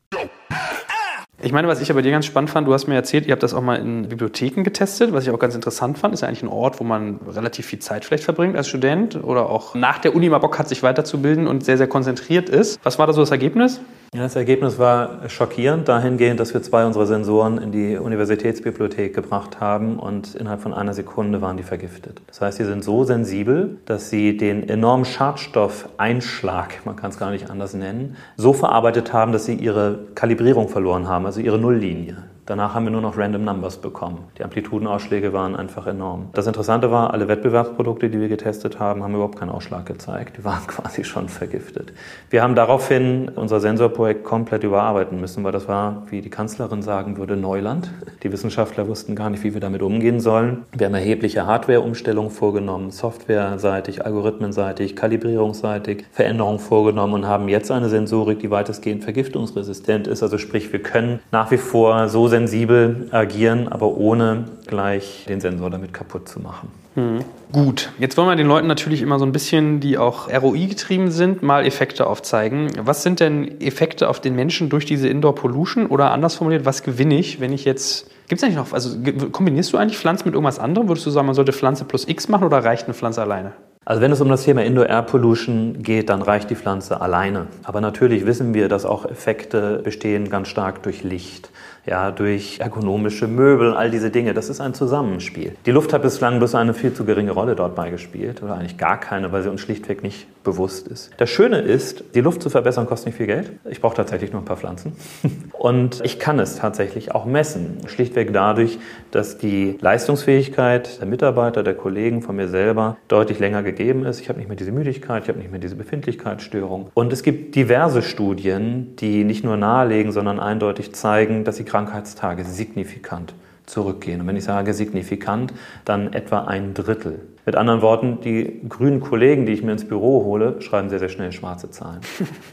Ich 1.42 1.52
meine, 1.52 1.68
was 1.68 1.80
ich 1.80 1.90
aber 1.90 2.02
dir 2.02 2.10
ganz 2.10 2.26
spannend 2.26 2.50
fand, 2.50 2.68
du 2.68 2.74
hast 2.74 2.86
mir 2.86 2.94
erzählt, 2.94 3.24
ihr 3.24 3.32
habt 3.32 3.42
das 3.42 3.54
auch 3.54 3.62
mal 3.62 3.76
in 3.76 4.08
Bibliotheken 4.10 4.62
getestet, 4.62 5.14
was 5.14 5.24
ich 5.24 5.30
auch 5.30 5.38
ganz 5.38 5.54
interessant 5.54 5.96
fand. 5.96 6.12
Ist 6.12 6.20
ja 6.20 6.28
eigentlich 6.28 6.42
ein 6.42 6.48
Ort, 6.48 6.80
wo 6.80 6.84
man 6.84 7.18
relativ 7.26 7.64
viel 7.64 7.78
Zeit 7.78 8.04
vielleicht 8.04 8.24
verbringt 8.24 8.56
als 8.56 8.68
Student 8.68 9.24
oder 9.24 9.48
auch 9.48 9.74
nach 9.74 9.98
der 9.98 10.14
Uni 10.14 10.28
mal 10.28 10.38
Bock 10.38 10.58
hat, 10.58 10.68
sich 10.68 10.82
weiterzubilden 10.82 11.46
und 11.46 11.64
sehr, 11.64 11.78
sehr 11.78 11.86
konzentriert 11.86 12.50
ist. 12.50 12.78
Was 12.82 12.98
war 12.98 13.06
da 13.06 13.14
so 13.14 13.22
das 13.22 13.30
Ergebnis? 13.30 13.80
Ja, 14.12 14.22
das 14.22 14.34
Ergebnis 14.34 14.76
war 14.76 15.28
schockierend 15.28 15.86
dahingehend, 15.86 16.40
dass 16.40 16.52
wir 16.52 16.60
zwei 16.62 16.84
unserer 16.84 17.06
Sensoren 17.06 17.58
in 17.58 17.70
die 17.70 17.96
Universitätsbibliothek 17.96 19.14
gebracht 19.14 19.60
haben 19.60 20.00
und 20.00 20.34
innerhalb 20.34 20.62
von 20.62 20.74
einer 20.74 20.94
Sekunde 20.94 21.40
waren 21.40 21.56
die 21.56 21.62
vergiftet. 21.62 22.20
Das 22.26 22.40
heißt, 22.40 22.58
sie 22.58 22.64
sind 22.64 22.82
so 22.82 23.04
sensibel, 23.04 23.78
dass 23.84 24.10
sie 24.10 24.36
den 24.36 24.68
enormen 24.68 25.04
Schadstoffeinschlag, 25.04 26.84
man 26.86 26.96
kann 26.96 27.10
es 27.10 27.18
gar 27.18 27.30
nicht 27.30 27.50
anders 27.50 27.72
nennen, 27.74 28.16
so 28.36 28.52
verarbeitet 28.52 29.12
haben, 29.12 29.30
dass 29.30 29.44
sie 29.44 29.54
ihre 29.54 30.00
Kalibrierung 30.16 30.68
verloren 30.68 31.06
haben, 31.06 31.24
also 31.24 31.38
ihre 31.40 31.58
Nulllinie. 31.58 32.24
Danach 32.50 32.74
haben 32.74 32.82
wir 32.82 32.90
nur 32.90 33.00
noch 33.00 33.16
Random 33.16 33.44
Numbers 33.44 33.76
bekommen. 33.76 34.24
Die 34.36 34.42
Amplitudenausschläge 34.42 35.32
waren 35.32 35.54
einfach 35.54 35.86
enorm. 35.86 36.30
Das 36.32 36.48
Interessante 36.48 36.90
war, 36.90 37.14
alle 37.14 37.28
Wettbewerbsprodukte, 37.28 38.10
die 38.10 38.18
wir 38.18 38.26
getestet 38.26 38.80
haben, 38.80 39.04
haben 39.04 39.14
überhaupt 39.14 39.38
keinen 39.38 39.50
Ausschlag 39.50 39.86
gezeigt. 39.86 40.36
Die 40.36 40.44
waren 40.44 40.58
quasi 40.66 41.04
schon 41.04 41.28
vergiftet. 41.28 41.92
Wir 42.28 42.42
haben 42.42 42.56
daraufhin 42.56 43.28
unser 43.28 43.60
Sensorprojekt 43.60 44.24
komplett 44.24 44.64
überarbeiten 44.64 45.20
müssen, 45.20 45.44
weil 45.44 45.52
das 45.52 45.68
war, 45.68 46.02
wie 46.10 46.22
die 46.22 46.28
Kanzlerin 46.28 46.82
sagen 46.82 47.18
würde, 47.18 47.36
Neuland. 47.36 47.92
Die 48.24 48.32
Wissenschaftler 48.32 48.88
wussten 48.88 49.14
gar 49.14 49.30
nicht, 49.30 49.44
wie 49.44 49.54
wir 49.54 49.60
damit 49.60 49.82
umgehen 49.82 50.18
sollen. 50.18 50.64
Wir 50.76 50.88
haben 50.88 50.94
erhebliche 50.94 51.46
Hardware-Umstellungen 51.46 52.32
vorgenommen, 52.32 52.90
softwareseitig, 52.90 54.04
algorithmenseitig, 54.04 54.96
kalibrierungsseitig 54.96 56.04
Veränderungen 56.10 56.58
vorgenommen 56.58 57.14
und 57.14 57.28
haben 57.28 57.48
jetzt 57.48 57.70
eine 57.70 57.88
Sensorik, 57.88 58.40
die 58.40 58.50
weitestgehend 58.50 59.04
vergiftungsresistent 59.04 60.08
ist. 60.08 60.24
Also 60.24 60.36
sprich, 60.36 60.72
wir 60.72 60.82
können 60.82 61.20
nach 61.30 61.52
wie 61.52 61.56
vor 61.56 62.08
so 62.08 62.26
sensibel 62.40 63.08
agieren, 63.10 63.68
aber 63.68 63.96
ohne 63.96 64.44
gleich 64.66 65.26
den 65.28 65.40
Sensor 65.40 65.70
damit 65.70 65.92
kaputt 65.92 66.28
zu 66.28 66.40
machen. 66.40 66.68
Mhm. 66.96 67.24
Gut, 67.52 67.90
jetzt 67.98 68.16
wollen 68.16 68.28
wir 68.28 68.36
den 68.36 68.46
Leuten 68.46 68.66
natürlich 68.66 69.02
immer 69.02 69.18
so 69.18 69.24
ein 69.24 69.32
bisschen, 69.32 69.80
die 69.80 69.98
auch 69.98 70.28
ROI 70.28 70.66
getrieben 70.66 71.10
sind, 71.10 71.42
mal 71.42 71.66
Effekte 71.66 72.06
aufzeigen. 72.06 72.70
Was 72.82 73.02
sind 73.02 73.20
denn 73.20 73.60
Effekte 73.60 74.08
auf 74.08 74.20
den 74.20 74.34
Menschen 74.34 74.68
durch 74.68 74.86
diese 74.86 75.08
Indoor 75.08 75.34
Pollution 75.34 75.86
oder 75.86 76.10
anders 76.12 76.36
formuliert, 76.36 76.64
was 76.64 76.82
gewinne 76.82 77.18
ich, 77.18 77.40
wenn 77.40 77.52
ich 77.52 77.64
jetzt 77.64 78.10
Gibt 78.28 78.40
es 78.40 78.44
eigentlich 78.44 78.58
noch, 78.58 78.72
also 78.72 78.96
kombinierst 79.32 79.72
du 79.72 79.76
eigentlich 79.76 79.98
Pflanzen 79.98 80.28
mit 80.28 80.34
irgendwas 80.34 80.60
anderem? 80.60 80.86
Würdest 80.86 81.04
du 81.04 81.10
sagen, 81.10 81.26
man 81.26 81.34
sollte 81.34 81.52
Pflanze 81.52 81.84
plus 81.84 82.06
X 82.06 82.28
machen 82.28 82.44
oder 82.44 82.58
reicht 82.64 82.84
eine 82.84 82.94
Pflanze 82.94 83.22
alleine? 83.22 83.54
Also 83.84 84.02
wenn 84.02 84.12
es 84.12 84.20
um 84.20 84.28
das 84.28 84.44
Thema 84.44 84.62
Indoor-Air 84.62 85.02
Pollution 85.02 85.82
geht, 85.82 86.10
dann 86.10 86.22
reicht 86.22 86.48
die 86.48 86.54
Pflanze 86.54 87.00
alleine. 87.00 87.48
Aber 87.64 87.80
natürlich 87.80 88.26
wissen 88.26 88.54
wir, 88.54 88.68
dass 88.68 88.84
auch 88.84 89.04
Effekte 89.04 89.80
bestehen 89.82 90.30
ganz 90.30 90.46
stark 90.46 90.84
durch 90.84 91.02
Licht 91.02 91.50
ja, 91.86 92.10
durch 92.10 92.60
ergonomische 92.60 93.26
Möbel, 93.26 93.74
all 93.74 93.90
diese 93.90 94.10
Dinge. 94.10 94.34
Das 94.34 94.48
ist 94.48 94.60
ein 94.60 94.74
Zusammenspiel. 94.74 95.54
Die 95.66 95.70
Luft 95.70 95.92
hat 95.92 96.02
bislang 96.02 96.38
bloß 96.38 96.54
eine 96.54 96.74
viel 96.74 96.92
zu 96.92 97.04
geringe 97.04 97.32
Rolle 97.32 97.56
dort 97.56 97.74
beigespielt 97.74 98.42
oder 98.42 98.54
eigentlich 98.54 98.76
gar 98.76 98.98
keine, 99.00 99.32
weil 99.32 99.42
sie 99.42 99.50
uns 99.50 99.60
schlichtweg 99.60 100.02
nicht 100.02 100.26
bewusst 100.42 100.88
ist. 100.88 101.10
Das 101.18 101.28
Schöne 101.28 101.58
ist, 101.58 102.04
die 102.14 102.20
Luft 102.20 102.42
zu 102.42 102.50
verbessern 102.50 102.86
kostet 102.86 103.06
nicht 103.06 103.16
viel 103.16 103.26
Geld. 103.26 103.52
Ich 103.68 103.80
brauche 103.80 103.96
tatsächlich 103.96 104.32
nur 104.32 104.42
ein 104.42 104.44
paar 104.44 104.56
Pflanzen. 104.56 104.92
Und 105.52 106.00
ich 106.04 106.18
kann 106.18 106.38
es 106.38 106.56
tatsächlich 106.56 107.14
auch 107.14 107.26
messen. 107.26 107.78
Schlichtweg 107.86 108.32
dadurch, 108.32 108.78
dass 109.10 109.38
die 109.38 109.76
Leistungsfähigkeit 109.80 111.00
der 111.00 111.06
Mitarbeiter, 111.06 111.62
der 111.62 111.74
Kollegen 111.74 112.22
von 112.22 112.36
mir 112.36 112.48
selber 112.48 112.96
deutlich 113.08 113.38
länger 113.38 113.62
gegeben 113.62 114.04
ist. 114.04 114.20
Ich 114.20 114.28
habe 114.28 114.38
nicht 114.38 114.48
mehr 114.48 114.56
diese 114.56 114.72
Müdigkeit, 114.72 115.24
ich 115.24 115.28
habe 115.28 115.38
nicht 115.38 115.50
mehr 115.50 115.60
diese 115.60 115.76
Befindlichkeitsstörung. 115.76 116.90
Und 116.94 117.12
es 117.12 117.22
gibt 117.22 117.54
diverse 117.54 118.02
Studien, 118.02 118.96
die 118.96 119.24
nicht 119.24 119.44
nur 119.44 119.56
nahelegen, 119.56 120.12
sondern 120.12 120.40
eindeutig 120.40 120.94
zeigen, 120.94 121.44
dass 121.44 121.56
die 121.56 121.64
Krankheitstage 121.70 122.44
signifikant 122.44 123.32
zurückgehen. 123.66 124.20
Und 124.20 124.26
wenn 124.26 124.36
ich 124.36 124.44
sage 124.44 124.74
signifikant, 124.74 125.52
dann 125.84 126.12
etwa 126.12 126.44
ein 126.44 126.74
Drittel. 126.74 127.20
Mit 127.50 127.56
anderen 127.56 127.82
Worten, 127.82 128.20
die 128.20 128.60
grünen 128.68 129.00
Kollegen, 129.00 129.44
die 129.44 129.50
ich 129.50 129.64
mir 129.64 129.72
ins 129.72 129.84
Büro 129.84 130.24
hole, 130.24 130.62
schreiben 130.62 130.88
sehr, 130.88 131.00
sehr 131.00 131.08
schnell 131.08 131.32
schwarze 131.32 131.68
Zahlen. 131.68 131.98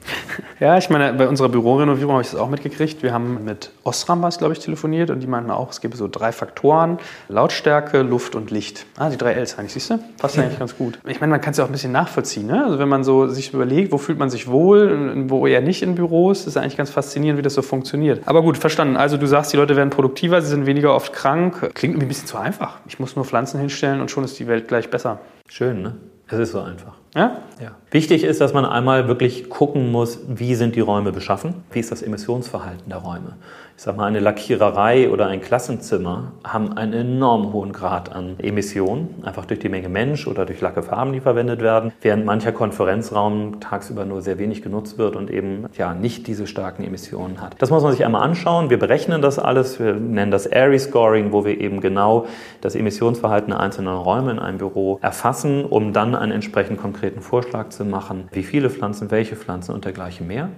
ja, 0.59 0.75
ich 0.75 0.89
meine, 0.89 1.13
bei 1.13 1.27
unserer 1.27 1.49
Bürorenovierung 1.49 2.13
habe 2.13 2.23
ich 2.23 2.31
das 2.31 2.39
auch 2.39 2.49
mitgekriegt. 2.49 3.03
Wir 3.03 3.13
haben 3.13 3.43
mit 3.45 3.69
Osram 3.83 4.23
was, 4.23 4.39
glaube 4.39 4.53
ich, 4.53 4.59
telefoniert 4.59 5.11
und 5.11 5.19
die 5.19 5.27
meinten 5.27 5.51
auch, 5.51 5.69
es 5.69 5.81
gäbe 5.81 5.95
so 5.95 6.07
drei 6.07 6.31
Faktoren: 6.31 6.97
Lautstärke, 7.29 8.01
Luft 8.01 8.33
und 8.33 8.49
Licht. 8.49 8.87
Ah, 8.97 9.11
die 9.11 9.17
drei 9.17 9.33
Ls 9.33 9.59
eigentlich, 9.59 9.73
siehst 9.73 9.91
du? 9.91 9.99
Passt 10.17 10.35
ja. 10.35 10.41
eigentlich 10.41 10.57
ganz 10.57 10.75
gut. 10.75 10.97
Ich 11.05 11.21
meine, 11.21 11.29
man 11.29 11.41
kann 11.41 11.51
es 11.51 11.57
ja 11.57 11.63
auch 11.63 11.69
ein 11.69 11.73
bisschen 11.73 11.91
nachvollziehen. 11.91 12.47
Ne? 12.47 12.65
Also, 12.65 12.79
wenn 12.79 12.89
man 12.89 13.03
so 13.03 13.27
sich 13.27 13.53
überlegt, 13.53 13.91
wo 13.91 13.99
fühlt 13.99 14.17
man 14.17 14.31
sich 14.31 14.47
wohl, 14.47 15.29
wo 15.29 15.45
eher 15.45 15.61
nicht 15.61 15.83
in 15.83 15.93
Büros, 15.93 16.47
ist 16.47 16.57
eigentlich 16.57 16.77
ganz 16.77 16.89
faszinierend, 16.89 17.37
wie 17.37 17.43
das 17.43 17.53
so 17.53 17.61
funktioniert. 17.61 18.21
Aber 18.25 18.41
gut, 18.41 18.57
verstanden. 18.57 18.97
Also, 18.97 19.17
du 19.17 19.27
sagst, 19.27 19.53
die 19.53 19.57
Leute 19.57 19.75
werden 19.75 19.91
produktiver, 19.91 20.41
sie 20.41 20.49
sind 20.49 20.65
weniger 20.65 20.95
oft 20.95 21.13
krank. 21.13 21.69
Klingt 21.75 21.93
irgendwie 21.93 22.05
ein 22.05 22.07
bisschen 22.07 22.25
zu 22.25 22.37
einfach. 22.39 22.79
Ich 22.87 22.97
muss 22.97 23.15
nur 23.15 23.25
Pflanzen 23.25 23.59
hinstellen 23.59 24.01
und 24.01 24.09
schon 24.09 24.23
ist 24.23 24.39
die 24.39 24.47
Welt 24.47 24.67
gleich 24.67 24.86
besser. 24.91 25.19
Schön, 25.49 25.81
ne? 25.81 25.95
Es 26.27 26.39
ist 26.39 26.51
so 26.51 26.61
einfach. 26.61 26.95
Ja? 27.17 27.37
ja? 27.59 27.71
Wichtig 27.89 28.23
ist, 28.23 28.41
dass 28.41 28.53
man 28.53 28.63
einmal 28.63 29.07
wirklich 29.07 29.49
gucken 29.49 29.91
muss, 29.91 30.19
wie 30.27 30.53
sind 30.53 30.75
die 30.75 30.81
Räume 30.81 31.11
beschaffen, 31.11 31.55
wie 31.71 31.79
ist 31.79 31.91
das 31.91 32.03
Emissionsverhalten 32.03 32.89
der 32.89 32.99
Räume 32.99 33.37
ich 33.77 33.83
sag 33.83 33.95
mal, 33.95 34.07
eine 34.07 34.19
Lackiererei 34.19 35.07
oder 35.07 35.27
ein 35.27 35.39
Klassenzimmer 35.39 36.31
haben 36.43 36.75
einen 36.75 36.93
enorm 36.93 37.53
hohen 37.53 37.73
Grad 37.73 38.11
an 38.11 38.33
Emissionen, 38.39 39.13
einfach 39.21 39.45
durch 39.45 39.59
die 39.59 39.69
Menge 39.69 39.87
Mensch 39.87 40.25
oder 40.25 40.47
durch 40.47 40.61
Lackefarben, 40.61 41.13
die 41.13 41.19
verwendet 41.19 41.61
werden, 41.61 41.91
während 42.01 42.25
mancher 42.25 42.51
Konferenzraum 42.51 43.59
tagsüber 43.59 44.03
nur 44.03 44.23
sehr 44.23 44.39
wenig 44.39 44.63
genutzt 44.63 44.97
wird 44.97 45.15
und 45.15 45.29
eben 45.29 45.65
ja 45.77 45.93
nicht 45.93 46.25
diese 46.25 46.47
starken 46.47 46.83
Emissionen 46.83 47.39
hat. 47.39 47.53
Das 47.59 47.69
muss 47.69 47.83
man 47.83 47.91
sich 47.91 48.03
einmal 48.03 48.23
anschauen. 48.23 48.71
Wir 48.71 48.79
berechnen 48.79 49.21
das 49.21 49.37
alles. 49.37 49.79
Wir 49.79 49.93
nennen 49.93 50.31
das 50.31 50.47
Airy 50.47 50.79
Scoring, 50.79 51.31
wo 51.31 51.45
wir 51.45 51.61
eben 51.61 51.79
genau 51.79 52.25
das 52.61 52.73
Emissionsverhalten 52.73 53.51
der 53.51 53.59
einzelnen 53.59 53.95
Räume 53.95 54.31
in 54.31 54.39
einem 54.39 54.57
Büro 54.57 54.97
erfassen, 55.03 55.63
um 55.65 55.93
dann 55.93 56.15
einen 56.15 56.31
entsprechend 56.31 56.81
konkreten 56.81 57.06
Vorschlag 57.21 57.69
zu 57.69 57.85
machen, 57.85 58.27
wie 58.31 58.43
viele 58.43 58.69
Pflanzen, 58.69 59.11
welche 59.11 59.35
Pflanzen 59.35 59.73
und 59.73 59.85
dergleichen 59.85 60.27
mehr. 60.27 60.49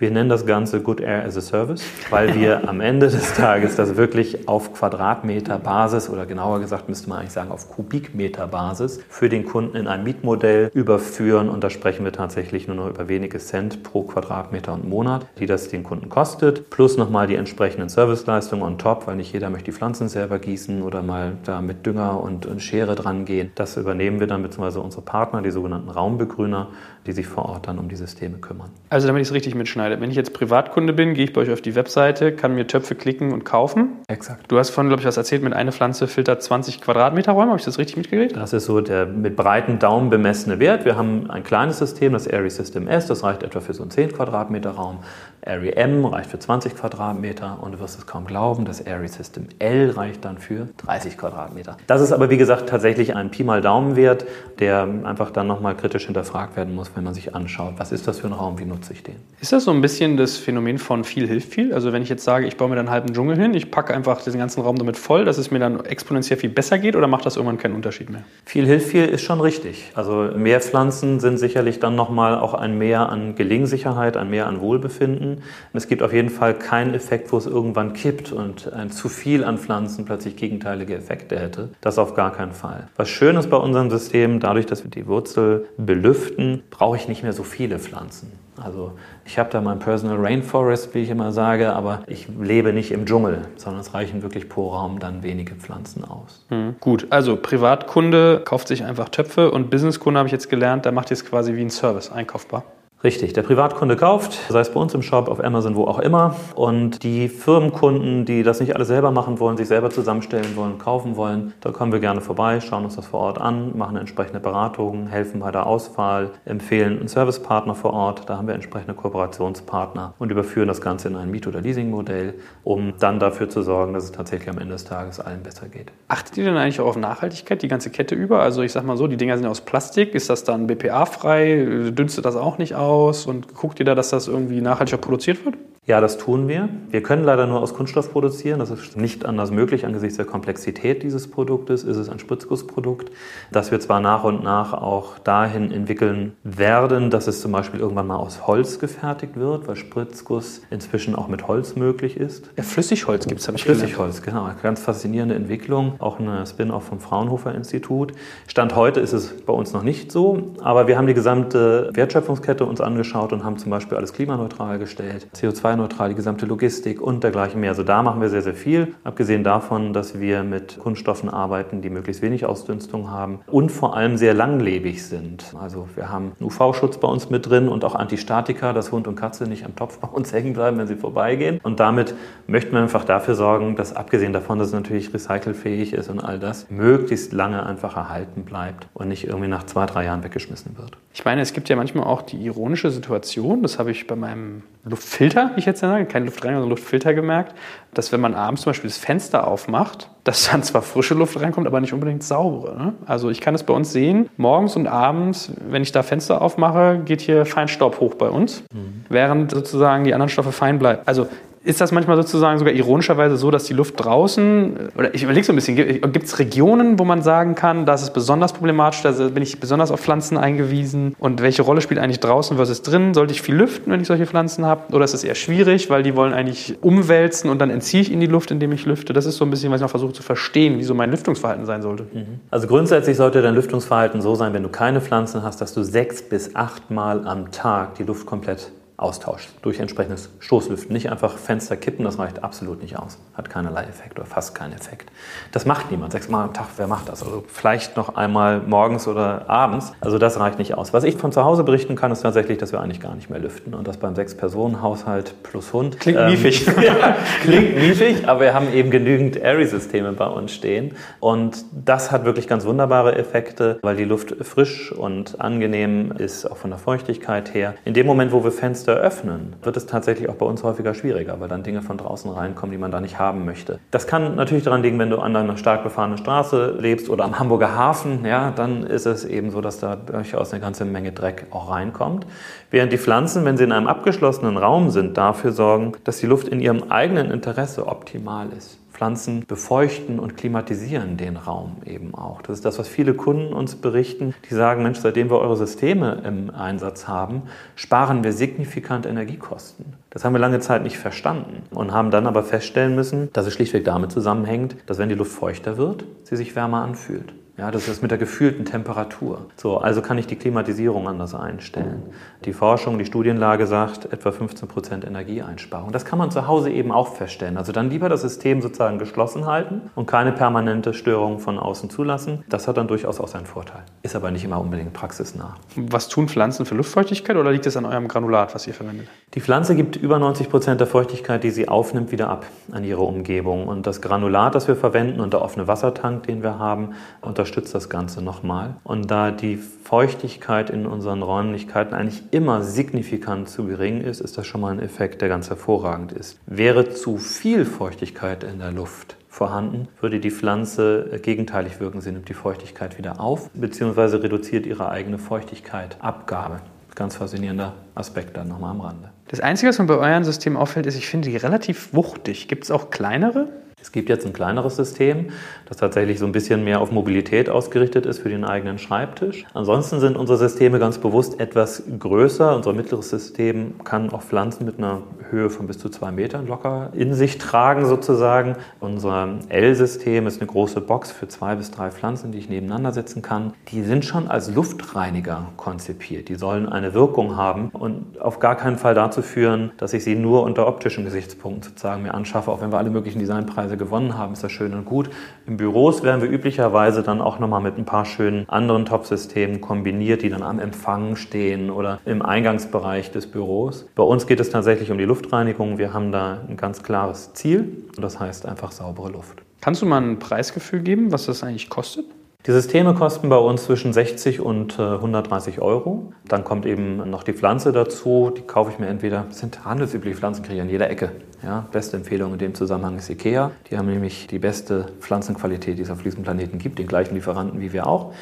Wir 0.00 0.10
nennen 0.10 0.30
das 0.30 0.46
Ganze 0.46 0.80
Good 0.80 1.02
Air 1.02 1.26
as 1.26 1.36
a 1.36 1.42
Service, 1.42 1.82
weil 2.08 2.34
wir 2.40 2.66
am 2.66 2.80
Ende 2.80 3.10
des 3.10 3.34
Tages 3.34 3.76
das 3.76 3.96
wirklich 3.96 4.48
auf 4.48 4.72
Quadratmeter 4.72 5.58
Basis 5.58 6.08
oder 6.08 6.24
genauer 6.24 6.60
gesagt 6.60 6.88
müsste 6.88 7.10
man 7.10 7.18
eigentlich 7.18 7.32
sagen 7.32 7.50
auf 7.50 7.68
Kubikmeter 7.68 8.46
Basis 8.46 9.00
für 9.10 9.28
den 9.28 9.44
Kunden 9.44 9.76
in 9.76 9.86
ein 9.86 10.02
Mietmodell 10.02 10.70
überführen 10.72 11.50
und 11.50 11.62
da 11.62 11.68
sprechen 11.68 12.06
wir 12.06 12.12
tatsächlich 12.12 12.66
nur 12.66 12.76
noch 12.76 12.88
über 12.88 13.08
wenige 13.08 13.38
Cent 13.40 13.82
pro 13.82 14.04
Quadratmeter 14.04 14.72
und 14.72 14.88
Monat, 14.88 15.26
die 15.38 15.44
das 15.44 15.68
den 15.68 15.82
Kunden 15.82 16.08
kostet, 16.08 16.70
plus 16.70 16.96
nochmal 16.96 17.26
die 17.26 17.34
entsprechenden 17.34 17.90
Serviceleistungen 17.90 18.64
on 18.64 18.78
top, 18.78 19.06
weil 19.06 19.16
nicht 19.16 19.34
jeder 19.34 19.50
möchte 19.50 19.66
die 19.66 19.76
Pflanzen 19.76 20.08
selber 20.08 20.38
gießen 20.38 20.80
oder 20.82 21.02
mal 21.02 21.32
da 21.44 21.60
mit 21.60 21.84
Dünger 21.84 22.22
und, 22.22 22.46
und 22.46 22.62
Schere 22.62 22.94
dran 22.94 23.26
gehen. 23.26 23.52
Das 23.54 23.76
übernehmen 23.76 24.18
wir 24.18 24.26
dann 24.26 24.42
beziehungsweise 24.42 24.80
unsere 24.80 25.02
Partner, 25.02 25.42
die 25.42 25.50
sogenannten 25.50 25.90
Raumbegrüner, 25.90 26.68
die 27.06 27.12
sich 27.12 27.26
vor 27.26 27.46
Ort 27.46 27.68
dann 27.68 27.78
um 27.78 27.88
die 27.88 27.96
Systeme 27.96 28.38
kümmern. 28.38 28.70
Also 28.90 29.06
damit 29.06 29.22
ich 29.22 29.28
es 29.28 29.34
richtig 29.34 29.54
mitschneide. 29.54 30.00
Wenn 30.00 30.10
ich 30.10 30.16
jetzt 30.16 30.32
Privatkunde 30.34 30.92
bin, 30.92 31.14
gehe 31.14 31.24
ich 31.24 31.32
bei 31.32 31.40
euch 31.40 31.50
auf 31.50 31.62
die 31.62 31.74
Webseite, 31.74 32.32
kann 32.32 32.54
mir 32.54 32.66
Töpfe 32.66 32.94
klicken 32.94 33.32
und 33.32 33.44
kaufen. 33.44 33.98
Exakt. 34.08 34.50
Du 34.50 34.58
hast 34.58 34.70
vorhin, 34.70 34.88
glaube 34.88 35.00
ich, 35.00 35.06
was 35.06 35.16
erzählt, 35.16 35.42
mit 35.42 35.52
einer 35.52 35.72
Pflanze 35.72 36.06
filtert 36.08 36.42
20 36.42 36.80
Quadratmeter 36.80 37.32
Räume. 37.32 37.50
Habe 37.50 37.58
ich 37.58 37.64
das 37.64 37.78
richtig 37.78 37.96
mitgekriegt? 37.96 38.36
Das 38.36 38.52
ist 38.52 38.66
so 38.66 38.80
der 38.80 39.06
mit 39.06 39.36
breiten 39.36 39.78
Daumen 39.78 40.10
bemessene 40.10 40.58
Wert. 40.58 40.84
Wir 40.84 40.96
haben 40.96 41.30
ein 41.30 41.42
kleines 41.42 41.78
System, 41.78 42.12
das 42.12 42.26
Airy 42.26 42.50
System 42.50 42.86
S, 42.86 43.06
das 43.06 43.24
reicht 43.24 43.42
etwa 43.42 43.60
für 43.60 43.72
so 43.72 43.82
einen 43.82 43.90
10 43.90 44.12
Quadratmeter 44.12 44.70
Raum. 44.70 44.98
Airy 45.42 45.70
M 45.70 46.04
reicht 46.04 46.30
für 46.30 46.38
20 46.38 46.76
Quadratmeter 46.76 47.58
und 47.62 47.72
du 47.72 47.80
wirst 47.80 47.98
es 47.98 48.06
kaum 48.06 48.26
glauben, 48.26 48.66
das 48.66 48.80
Airy 48.80 49.08
System 49.08 49.46
L 49.58 49.90
reicht 49.90 50.24
dann 50.24 50.36
für 50.36 50.68
30 50.78 51.16
Quadratmeter. 51.16 51.78
Das 51.86 52.02
ist 52.02 52.12
aber 52.12 52.28
wie 52.28 52.36
gesagt 52.36 52.68
tatsächlich 52.68 53.16
ein 53.16 53.30
Pi 53.30 53.42
mal 53.42 53.62
Daumenwert, 53.62 54.26
der 54.58 54.86
einfach 55.04 55.30
dann 55.30 55.46
nochmal 55.46 55.74
kritisch 55.76 56.04
hinterfragt 56.04 56.56
werden 56.56 56.74
muss, 56.74 56.90
wenn 56.94 57.04
man 57.04 57.14
sich 57.14 57.34
anschaut, 57.34 57.74
was 57.78 57.90
ist 57.90 58.06
das 58.06 58.20
für 58.20 58.26
ein 58.26 58.34
Raum, 58.34 58.58
wie 58.58 58.66
nutze 58.66 58.92
ich 58.92 59.02
den. 59.02 59.16
Ist 59.40 59.52
das 59.52 59.64
so 59.64 59.70
ein 59.70 59.80
bisschen 59.80 60.18
das 60.18 60.36
Phänomen 60.36 60.76
von 60.76 61.04
viel 61.04 61.26
hilft 61.26 61.54
viel? 61.54 61.72
Also 61.72 61.92
wenn 61.92 62.02
ich 62.02 62.10
jetzt 62.10 62.24
sage, 62.24 62.46
ich 62.46 62.58
baue 62.58 62.68
mir 62.68 62.76
dann 62.76 62.86
einen 62.86 62.92
halben 62.92 63.14
Dschungel 63.14 63.38
hin, 63.38 63.54
ich 63.54 63.70
packe 63.70 63.94
einfach 63.94 64.20
den 64.22 64.38
ganzen 64.38 64.60
Raum 64.60 64.76
damit 64.76 64.98
voll, 64.98 65.24
dass 65.24 65.38
es 65.38 65.50
mir 65.50 65.58
dann 65.58 65.84
exponentiell 65.86 66.38
viel 66.38 66.50
besser 66.50 66.78
geht 66.78 66.96
oder 66.96 67.06
macht 67.06 67.24
das 67.24 67.36
irgendwann 67.36 67.58
keinen 67.58 67.74
Unterschied 67.74 68.10
mehr? 68.10 68.24
Viel 68.44 68.66
hilft 68.66 68.88
viel 68.88 69.06
ist 69.06 69.22
schon 69.22 69.40
richtig. 69.40 69.90
Also 69.94 70.30
mehr 70.36 70.60
Pflanzen 70.60 71.18
sind 71.20 71.38
sicherlich 71.38 71.80
dann 71.80 71.94
nochmal 71.94 72.38
auch 72.38 72.52
ein 72.52 72.76
Mehr 72.76 73.08
an 73.08 73.36
Gelingsicherheit, 73.36 74.18
ein 74.18 74.28
Mehr 74.28 74.46
an 74.46 74.60
Wohlbefinden. 74.60 75.29
Es 75.72 75.88
gibt 75.88 76.02
auf 76.02 76.12
jeden 76.12 76.30
Fall 76.30 76.54
keinen 76.54 76.94
Effekt, 76.94 77.32
wo 77.32 77.38
es 77.38 77.46
irgendwann 77.46 77.92
kippt 77.92 78.32
und 78.32 78.72
ein 78.72 78.90
zu 78.90 79.08
viel 79.08 79.44
an 79.44 79.58
Pflanzen 79.58 80.04
plötzlich 80.04 80.36
gegenteilige 80.36 80.94
Effekte 80.94 81.38
hätte. 81.38 81.70
Das 81.80 81.98
auf 81.98 82.14
gar 82.14 82.32
keinen 82.32 82.52
Fall. 82.52 82.88
Was 82.96 83.08
schön 83.08 83.36
ist 83.36 83.50
bei 83.50 83.56
unserem 83.56 83.90
System, 83.90 84.40
dadurch, 84.40 84.66
dass 84.66 84.84
wir 84.84 84.90
die 84.90 85.06
Wurzel 85.06 85.66
belüften, 85.76 86.62
brauche 86.70 86.96
ich 86.96 87.08
nicht 87.08 87.22
mehr 87.22 87.32
so 87.32 87.42
viele 87.42 87.78
Pflanzen. 87.78 88.32
Also 88.62 88.92
ich 89.24 89.38
habe 89.38 89.48
da 89.50 89.60
mein 89.60 89.78
Personal 89.78 90.18
Rainforest, 90.18 90.94
wie 90.94 91.00
ich 91.00 91.10
immer 91.10 91.32
sage, 91.32 91.72
aber 91.72 92.02
ich 92.06 92.28
lebe 92.28 92.72
nicht 92.72 92.92
im 92.92 93.06
Dschungel, 93.06 93.42
sondern 93.56 93.80
es 93.80 93.94
reichen 93.94 94.22
wirklich 94.22 94.48
pro 94.48 94.68
Raum 94.68 94.98
dann 94.98 95.22
wenige 95.22 95.54
Pflanzen 95.54 96.04
aus. 96.04 96.44
Mhm. 96.50 96.76
Gut, 96.80 97.06
also 97.10 97.36
Privatkunde 97.36 98.42
kauft 98.44 98.68
sich 98.68 98.84
einfach 98.84 99.08
Töpfe 99.08 99.50
und 99.50 99.70
Businesskunde 99.70 100.18
habe 100.18 100.26
ich 100.26 100.32
jetzt 100.32 100.50
gelernt, 100.50 100.84
der 100.84 100.92
macht 100.92 101.10
jetzt 101.10 101.26
quasi 101.26 101.54
wie 101.54 101.62
ein 101.62 101.70
Service 101.70 102.12
einkaufbar. 102.12 102.64
Richtig, 103.02 103.32
der 103.32 103.42
Privatkunde 103.42 103.96
kauft, 103.96 104.38
sei 104.50 104.60
es 104.60 104.70
bei 104.74 104.78
uns 104.78 104.92
im 104.92 105.00
Shop, 105.00 105.28
auf 105.28 105.42
Amazon, 105.42 105.74
wo 105.74 105.84
auch 105.84 106.00
immer. 106.00 106.36
Und 106.54 107.02
die 107.02 107.30
Firmenkunden, 107.30 108.26
die 108.26 108.42
das 108.42 108.60
nicht 108.60 108.74
alles 108.76 108.88
selber 108.88 109.10
machen 109.10 109.40
wollen, 109.40 109.56
sich 109.56 109.68
selber 109.68 109.88
zusammenstellen 109.88 110.54
wollen, 110.54 110.76
kaufen 110.76 111.16
wollen, 111.16 111.54
da 111.62 111.70
kommen 111.70 111.92
wir 111.92 112.00
gerne 112.00 112.20
vorbei, 112.20 112.60
schauen 112.60 112.84
uns 112.84 112.96
das 112.96 113.06
vor 113.06 113.20
Ort 113.20 113.40
an, 113.40 113.74
machen 113.74 113.96
entsprechende 113.96 114.38
Beratungen, 114.38 115.06
helfen 115.06 115.40
bei 115.40 115.50
der 115.50 115.66
Auswahl, 115.66 116.32
empfehlen 116.44 116.98
einen 116.98 117.08
Servicepartner 117.08 117.74
vor 117.74 117.94
Ort, 117.94 118.28
da 118.28 118.36
haben 118.36 118.46
wir 118.46 118.54
entsprechende 118.54 118.92
Kooperationspartner 118.92 120.12
und 120.18 120.30
überführen 120.30 120.68
das 120.68 120.82
Ganze 120.82 121.08
in 121.08 121.16
ein 121.16 121.30
Miet- 121.30 121.46
oder 121.46 121.62
Leasingmodell, 121.62 122.34
um 122.64 122.92
dann 123.00 123.18
dafür 123.18 123.48
zu 123.48 123.62
sorgen, 123.62 123.94
dass 123.94 124.04
es 124.04 124.12
tatsächlich 124.12 124.50
am 124.50 124.58
Ende 124.58 124.74
des 124.74 124.84
Tages 124.84 125.20
allen 125.20 125.42
besser 125.42 125.68
geht. 125.68 125.90
Achtet 126.08 126.36
ihr 126.36 126.44
denn 126.44 126.58
eigentlich 126.58 126.80
auch 126.82 126.86
auf 126.88 126.98
Nachhaltigkeit, 126.98 127.62
die 127.62 127.68
ganze 127.68 127.88
Kette 127.88 128.14
über? 128.14 128.42
Also 128.42 128.60
ich 128.60 128.72
sag 128.72 128.84
mal 128.84 128.98
so, 128.98 129.06
die 129.06 129.16
Dinger 129.16 129.38
sind 129.38 129.46
aus 129.46 129.62
Plastik, 129.62 130.14
ist 130.14 130.28
das 130.28 130.44
dann 130.44 130.66
BPA-frei, 130.66 131.92
dünstet 131.92 132.26
das 132.26 132.36
auch 132.36 132.58
nicht 132.58 132.74
aus? 132.74 132.89
Aus 132.90 133.26
und 133.26 133.54
guckt 133.54 133.78
ihr 133.78 133.86
da, 133.86 133.94
dass 133.94 134.10
das 134.10 134.28
irgendwie 134.28 134.60
nachhaltiger 134.60 134.98
produziert 134.98 135.44
wird? 135.44 135.56
Ja, 135.90 136.00
das 136.00 136.18
tun 136.18 136.46
wir. 136.46 136.68
Wir 136.88 137.02
können 137.02 137.24
leider 137.24 137.48
nur 137.48 137.60
aus 137.60 137.74
Kunststoff 137.74 138.12
produzieren. 138.12 138.60
Das 138.60 138.70
ist 138.70 138.96
nicht 138.96 139.26
anders 139.26 139.50
möglich 139.50 139.86
angesichts 139.86 140.18
der 140.18 140.24
Komplexität 140.24 141.02
dieses 141.02 141.28
Produktes. 141.28 141.82
Ist 141.82 141.96
es 141.96 142.08
ein 142.08 142.20
Spritzgussprodukt, 142.20 143.10
das 143.50 143.72
wir 143.72 143.80
zwar 143.80 143.98
nach 143.98 144.22
und 144.22 144.44
nach 144.44 144.72
auch 144.72 145.18
dahin 145.18 145.72
entwickeln 145.72 146.36
werden, 146.44 147.10
dass 147.10 147.26
es 147.26 147.40
zum 147.40 147.50
Beispiel 147.50 147.80
irgendwann 147.80 148.06
mal 148.06 148.18
aus 148.18 148.46
Holz 148.46 148.78
gefertigt 148.78 149.34
wird, 149.34 149.66
weil 149.66 149.74
Spritzguss 149.74 150.62
inzwischen 150.70 151.16
auch 151.16 151.26
mit 151.26 151.48
Holz 151.48 151.74
möglich 151.74 152.16
ist. 152.16 152.48
Ja, 152.56 152.62
Flüssigholz 152.62 153.26
gibt 153.26 153.40
es, 153.40 153.48
habe 153.48 153.58
ich 153.58 153.64
Flüssigholz, 153.64 154.22
genau. 154.22 154.48
Ganz 154.62 154.82
faszinierende 154.82 155.34
Entwicklung. 155.34 155.94
Auch 155.98 156.20
eine 156.20 156.46
Spin-off 156.46 156.84
vom 156.84 157.00
Fraunhofer 157.00 157.52
Institut. 157.52 158.12
Stand 158.46 158.76
heute 158.76 159.00
ist 159.00 159.12
es 159.12 159.40
bei 159.44 159.52
uns 159.52 159.72
noch 159.72 159.82
nicht 159.82 160.12
so, 160.12 160.52
aber 160.62 160.86
wir 160.86 160.96
haben 160.96 161.08
die 161.08 161.14
gesamte 161.14 161.90
Wertschöpfungskette 161.94 162.64
uns 162.64 162.80
angeschaut 162.80 163.32
und 163.32 163.42
haben 163.42 163.58
zum 163.58 163.72
Beispiel 163.72 163.96
alles 163.96 164.12
klimaneutral 164.12 164.78
gestellt. 164.78 165.26
CO2 165.34 165.69
CO2-neutral, 165.70 166.08
die 166.10 166.14
gesamte 166.14 166.46
Logistik 166.46 167.00
und 167.00 167.22
dergleichen 167.22 167.60
mehr. 167.60 167.70
Also 167.70 167.82
da 167.82 168.02
machen 168.02 168.20
wir 168.20 168.28
sehr, 168.28 168.42
sehr 168.42 168.54
viel. 168.54 168.94
Abgesehen 169.04 169.44
davon, 169.44 169.92
dass 169.92 170.18
wir 170.18 170.42
mit 170.42 170.78
Kunststoffen 170.78 171.28
arbeiten, 171.28 171.82
die 171.82 171.90
möglichst 171.90 172.22
wenig 172.22 172.44
Ausdünstung 172.44 173.10
haben 173.10 173.40
und 173.46 173.70
vor 173.70 173.96
allem 173.96 174.16
sehr 174.16 174.34
langlebig 174.34 175.04
sind. 175.04 175.54
Also 175.60 175.88
wir 175.94 176.10
haben 176.10 176.32
einen 176.38 176.48
UV-Schutz 176.48 176.98
bei 176.98 177.08
uns 177.08 177.30
mit 177.30 177.48
drin 177.48 177.68
und 177.68 177.84
auch 177.84 177.94
Antistatika, 177.94 178.72
dass 178.72 178.92
Hund 178.92 179.06
und 179.06 179.16
Katze 179.16 179.44
nicht 179.44 179.64
am 179.64 179.76
Topf 179.76 179.98
bei 179.98 180.08
uns 180.08 180.32
hängen 180.32 180.52
bleiben, 180.52 180.78
wenn 180.78 180.86
sie 180.86 180.96
vorbeigehen. 180.96 181.60
Und 181.62 181.80
damit 181.80 182.14
möchten 182.46 182.72
wir 182.72 182.80
einfach 182.80 183.04
dafür 183.04 183.34
sorgen, 183.34 183.76
dass 183.76 183.94
abgesehen 183.94 184.32
davon, 184.32 184.58
dass 184.58 184.68
es 184.68 184.74
natürlich 184.74 185.12
recycelfähig 185.12 185.92
ist 185.92 186.08
und 186.08 186.20
all 186.20 186.38
das, 186.38 186.70
möglichst 186.70 187.32
lange 187.32 187.64
einfach 187.64 187.96
erhalten 187.96 188.44
bleibt 188.44 188.88
und 188.94 189.08
nicht 189.08 189.26
irgendwie 189.26 189.48
nach 189.48 189.64
zwei, 189.64 189.86
drei 189.86 190.04
Jahren 190.04 190.24
weggeschmissen 190.24 190.76
wird. 190.76 190.96
Ich 191.12 191.24
meine, 191.24 191.40
es 191.40 191.52
gibt 191.52 191.68
ja 191.68 191.76
manchmal 191.76 192.04
auch 192.04 192.22
die 192.22 192.38
ironische 192.44 192.90
Situation, 192.90 193.62
das 193.62 193.78
habe 193.78 193.90
ich 193.90 194.06
bei 194.06 194.16
meinem 194.16 194.62
Luftfilter, 194.84 195.50
ich 195.60 195.66
jetzt 195.66 195.80
sagen, 195.80 196.08
kein 196.08 196.24
Luftreiniger, 196.24 196.60
sondern 196.60 196.70
Luftfilter 196.70 197.14
gemerkt, 197.14 197.54
dass 197.94 198.12
wenn 198.12 198.20
man 198.20 198.34
abends 198.34 198.62
zum 198.62 198.70
Beispiel 198.70 198.90
das 198.90 198.98
Fenster 198.98 199.46
aufmacht, 199.46 200.10
dass 200.24 200.50
dann 200.50 200.62
zwar 200.62 200.82
frische 200.82 201.14
Luft 201.14 201.40
reinkommt, 201.40 201.66
aber 201.66 201.80
nicht 201.80 201.92
unbedingt 201.92 202.22
saubere. 202.22 202.76
Ne? 202.76 202.94
Also 203.06 203.30
ich 203.30 203.40
kann 203.40 203.54
es 203.54 203.62
bei 203.62 203.74
uns 203.74 203.92
sehen, 203.92 204.28
morgens 204.36 204.76
und 204.76 204.86
abends, 204.86 205.52
wenn 205.68 205.82
ich 205.82 205.92
da 205.92 206.02
Fenster 206.02 206.42
aufmache, 206.42 207.00
geht 207.04 207.20
hier 207.20 207.46
Feinstaub 207.46 208.00
hoch 208.00 208.14
bei 208.14 208.28
uns, 208.28 208.64
mhm. 208.72 209.04
während 209.08 209.50
sozusagen 209.50 210.04
die 210.04 210.14
anderen 210.14 210.28
Stoffe 210.28 210.52
fein 210.52 210.78
bleiben. 210.78 211.02
Also 211.06 211.28
ist 211.62 211.80
das 211.80 211.92
manchmal 211.92 212.16
sozusagen 212.16 212.58
sogar 212.58 212.72
ironischerweise 212.72 213.36
so, 213.36 213.50
dass 213.50 213.64
die 213.64 213.74
Luft 213.74 214.02
draußen, 214.02 214.90
oder 214.96 215.14
ich 215.14 215.22
überlege 215.22 215.44
so 215.44 215.52
ein 215.52 215.56
bisschen, 215.56 215.76
gibt 215.76 216.24
es 216.24 216.38
Regionen, 216.38 216.98
wo 216.98 217.04
man 217.04 217.22
sagen 217.22 217.54
kann, 217.54 217.84
das 217.84 218.02
ist 218.02 218.14
besonders 218.14 218.54
problematisch, 218.54 219.02
da 219.02 219.10
bin 219.10 219.42
ich 219.42 219.60
besonders 219.60 219.90
auf 219.90 220.00
Pflanzen 220.00 220.38
eingewiesen 220.38 221.14
und 221.18 221.42
welche 221.42 221.60
Rolle 221.60 221.82
spielt 221.82 222.00
eigentlich 222.00 222.20
draußen 222.20 222.56
versus 222.56 222.80
drin? 222.80 223.12
Sollte 223.12 223.34
ich 223.34 223.42
viel 223.42 223.54
lüften, 223.54 223.92
wenn 223.92 224.00
ich 224.00 224.06
solche 224.06 224.26
Pflanzen 224.26 224.64
habe? 224.64 224.94
Oder 224.94 225.04
ist 225.04 225.12
es 225.12 225.22
eher 225.22 225.34
schwierig, 225.34 225.90
weil 225.90 226.02
die 226.02 226.16
wollen 226.16 226.32
eigentlich 226.32 226.78
umwälzen 226.80 227.50
und 227.50 227.58
dann 227.58 227.68
entziehe 227.68 228.02
ich 228.02 228.10
in 228.10 228.20
die 228.20 228.26
Luft, 228.26 228.50
indem 228.50 228.72
ich 228.72 228.86
lüfte? 228.86 229.12
Das 229.12 229.26
ist 229.26 229.36
so 229.36 229.44
ein 229.44 229.50
bisschen, 229.50 229.70
was 229.70 229.80
ich 229.80 229.82
noch 229.82 229.90
versuche 229.90 230.14
zu 230.14 230.22
verstehen, 230.22 230.78
wie 230.78 230.84
so 230.84 230.94
mein 230.94 231.10
Lüftungsverhalten 231.10 231.66
sein 231.66 231.82
sollte. 231.82 232.04
Mhm. 232.04 232.40
Also 232.50 232.68
grundsätzlich 232.68 233.18
sollte 233.18 233.42
dein 233.42 233.54
Lüftungsverhalten 233.54 234.22
so 234.22 234.34
sein, 234.34 234.54
wenn 234.54 234.62
du 234.62 234.70
keine 234.70 235.02
Pflanzen 235.02 235.42
hast, 235.42 235.60
dass 235.60 235.74
du 235.74 235.82
sechs 235.82 236.22
bis 236.22 236.56
acht 236.56 236.90
Mal 236.90 237.26
am 237.26 237.50
Tag 237.50 237.96
die 237.96 238.04
Luft 238.04 238.24
komplett 238.24 238.72
austauscht 239.00 239.48
durch 239.62 239.80
entsprechendes 239.80 240.30
Stoßlüften. 240.40 240.92
Nicht 240.92 241.10
einfach 241.10 241.38
Fenster 241.38 241.76
kippen, 241.76 242.04
das 242.04 242.18
reicht 242.18 242.44
absolut 242.44 242.82
nicht 242.82 242.98
aus. 242.98 243.18
Hat 243.34 243.48
keinerlei 243.48 243.84
Effekt 243.84 244.18
oder 244.18 244.26
fast 244.26 244.54
keinen 244.54 244.74
Effekt. 244.74 245.10
Das 245.52 245.64
macht 245.64 245.90
niemand. 245.90 246.12
Sechsmal 246.12 246.44
am 246.44 246.52
Tag, 246.52 246.66
wer 246.76 246.86
macht 246.86 247.08
das? 247.08 247.22
Also 247.22 247.44
vielleicht 247.48 247.96
noch 247.96 248.16
einmal 248.16 248.60
morgens 248.60 249.08
oder 249.08 249.48
abends. 249.48 249.92
Also 250.00 250.18
das 250.18 250.38
reicht 250.38 250.58
nicht 250.58 250.74
aus. 250.74 250.92
Was 250.92 251.04
ich 251.04 251.16
von 251.16 251.32
zu 251.32 251.44
Hause 251.44 251.64
berichten 251.64 251.96
kann, 251.96 252.12
ist 252.12 252.20
tatsächlich, 252.20 252.58
dass 252.58 252.72
wir 252.72 252.80
eigentlich 252.80 253.00
gar 253.00 253.14
nicht 253.14 253.30
mehr 253.30 253.40
lüften. 253.40 253.74
Und 253.74 253.88
das 253.88 253.96
beim 253.96 254.14
Sechs-Personen-Haushalt 254.14 255.42
plus 255.42 255.72
Hund. 255.72 255.98
Klingt 255.98 256.18
ähm, 256.18 256.30
miefig. 256.30 256.66
ja, 256.82 257.16
klingt 257.42 257.76
miefig, 257.76 258.28
aber 258.28 258.40
wir 258.40 258.54
haben 258.54 258.72
eben 258.72 258.90
genügend 258.90 259.36
Airy-Systeme 259.36 260.12
bei 260.12 260.26
uns 260.26 260.52
stehen. 260.52 260.94
Und 261.20 261.64
das 261.72 262.12
hat 262.12 262.24
wirklich 262.24 262.46
ganz 262.48 262.66
wunderbare 262.66 263.16
Effekte, 263.16 263.78
weil 263.82 263.96
die 263.96 264.04
Luft 264.04 264.34
frisch 264.44 264.92
und 264.92 265.40
angenehm 265.40 266.12
ist, 266.18 266.50
auch 266.50 266.56
von 266.56 266.70
der 266.70 266.78
Feuchtigkeit 266.78 267.54
her. 267.54 267.74
In 267.84 267.94
dem 267.94 268.06
Moment, 268.06 268.32
wo 268.32 268.44
wir 268.44 268.52
Fenster 268.52 268.89
Fenster 268.90 268.96
öffnen, 268.96 269.54
wird 269.62 269.76
es 269.76 269.86
tatsächlich 269.86 270.28
auch 270.28 270.34
bei 270.34 270.46
uns 270.46 270.62
häufiger 270.62 270.94
schwieriger, 270.94 271.38
weil 271.40 271.48
dann 271.48 271.62
Dinge 271.62 271.82
von 271.82 271.96
draußen 271.96 272.30
reinkommen, 272.30 272.72
die 272.72 272.78
man 272.78 272.90
da 272.90 273.00
nicht 273.00 273.18
haben 273.18 273.44
möchte. 273.44 273.78
Das 273.90 274.06
kann 274.06 274.34
natürlich 274.34 274.64
daran 274.64 274.82
liegen, 274.82 274.98
wenn 274.98 275.10
du 275.10 275.18
an 275.18 275.34
einer 275.36 275.56
stark 275.56 275.84
befahrenen 275.84 276.18
Straße 276.18 276.76
lebst 276.78 277.08
oder 277.08 277.24
am 277.24 277.38
Hamburger 277.38 277.76
Hafen, 277.76 278.24
ja, 278.24 278.50
dann 278.50 278.84
ist 278.84 279.06
es 279.06 279.24
eben 279.24 279.50
so, 279.50 279.60
dass 279.60 279.78
da 279.78 279.96
durchaus 279.96 280.52
eine 280.52 280.60
ganze 280.60 280.84
Menge 280.84 281.12
Dreck 281.12 281.46
auch 281.50 281.70
reinkommt. 281.70 282.26
Während 282.70 282.92
die 282.92 282.98
Pflanzen, 282.98 283.44
wenn 283.44 283.56
sie 283.56 283.64
in 283.64 283.72
einem 283.72 283.86
abgeschlossenen 283.86 284.56
Raum 284.56 284.90
sind, 284.90 285.16
dafür 285.16 285.52
sorgen, 285.52 285.92
dass 286.04 286.18
die 286.18 286.26
Luft 286.26 286.48
in 286.48 286.60
ihrem 286.60 286.90
eigenen 286.90 287.30
Interesse 287.30 287.86
optimal 287.86 288.48
ist. 288.56 288.79
Pflanzen 289.00 289.46
befeuchten 289.46 290.18
und 290.18 290.36
klimatisieren 290.36 291.16
den 291.16 291.38
Raum 291.38 291.76
eben 291.86 292.14
auch. 292.14 292.42
Das 292.42 292.58
ist 292.58 292.66
das, 292.66 292.78
was 292.78 292.86
viele 292.86 293.14
Kunden 293.14 293.54
uns 293.54 293.76
berichten. 293.76 294.34
Die 294.50 294.54
sagen, 294.54 294.82
Mensch, 294.82 294.98
seitdem 294.98 295.30
wir 295.30 295.38
eure 295.38 295.56
Systeme 295.56 296.20
im 296.26 296.50
Einsatz 296.50 297.08
haben, 297.08 297.44
sparen 297.76 298.22
wir 298.22 298.34
signifikant 298.34 299.06
Energiekosten. 299.06 299.94
Das 300.10 300.22
haben 300.22 300.34
wir 300.34 300.38
lange 300.38 300.60
Zeit 300.60 300.82
nicht 300.82 300.98
verstanden 300.98 301.62
und 301.70 301.92
haben 301.92 302.10
dann 302.10 302.26
aber 302.26 302.42
feststellen 302.42 302.94
müssen, 302.94 303.32
dass 303.32 303.46
es 303.46 303.54
schlichtweg 303.54 303.86
damit 303.86 304.12
zusammenhängt, 304.12 304.76
dass 304.84 304.98
wenn 304.98 305.08
die 305.08 305.14
Luft 305.14 305.32
feuchter 305.32 305.78
wird, 305.78 306.04
sie 306.24 306.36
sich 306.36 306.54
wärmer 306.54 306.82
anfühlt. 306.82 307.32
Ja, 307.60 307.70
das 307.70 307.88
ist 307.88 308.00
mit 308.00 308.10
der 308.10 308.16
gefühlten 308.16 308.64
Temperatur. 308.64 309.44
So, 309.54 309.76
also 309.76 310.00
kann 310.00 310.16
ich 310.16 310.26
die 310.26 310.36
Klimatisierung 310.36 311.06
anders 311.06 311.34
einstellen. 311.34 312.04
Die 312.46 312.54
Forschung, 312.54 312.98
die 312.98 313.04
Studienlage 313.04 313.66
sagt 313.66 314.10
etwa 314.14 314.32
15 314.32 314.66
Prozent 314.66 315.04
Energieeinsparung. 315.04 315.92
Das 315.92 316.06
kann 316.06 316.18
man 316.18 316.30
zu 316.30 316.48
Hause 316.48 316.70
eben 316.70 316.90
auch 316.90 317.08
feststellen. 317.08 317.58
Also 317.58 317.72
dann 317.72 317.90
lieber 317.90 318.08
das 318.08 318.22
System 318.22 318.62
sozusagen 318.62 318.98
geschlossen 318.98 319.44
halten 319.44 319.82
und 319.94 320.06
keine 320.06 320.32
permanente 320.32 320.94
Störung 320.94 321.38
von 321.38 321.58
außen 321.58 321.90
zulassen. 321.90 322.44
Das 322.48 322.66
hat 322.66 322.78
dann 322.78 322.88
durchaus 322.88 323.20
auch 323.20 323.28
seinen 323.28 323.44
Vorteil. 323.44 323.82
Ist 324.02 324.16
aber 324.16 324.30
nicht 324.30 324.44
immer 324.44 324.58
unbedingt 324.58 324.94
praxisnah. 324.94 325.56
Was 325.76 326.08
tun 326.08 326.28
Pflanzen 326.28 326.64
für 326.64 326.76
Luftfeuchtigkeit 326.76 327.36
oder 327.36 327.52
liegt 327.52 327.66
es 327.66 327.76
an 327.76 327.84
eurem 327.84 328.08
Granulat, 328.08 328.54
was 328.54 328.66
ihr 328.68 328.72
verwendet? 328.72 329.06
Die 329.34 329.42
Pflanze 329.42 329.74
gibt 329.74 329.96
über 329.96 330.18
90 330.18 330.48
Prozent 330.48 330.80
der 330.80 330.86
Feuchtigkeit, 330.86 331.44
die 331.44 331.50
sie 331.50 331.68
aufnimmt, 331.68 332.10
wieder 332.10 332.30
ab 332.30 332.46
an 332.72 332.84
ihre 332.84 333.02
Umgebung. 333.02 333.68
Und 333.68 333.86
das 333.86 334.00
Granulat, 334.00 334.54
das 334.54 334.66
wir 334.66 334.76
verwenden 334.76 335.20
und 335.20 335.34
der 335.34 335.42
offene 335.42 335.68
Wassertank, 335.68 336.22
den 336.22 336.42
wir 336.42 336.58
haben, 336.58 336.94
unterstützt 337.20 337.49
das 337.56 337.88
Ganze 337.88 338.22
nochmal. 338.22 338.76
Und 338.84 339.10
da 339.10 339.30
die 339.30 339.56
Feuchtigkeit 339.56 340.70
in 340.70 340.86
unseren 340.86 341.22
Räumlichkeiten 341.22 341.94
eigentlich 341.94 342.22
immer 342.30 342.62
signifikant 342.62 343.48
zu 343.48 343.66
gering 343.66 344.00
ist, 344.00 344.20
ist 344.20 344.38
das 344.38 344.46
schon 344.46 344.60
mal 344.60 344.72
ein 344.72 344.80
Effekt, 344.80 345.22
der 345.22 345.28
ganz 345.28 345.48
hervorragend 345.48 346.12
ist. 346.12 346.38
Wäre 346.46 346.90
zu 346.90 347.18
viel 347.18 347.64
Feuchtigkeit 347.64 348.44
in 348.44 348.58
der 348.58 348.72
Luft, 348.72 349.16
vorhanden, 349.30 349.88
würde 350.00 350.20
die 350.20 350.30
Pflanze 350.30 351.20
gegenteilig 351.22 351.80
wirken. 351.80 352.00
Sie 352.00 352.10
nimmt 352.12 352.28
die 352.28 352.34
Feuchtigkeit 352.34 352.98
wieder 352.98 353.20
auf, 353.20 353.48
beziehungsweise 353.54 354.22
reduziert 354.22 354.66
ihre 354.66 354.90
eigene 354.90 355.18
Feuchtigkeitabgabe. 355.18 356.60
Ganz 356.96 357.16
faszinierender 357.16 357.74
Aspekt 357.94 358.36
dann 358.36 358.48
nochmal 358.48 358.72
am 358.72 358.80
Rande. 358.80 359.10
Das 359.28 359.40
Einzige, 359.40 359.68
was 359.68 359.78
mir 359.78 359.86
bei 359.86 359.96
eurem 359.96 360.24
System 360.24 360.56
auffällt, 360.56 360.86
ist, 360.86 360.96
ich 360.96 361.08
finde 361.08 361.30
die 361.30 361.36
relativ 361.36 361.94
wuchtig. 361.94 362.48
Gibt 362.48 362.64
es 362.64 362.70
auch 362.72 362.90
kleinere? 362.90 363.48
Es 363.82 363.92
gibt 363.92 364.08
jetzt 364.08 364.26
ein 364.26 364.32
kleineres 364.32 364.76
System, 364.76 365.30
das 365.66 365.78
tatsächlich 365.78 366.18
so 366.18 366.26
ein 366.26 366.32
bisschen 366.32 366.64
mehr 366.64 366.80
auf 366.80 366.92
Mobilität 366.92 367.48
ausgerichtet 367.48 368.06
ist 368.06 368.18
für 368.18 368.28
den 368.28 368.44
eigenen 368.44 368.78
Schreibtisch. 368.78 369.44
Ansonsten 369.54 370.00
sind 370.00 370.16
unsere 370.16 370.38
Systeme 370.38 370.78
ganz 370.78 370.98
bewusst 370.98 371.40
etwas 371.40 371.82
größer. 371.98 372.54
Unser 372.54 372.72
mittleres 372.72 373.10
System 373.10 373.82
kann 373.84 374.10
auch 374.10 374.22
Pflanzen 374.22 374.66
mit 374.66 374.78
einer 374.78 375.02
Höhe 375.30 375.50
von 375.50 375.66
bis 375.66 375.78
zu 375.78 375.88
zwei 375.88 376.10
Metern 376.10 376.46
locker 376.46 376.90
in 376.92 377.14
sich 377.14 377.38
tragen 377.38 377.86
sozusagen. 377.86 378.56
Unser 378.80 379.38
L-System 379.48 380.26
ist 380.26 380.40
eine 380.40 380.50
große 380.50 380.80
Box 380.80 381.10
für 381.12 381.28
zwei 381.28 381.54
bis 381.54 381.70
drei 381.70 381.90
Pflanzen, 381.90 382.32
die 382.32 382.38
ich 382.38 382.48
nebeneinander 382.48 382.92
setzen 382.92 383.22
kann. 383.22 383.52
Die 383.68 383.82
sind 383.82 384.04
schon 384.04 384.28
als 384.28 384.54
Luftreiniger 384.54 385.48
konzipiert. 385.56 386.28
Die 386.28 386.34
sollen 386.34 386.68
eine 386.68 386.94
Wirkung 386.94 387.36
haben 387.36 387.70
und 387.70 388.20
auf 388.20 388.38
gar 388.40 388.56
keinen 388.56 388.76
Fall 388.76 388.94
dazu 388.94 389.22
führen, 389.22 389.72
dass 389.78 389.92
ich 389.92 390.04
sie 390.04 390.16
nur 390.16 390.42
unter 390.42 390.66
optischen 390.66 391.04
Gesichtspunkten 391.04 391.70
sozusagen 391.70 392.02
mir 392.02 392.14
anschaffe, 392.14 392.50
auch 392.50 392.60
wenn 392.60 392.72
wir 392.72 392.78
alle 392.78 392.90
möglichen 392.90 393.20
Designpreise 393.20 393.69
Preise 393.70 393.76
gewonnen 393.76 394.18
haben, 394.18 394.32
ist 394.32 394.42
das 394.42 394.52
schön 394.52 394.74
und 394.74 394.84
gut. 394.84 395.10
In 395.46 395.56
Büros 395.56 396.02
werden 396.02 396.22
wir 396.22 396.28
üblicherweise 396.28 397.02
dann 397.02 397.20
auch 397.20 397.38
nochmal 397.38 397.60
mit 397.60 397.78
ein 397.78 397.84
paar 397.84 398.04
schönen 398.04 398.48
anderen 398.48 398.84
Top-Systemen 398.84 399.60
kombiniert, 399.60 400.22
die 400.22 400.28
dann 400.28 400.42
am 400.42 400.58
Empfang 400.58 401.14
stehen 401.16 401.70
oder 401.70 402.00
im 402.04 402.22
Eingangsbereich 402.22 403.12
des 403.12 403.28
Büros. 403.28 403.86
Bei 403.94 404.02
uns 404.02 404.26
geht 404.26 404.40
es 404.40 404.50
tatsächlich 404.50 404.90
um 404.90 404.98
die 404.98 405.04
Luftreinigung. 405.04 405.78
Wir 405.78 405.92
haben 405.92 406.10
da 406.10 406.40
ein 406.48 406.56
ganz 406.56 406.82
klares 406.82 407.32
Ziel 407.34 407.84
und 407.96 408.02
das 408.02 408.18
heißt 408.18 408.46
einfach 408.46 408.72
saubere 408.72 409.10
Luft. 409.10 409.42
Kannst 409.60 409.82
du 409.82 409.86
mal 409.86 410.02
ein 410.02 410.18
Preisgefühl 410.18 410.80
geben, 410.80 411.12
was 411.12 411.26
das 411.26 411.44
eigentlich 411.44 411.68
kostet? 411.68 412.06
Die 412.46 412.52
Systeme 412.52 412.94
kosten 412.94 413.28
bei 413.28 413.36
uns 413.36 413.64
zwischen 413.64 413.92
60 413.92 414.40
und 414.40 414.80
130 414.80 415.58
äh, 415.58 415.60
Euro. 415.60 416.14
Dann 416.26 416.42
kommt 416.42 416.64
eben 416.64 417.10
noch 417.10 417.22
die 417.22 417.34
Pflanze 417.34 417.70
dazu. 417.70 418.32
Die 418.34 418.40
kaufe 418.40 418.70
ich 418.70 418.78
mir 418.78 418.86
entweder, 418.86 419.26
das 419.28 419.40
sind 419.40 419.66
handelsübliche 419.66 420.16
Pflanzen, 420.16 420.42
kriege 420.42 420.54
ich 420.56 420.62
an 420.62 420.70
jeder 420.70 420.88
Ecke. 420.88 421.12
Ja, 421.42 421.66
beste 421.70 421.98
Empfehlung 421.98 422.32
in 422.32 422.38
dem 422.38 422.54
Zusammenhang 422.54 422.96
ist 422.96 423.10
Ikea. 423.10 423.50
Die 423.70 423.76
haben 423.76 423.86
nämlich 423.86 424.26
die 424.26 424.38
beste 424.38 424.86
Pflanzenqualität, 425.00 425.76
die 425.76 425.82
es 425.82 425.90
auf 425.90 426.02
diesem 426.02 426.22
Planeten 426.22 426.58
gibt, 426.58 426.78
den 426.78 426.86
gleichen 426.86 427.14
Lieferanten 427.14 427.60
wie 427.60 427.74
wir 427.74 427.86
auch. 427.86 428.12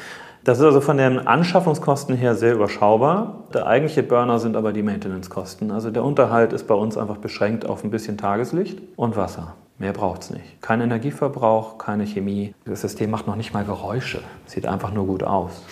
Das 0.43 0.57
ist 0.57 0.65
also 0.65 0.81
von 0.81 0.97
den 0.97 1.25
Anschaffungskosten 1.25 2.15
her 2.15 2.35
sehr 2.35 2.55
überschaubar. 2.55 3.45
Der 3.53 3.67
eigentliche 3.67 4.03
Burner 4.03 4.39
sind 4.39 4.57
aber 4.57 4.73
die 4.73 4.83
Maintenance-Kosten. 4.83 5.71
Also 5.71 5.91
der 5.91 6.03
Unterhalt 6.03 6.51
ist 6.51 6.67
bei 6.67 6.75
uns 6.75 6.97
einfach 6.97 7.17
beschränkt 7.17 7.65
auf 7.65 7.85
ein 7.85 7.89
bisschen 7.89 8.17
Tageslicht 8.17 8.81
und 8.97 9.15
Wasser. 9.15 9.55
Mehr 9.79 9.93
braucht 9.93 10.23
es 10.23 10.29
nicht. 10.29 10.61
Kein 10.61 10.81
Energieverbrauch, 10.81 11.77
keine 11.77 12.05
Chemie. 12.05 12.53
Das 12.65 12.81
System 12.81 13.09
macht 13.09 13.27
noch 13.27 13.37
nicht 13.37 13.53
mal 13.53 13.63
Geräusche. 13.63 14.21
Sieht 14.45 14.65
einfach 14.67 14.91
nur 14.91 15.07
gut 15.07 15.23
aus. 15.23 15.63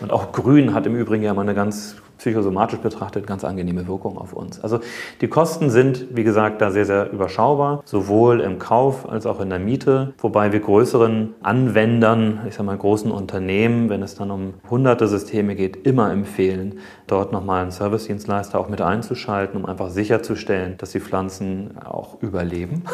Und 0.00 0.12
auch 0.12 0.32
Grün 0.32 0.74
hat 0.74 0.84
im 0.86 0.96
Übrigen 0.96 1.22
ja 1.22 1.32
mal 1.32 1.42
eine 1.42 1.54
ganz 1.54 2.01
psychosomatisch 2.22 2.78
betrachtet 2.78 3.26
ganz 3.26 3.42
angenehme 3.42 3.88
Wirkung 3.88 4.16
auf 4.16 4.32
uns. 4.32 4.60
Also 4.60 4.78
die 5.20 5.26
Kosten 5.26 5.70
sind, 5.70 6.06
wie 6.12 6.22
gesagt, 6.22 6.60
da 6.60 6.70
sehr, 6.70 6.84
sehr 6.84 7.10
überschaubar, 7.12 7.82
sowohl 7.84 8.40
im 8.40 8.60
Kauf 8.60 9.08
als 9.08 9.26
auch 9.26 9.40
in 9.40 9.50
der 9.50 9.58
Miete, 9.58 10.14
wobei 10.18 10.52
wir 10.52 10.60
größeren 10.60 11.34
Anwendern, 11.42 12.42
ich 12.46 12.54
sage 12.54 12.64
mal 12.64 12.76
großen 12.76 13.10
Unternehmen, 13.10 13.90
wenn 13.90 14.02
es 14.02 14.14
dann 14.14 14.30
um 14.30 14.54
hunderte 14.70 15.08
Systeme 15.08 15.56
geht, 15.56 15.84
immer 15.84 16.12
empfehlen, 16.12 16.78
dort 17.08 17.32
nochmal 17.32 17.62
einen 17.62 17.72
Servicedienstleister 17.72 18.58
auch 18.58 18.68
mit 18.68 18.80
einzuschalten, 18.80 19.60
um 19.60 19.66
einfach 19.66 19.90
sicherzustellen, 19.90 20.78
dass 20.78 20.92
die 20.92 21.00
Pflanzen 21.00 21.76
auch 21.84 22.22
überleben. 22.22 22.84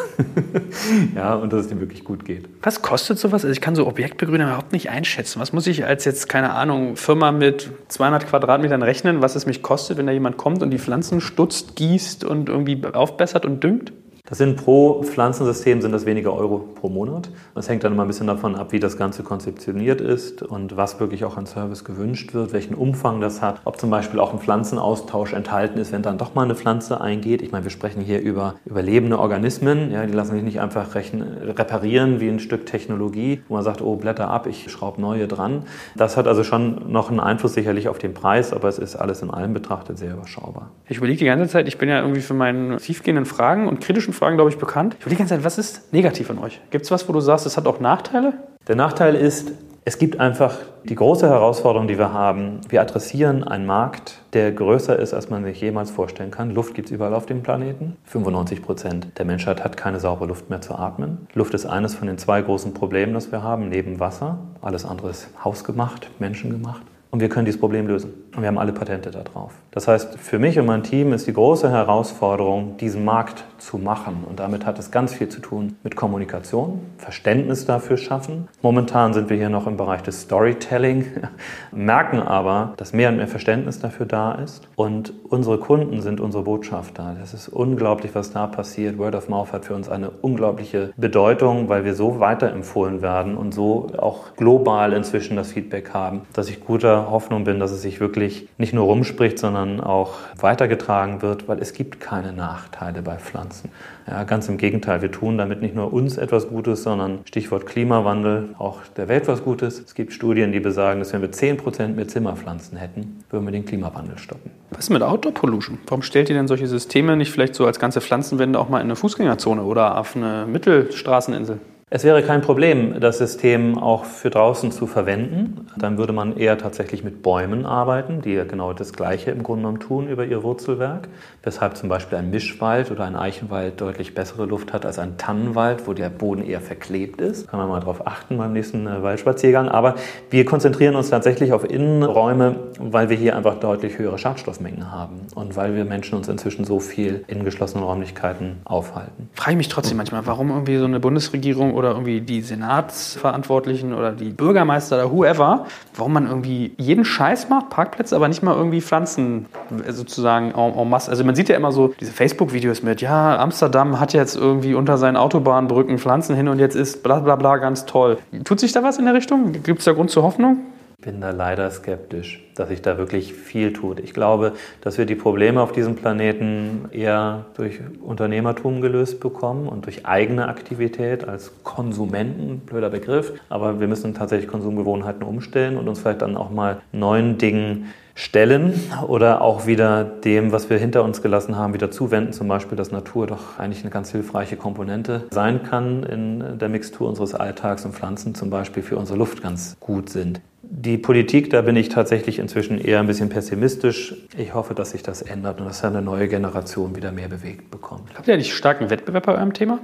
ja, 1.15 1.35
und 1.35 1.53
dass 1.53 1.61
es 1.61 1.67
denen 1.67 1.81
wirklich 1.81 2.03
gut 2.03 2.25
geht. 2.25 2.49
Was 2.63 2.81
kostet 2.81 3.19
sowas? 3.19 3.45
Also 3.45 3.51
ich 3.51 3.61
kann 3.61 3.75
so 3.75 3.85
Objektbegrüner 3.85 4.45
überhaupt 4.45 4.73
nicht 4.73 4.89
einschätzen. 4.89 5.39
Was 5.39 5.53
muss 5.53 5.67
ich 5.67 5.85
als 5.85 6.03
jetzt, 6.05 6.27
keine 6.27 6.53
Ahnung, 6.53 6.95
Firma 6.95 7.31
mit 7.31 7.69
200 7.89 8.27
Quadratmetern 8.27 8.81
rechnen, 8.81 9.18
was 9.21 9.35
es 9.35 9.45
mich 9.45 9.61
kostet, 9.61 9.97
wenn 9.97 10.07
da 10.07 10.11
jemand 10.11 10.37
kommt 10.37 10.63
und 10.63 10.71
die 10.71 10.79
Pflanzen 10.79 11.21
stutzt, 11.21 11.75
gießt 11.75 12.23
und 12.23 12.49
irgendwie 12.49 12.81
aufbessert 12.93 13.45
und 13.45 13.63
düngt? 13.63 13.91
Das 14.29 14.37
sind 14.37 14.57
pro 14.57 15.01
Pflanzensystem 15.01 15.81
sind 15.81 15.91
das 15.91 16.05
weniger 16.05 16.33
Euro 16.35 16.59
pro 16.59 16.87
Monat. 16.87 17.31
Das 17.55 17.67
hängt 17.67 17.83
dann 17.83 17.93
immer 17.93 18.03
ein 18.03 18.07
bisschen 18.07 18.27
davon 18.27 18.55
ab, 18.55 18.71
wie 18.71 18.79
das 18.79 18.95
Ganze 18.95 19.23
konzeptioniert 19.23 20.01
ist 20.01 20.43
und 20.43 20.77
was 20.77 20.99
wirklich 20.99 21.25
auch 21.25 21.35
an 21.35 21.47
Service 21.47 21.83
gewünscht 21.83 22.35
wird, 22.35 22.53
welchen 22.53 22.75
Umfang 22.75 23.21
das 23.21 23.41
hat, 23.41 23.59
ob 23.63 23.79
zum 23.79 23.89
Beispiel 23.89 24.19
auch 24.19 24.31
ein 24.31 24.37
Pflanzenaustausch 24.37 25.33
enthalten 25.33 25.79
ist, 25.79 25.91
wenn 25.91 26.03
dann 26.03 26.19
doch 26.19 26.35
mal 26.35 26.43
eine 26.43 26.53
Pflanze 26.53 27.01
eingeht. 27.01 27.41
Ich 27.41 27.51
meine, 27.51 27.63
wir 27.63 27.71
sprechen 27.71 28.01
hier 28.03 28.21
über 28.21 28.53
überlebende 28.65 29.17
Organismen, 29.17 29.91
ja, 29.91 30.05
die 30.05 30.13
lassen 30.13 30.35
sich 30.35 30.43
nicht 30.43 30.61
einfach 30.61 30.93
reparieren 30.93 32.19
wie 32.19 32.29
ein 32.29 32.39
Stück 32.39 32.67
Technologie, 32.67 33.41
wo 33.47 33.55
man 33.55 33.63
sagt, 33.63 33.81
oh, 33.81 33.95
Blätter 33.95 34.29
ab, 34.29 34.45
ich 34.45 34.71
schraube 34.71 35.01
neue 35.01 35.27
dran. 35.27 35.63
Das 35.95 36.17
hat 36.17 36.27
also 36.27 36.43
schon 36.43 36.91
noch 36.91 37.09
einen 37.09 37.19
Einfluss 37.19 37.55
sicherlich 37.55 37.87
auf 37.87 37.97
den 37.97 38.13
Preis, 38.13 38.53
aber 38.53 38.67
es 38.67 38.77
ist 38.77 38.95
alles 38.95 39.23
in 39.23 39.31
allem 39.31 39.55
betrachtet 39.55 39.97
sehr 39.97 40.13
überschaubar. 40.13 40.69
Ich 40.87 40.97
überlege 40.97 41.17
die 41.17 41.25
ganze 41.25 41.47
Zeit, 41.47 41.67
ich 41.67 41.79
bin 41.79 41.89
ja 41.89 42.01
irgendwie 42.01 42.21
für 42.21 42.35
meine 42.35 42.77
tiefgehenden 42.77 43.25
Fragen 43.25 43.67
und 43.67 43.81
kritischen 43.81 44.13
Fragen, 44.19 44.35
glaube 44.35 44.49
ich, 44.49 44.57
bekannt. 44.57 44.97
Ich 44.99 45.05
will 45.05 45.11
die 45.11 45.17
ganze 45.17 45.35
Zeit, 45.35 45.45
was 45.45 45.57
ist 45.57 45.93
negativ 45.93 46.29
an 46.29 46.39
euch? 46.39 46.59
Gibt 46.71 46.83
es 46.83 46.91
was, 46.91 47.07
wo 47.07 47.13
du 47.13 47.21
sagst, 47.21 47.45
es 47.45 47.55
hat 47.55 47.65
auch 47.67 47.79
Nachteile? 47.79 48.33
Der 48.67 48.75
Nachteil 48.75 49.15
ist, 49.15 49.53
es 49.85 49.97
gibt 49.97 50.19
einfach 50.19 50.57
die 50.83 50.95
große 50.95 51.27
Herausforderung, 51.29 51.87
die 51.87 51.97
wir 51.97 52.11
haben. 52.11 52.59
Wir 52.67 52.81
adressieren 52.81 53.45
einen 53.45 53.65
Markt, 53.65 54.19
der 54.33 54.51
größer 54.51 54.99
ist, 54.99 55.13
als 55.13 55.29
man 55.29 55.45
sich 55.45 55.61
jemals 55.61 55.89
vorstellen 55.89 56.31
kann. 56.31 56.51
Luft 56.51 56.73
gibt 56.73 56.89
es 56.89 56.91
überall 56.91 57.13
auf 57.13 57.27
dem 57.27 57.43
Planeten. 57.43 57.95
95 58.03 58.61
Prozent 58.61 59.07
der 59.17 59.23
Menschheit 59.23 59.63
hat 59.63 59.77
keine 59.77 60.01
saubere 60.01 60.27
Luft 60.27 60.49
mehr 60.49 60.59
zu 60.59 60.75
atmen. 60.75 61.25
Luft 61.33 61.53
ist 61.53 61.65
eines 61.65 61.95
von 61.95 62.07
den 62.07 62.17
zwei 62.17 62.41
großen 62.41 62.73
Problemen, 62.73 63.13
das 63.13 63.31
wir 63.31 63.41
haben, 63.41 63.69
neben 63.69 64.01
Wasser. 64.01 64.39
Alles 64.61 64.83
andere 64.83 65.11
ist 65.11 65.29
hausgemacht, 65.45 66.09
menschengemacht. 66.19 66.81
Und 67.11 67.21
wir 67.21 67.29
können 67.29 67.45
dieses 67.45 67.59
Problem 67.59 67.87
lösen. 67.87 68.13
Und 68.35 68.41
wir 68.41 68.47
haben 68.47 68.57
alle 68.57 68.73
Patente 68.73 69.11
darauf. 69.11 69.53
Das 69.71 69.87
heißt, 69.87 70.19
für 70.19 70.39
mich 70.39 70.59
und 70.59 70.65
mein 70.65 70.83
Team 70.83 71.13
ist 71.13 71.27
die 71.27 71.33
große 71.33 71.69
Herausforderung, 71.69 72.77
diesen 72.77 73.05
Markt 73.05 73.43
zu 73.57 73.77
machen. 73.77 74.23
Und 74.27 74.39
damit 74.39 74.65
hat 74.65 74.79
es 74.79 74.91
ganz 74.91 75.13
viel 75.13 75.29
zu 75.29 75.41
tun 75.41 75.77
mit 75.83 75.95
Kommunikation, 75.95 76.79
Verständnis 76.97 77.65
dafür 77.65 77.97
schaffen. 77.97 78.47
Momentan 78.61 79.13
sind 79.13 79.29
wir 79.29 79.37
hier 79.37 79.49
noch 79.49 79.67
im 79.67 79.77
Bereich 79.77 80.01
des 80.01 80.21
Storytelling, 80.21 81.05
merken 81.71 82.19
aber, 82.19 82.73
dass 82.77 82.93
mehr 82.93 83.09
und 83.09 83.17
mehr 83.17 83.27
Verständnis 83.27 83.79
dafür 83.79 84.05
da 84.05 84.33
ist. 84.33 84.67
Und 84.75 85.13
unsere 85.29 85.57
Kunden 85.57 86.01
sind 86.01 86.19
unsere 86.19 86.43
Botschafter. 86.43 87.15
Das 87.19 87.33
ist 87.33 87.47
unglaublich, 87.49 88.15
was 88.15 88.31
da 88.31 88.47
passiert. 88.47 88.97
Word 88.97 89.15
of 89.15 89.29
Mouth 89.29 89.53
hat 89.53 89.65
für 89.65 89.73
uns 89.73 89.89
eine 89.89 90.09
unglaubliche 90.09 90.93
Bedeutung, 90.97 91.69
weil 91.69 91.83
wir 91.83 91.95
so 91.95 92.19
weiterempfohlen 92.19 93.01
werden 93.01 93.37
und 93.37 93.53
so 93.53 93.87
auch 93.97 94.35
global 94.35 94.93
inzwischen 94.93 95.35
das 95.35 95.51
Feedback 95.51 95.93
haben, 95.93 96.21
dass 96.33 96.49
ich 96.49 96.63
guter 96.63 97.09
Hoffnung 97.09 97.43
bin, 97.43 97.59
dass 97.59 97.71
es 97.71 97.81
sich 97.81 97.99
wirklich 97.99 98.18
nicht 98.19 98.73
nur 98.73 98.85
rumspricht, 98.85 99.39
sondern 99.39 99.81
auch 99.81 100.15
weitergetragen 100.37 101.21
wird, 101.21 101.47
weil 101.47 101.59
es 101.59 101.73
gibt 101.73 101.99
keine 101.99 102.33
Nachteile 102.33 103.01
bei 103.01 103.17
Pflanzen. 103.17 103.71
Ja, 104.07 104.23
ganz 104.23 104.49
im 104.49 104.57
Gegenteil, 104.57 105.01
wir 105.01 105.11
tun 105.11 105.37
damit 105.37 105.61
nicht 105.61 105.75
nur 105.75 105.93
uns 105.93 106.17
etwas 106.17 106.49
Gutes, 106.49 106.83
sondern 106.83 107.19
Stichwort 107.25 107.65
Klimawandel, 107.65 108.55
auch 108.57 108.79
der 108.97 109.07
Welt 109.07 109.27
was 109.27 109.43
Gutes. 109.43 109.79
Es 109.79 109.93
gibt 109.93 110.13
Studien, 110.13 110.51
die 110.51 110.59
besagen, 110.59 110.99
dass 110.99 111.13
wenn 111.13 111.21
wir 111.21 111.31
10% 111.31 111.89
mehr 111.89 112.07
Zimmerpflanzen 112.07 112.77
hätten, 112.77 113.23
würden 113.29 113.45
wir 113.45 113.51
den 113.51 113.65
Klimawandel 113.65 114.17
stoppen. 114.17 114.51
Was 114.71 114.85
ist 114.85 114.89
mit 114.89 115.01
Outdoor 115.01 115.33
Pollution? 115.33 115.77
Warum 115.87 116.01
stellt 116.01 116.29
ihr 116.29 116.35
denn 116.35 116.47
solche 116.47 116.67
Systeme 116.67 117.15
nicht 117.17 117.31
vielleicht 117.31 117.55
so 117.55 117.65
als 117.65 117.79
ganze 117.79 118.01
Pflanzenwände 118.01 118.59
auch 118.59 118.69
mal 118.69 118.79
in 118.79 118.85
eine 118.85 118.95
Fußgängerzone 118.95 119.63
oder 119.63 119.97
auf 119.97 120.15
eine 120.15 120.45
Mittelstraßeninsel? 120.47 121.59
Es 121.91 122.03
wäre 122.03 122.21
kein 122.21 122.41
Problem, 122.41 122.99
das 122.99 123.17
System 123.17 123.75
auch 123.79 124.05
für 124.05 124.29
draußen 124.29 124.71
zu 124.71 124.85
verwenden. 124.85 125.65
Dann 125.75 125.97
würde 125.97 126.13
man 126.13 126.37
eher 126.37 126.59
tatsächlich 126.59 127.03
mit 127.03 127.23
Bäumen 127.23 127.65
arbeiten, 127.65 128.21
die 128.21 128.33
ja 128.33 128.43
genau 128.43 128.73
das 128.73 128.93
Gleiche 128.93 129.31
im 129.31 129.41
Grunde 129.41 129.63
genommen 129.63 129.79
tun 129.79 130.07
über 130.07 130.23
ihr 130.23 130.43
Wurzelwerk. 130.43 131.07
Weshalb 131.41 131.77
zum 131.77 131.89
Beispiel 131.89 132.19
ein 132.19 132.29
Mischwald 132.29 132.91
oder 132.91 133.05
ein 133.05 133.15
Eichenwald 133.15 133.81
deutlich 133.81 134.13
bessere 134.13 134.45
Luft 134.45 134.71
hat 134.71 134.85
als 134.85 134.99
ein 134.99 135.17
Tannenwald, 135.17 135.87
wo 135.87 135.93
der 135.93 136.09
Boden 136.09 136.45
eher 136.45 136.61
verklebt 136.61 137.21
ist. 137.21 137.47
Kann 137.47 137.59
man 137.59 137.67
mal 137.67 137.79
darauf 137.79 138.05
achten 138.05 138.37
beim 138.37 138.53
nächsten 138.53 138.85
äh, 138.85 139.01
Waldspaziergang. 139.01 139.67
Aber 139.67 139.95
wir 140.29 140.45
konzentrieren 140.45 140.95
uns 140.95 141.09
tatsächlich 141.09 141.53
auf 141.53 141.67
Innenräume, 141.67 142.55
weil 142.77 143.09
wir 143.09 143.17
hier 143.17 143.35
einfach 143.35 143.59
deutlich 143.59 143.97
höhere 143.97 144.19
Schadstoffmengen 144.19 144.91
haben 144.91 145.21
und 145.33 145.55
weil 145.55 145.75
wir 145.75 145.85
Menschen 145.85 146.19
uns 146.19 146.27
inzwischen 146.27 146.65
so 146.65 146.79
viel 146.79 147.23
in 147.25 147.43
geschlossenen 147.43 147.83
Räumlichkeiten 147.83 148.57
aufhalten. 148.65 149.27
Frage 149.33 149.53
ich 149.53 149.57
mich 149.57 149.69
trotzdem 149.69 149.97
manchmal, 149.97 150.27
warum 150.27 150.51
irgendwie 150.51 150.77
so 150.77 150.85
eine 150.85 150.99
Bundesregierung 150.99 151.78
oder 151.79 151.91
irgendwie 151.91 152.21
die 152.21 152.41
Senatsverantwortlichen 152.41 153.93
oder 153.93 154.11
die 154.11 154.29
Bürgermeister 154.29 154.97
oder 154.97 155.11
whoever, 155.11 155.65
warum 155.95 156.13
man 156.13 156.27
irgendwie 156.27 156.73
jeden 156.77 157.05
Scheiß 157.05 157.49
macht, 157.49 157.69
Parkplätze, 157.69 158.15
aber 158.15 158.27
nicht 158.27 158.43
mal 158.43 158.55
irgendwie 158.55 158.81
Pflanzen 158.81 159.47
äh, 159.87 159.91
sozusagen 159.91 160.51
en, 160.51 160.73
en 160.77 160.89
masse. 160.89 161.09
Also 161.09 161.23
man 161.23 161.35
sieht 161.35 161.49
ja 161.49 161.55
immer 161.55 161.71
so 161.71 161.93
diese 161.99 162.11
Facebook-Videos 162.11 162.83
mit, 162.83 163.01
ja, 163.01 163.39
Amsterdam 163.39 163.99
hat 163.99 164.13
jetzt 164.13 164.35
irgendwie 164.35 164.75
unter 164.75 164.97
seinen 164.97 165.17
Autobahnbrücken 165.17 165.97
Pflanzen 165.97 166.35
hin 166.35 166.47
und 166.47 166.59
jetzt 166.59 166.75
ist 166.75 167.01
bla 167.01 167.19
bla 167.19 167.35
bla 167.35 167.57
ganz 167.57 167.85
toll. 167.85 168.17
Tut 168.43 168.59
sich 168.59 168.71
da 168.71 168.83
was 168.83 168.97
in 168.97 169.05
der 169.05 169.13
Richtung? 169.13 169.51
Gibt 169.63 169.79
es 169.79 169.85
da 169.85 169.93
Grund 169.93 170.11
zur 170.11 170.23
Hoffnung? 170.23 170.57
Bin 171.01 171.21
da 171.21 171.31
leider 171.31 171.71
skeptisch, 171.71 172.43
dass 172.55 172.67
sich 172.69 172.81
da 172.81 172.97
wirklich 172.97 173.33
viel 173.33 173.71
tut. 173.71 174.01
Ich 174.01 174.13
glaube, 174.13 174.53
dass 174.81 174.97
wir 174.97 175.05
die 175.05 175.15
Probleme 175.15 175.61
auf 175.61 175.71
diesem 175.71 175.95
Planeten 175.95 176.89
eher 176.91 177.45
durch 177.55 177.79
Unternehmertum 178.01 178.81
gelöst 178.81 179.21
bekommen 179.21 179.69
und 179.69 179.85
durch 179.85 180.05
eigene 180.05 180.49
Aktivität 180.49 181.27
als 181.27 181.53
Konsumenten, 181.63 182.59
blöder 182.65 182.89
Begriff, 182.89 183.33
aber 183.47 183.79
wir 183.79 183.87
müssen 183.87 184.13
tatsächlich 184.13 184.49
Konsumgewohnheiten 184.49 185.23
umstellen 185.23 185.77
und 185.77 185.87
uns 185.87 185.99
vielleicht 185.99 186.21
dann 186.21 186.35
auch 186.35 186.49
mal 186.49 186.81
neuen 186.91 187.37
Dingen 187.37 187.93
stellen 188.15 188.73
oder 189.07 189.41
auch 189.41 189.65
wieder 189.65 190.03
dem, 190.03 190.51
was 190.51 190.69
wir 190.69 190.77
hinter 190.77 191.05
uns 191.05 191.21
gelassen 191.21 191.55
haben, 191.55 191.73
wieder 191.73 191.89
zuwenden. 191.89 192.33
Zum 192.33 192.49
Beispiel, 192.49 192.77
dass 192.77 192.91
Natur 192.91 193.27
doch 193.27 193.57
eigentlich 193.57 193.83
eine 193.83 193.91
ganz 193.91 194.11
hilfreiche 194.11 194.57
Komponente 194.57 195.23
sein 195.31 195.63
kann 195.63 196.03
in 196.03 196.59
der 196.59 196.67
Mixtur 196.67 197.07
unseres 197.07 197.33
Alltags 197.33 197.85
und 197.85 197.93
Pflanzen 197.95 198.35
zum 198.35 198.49
Beispiel 198.49 198.83
für 198.83 198.97
unsere 198.97 199.17
Luft 199.17 199.41
ganz 199.41 199.77
gut 199.79 200.09
sind. 200.09 200.41
Die 200.71 200.99
Politik, 200.99 201.49
da 201.49 201.63
bin 201.63 201.75
ich 201.75 201.89
tatsächlich 201.89 202.37
inzwischen 202.37 202.77
eher 202.77 202.99
ein 202.99 203.07
bisschen 203.07 203.29
pessimistisch. 203.29 204.13
Ich 204.37 204.53
hoffe, 204.53 204.75
dass 204.75 204.91
sich 204.91 205.01
das 205.01 205.23
ändert 205.23 205.59
und 205.59 205.65
dass 205.65 205.83
eine 205.83 206.03
neue 206.03 206.27
Generation 206.27 206.95
wieder 206.95 207.11
mehr 207.11 207.27
bewegt 207.27 207.71
bekommt. 207.71 208.15
Habt 208.15 208.27
ihr 208.27 208.37
nicht 208.37 208.53
starken 208.53 208.91
Wettbewerb 208.91 209.25
bei 209.25 209.33
eurem 209.33 209.53
Thema? 209.53 209.79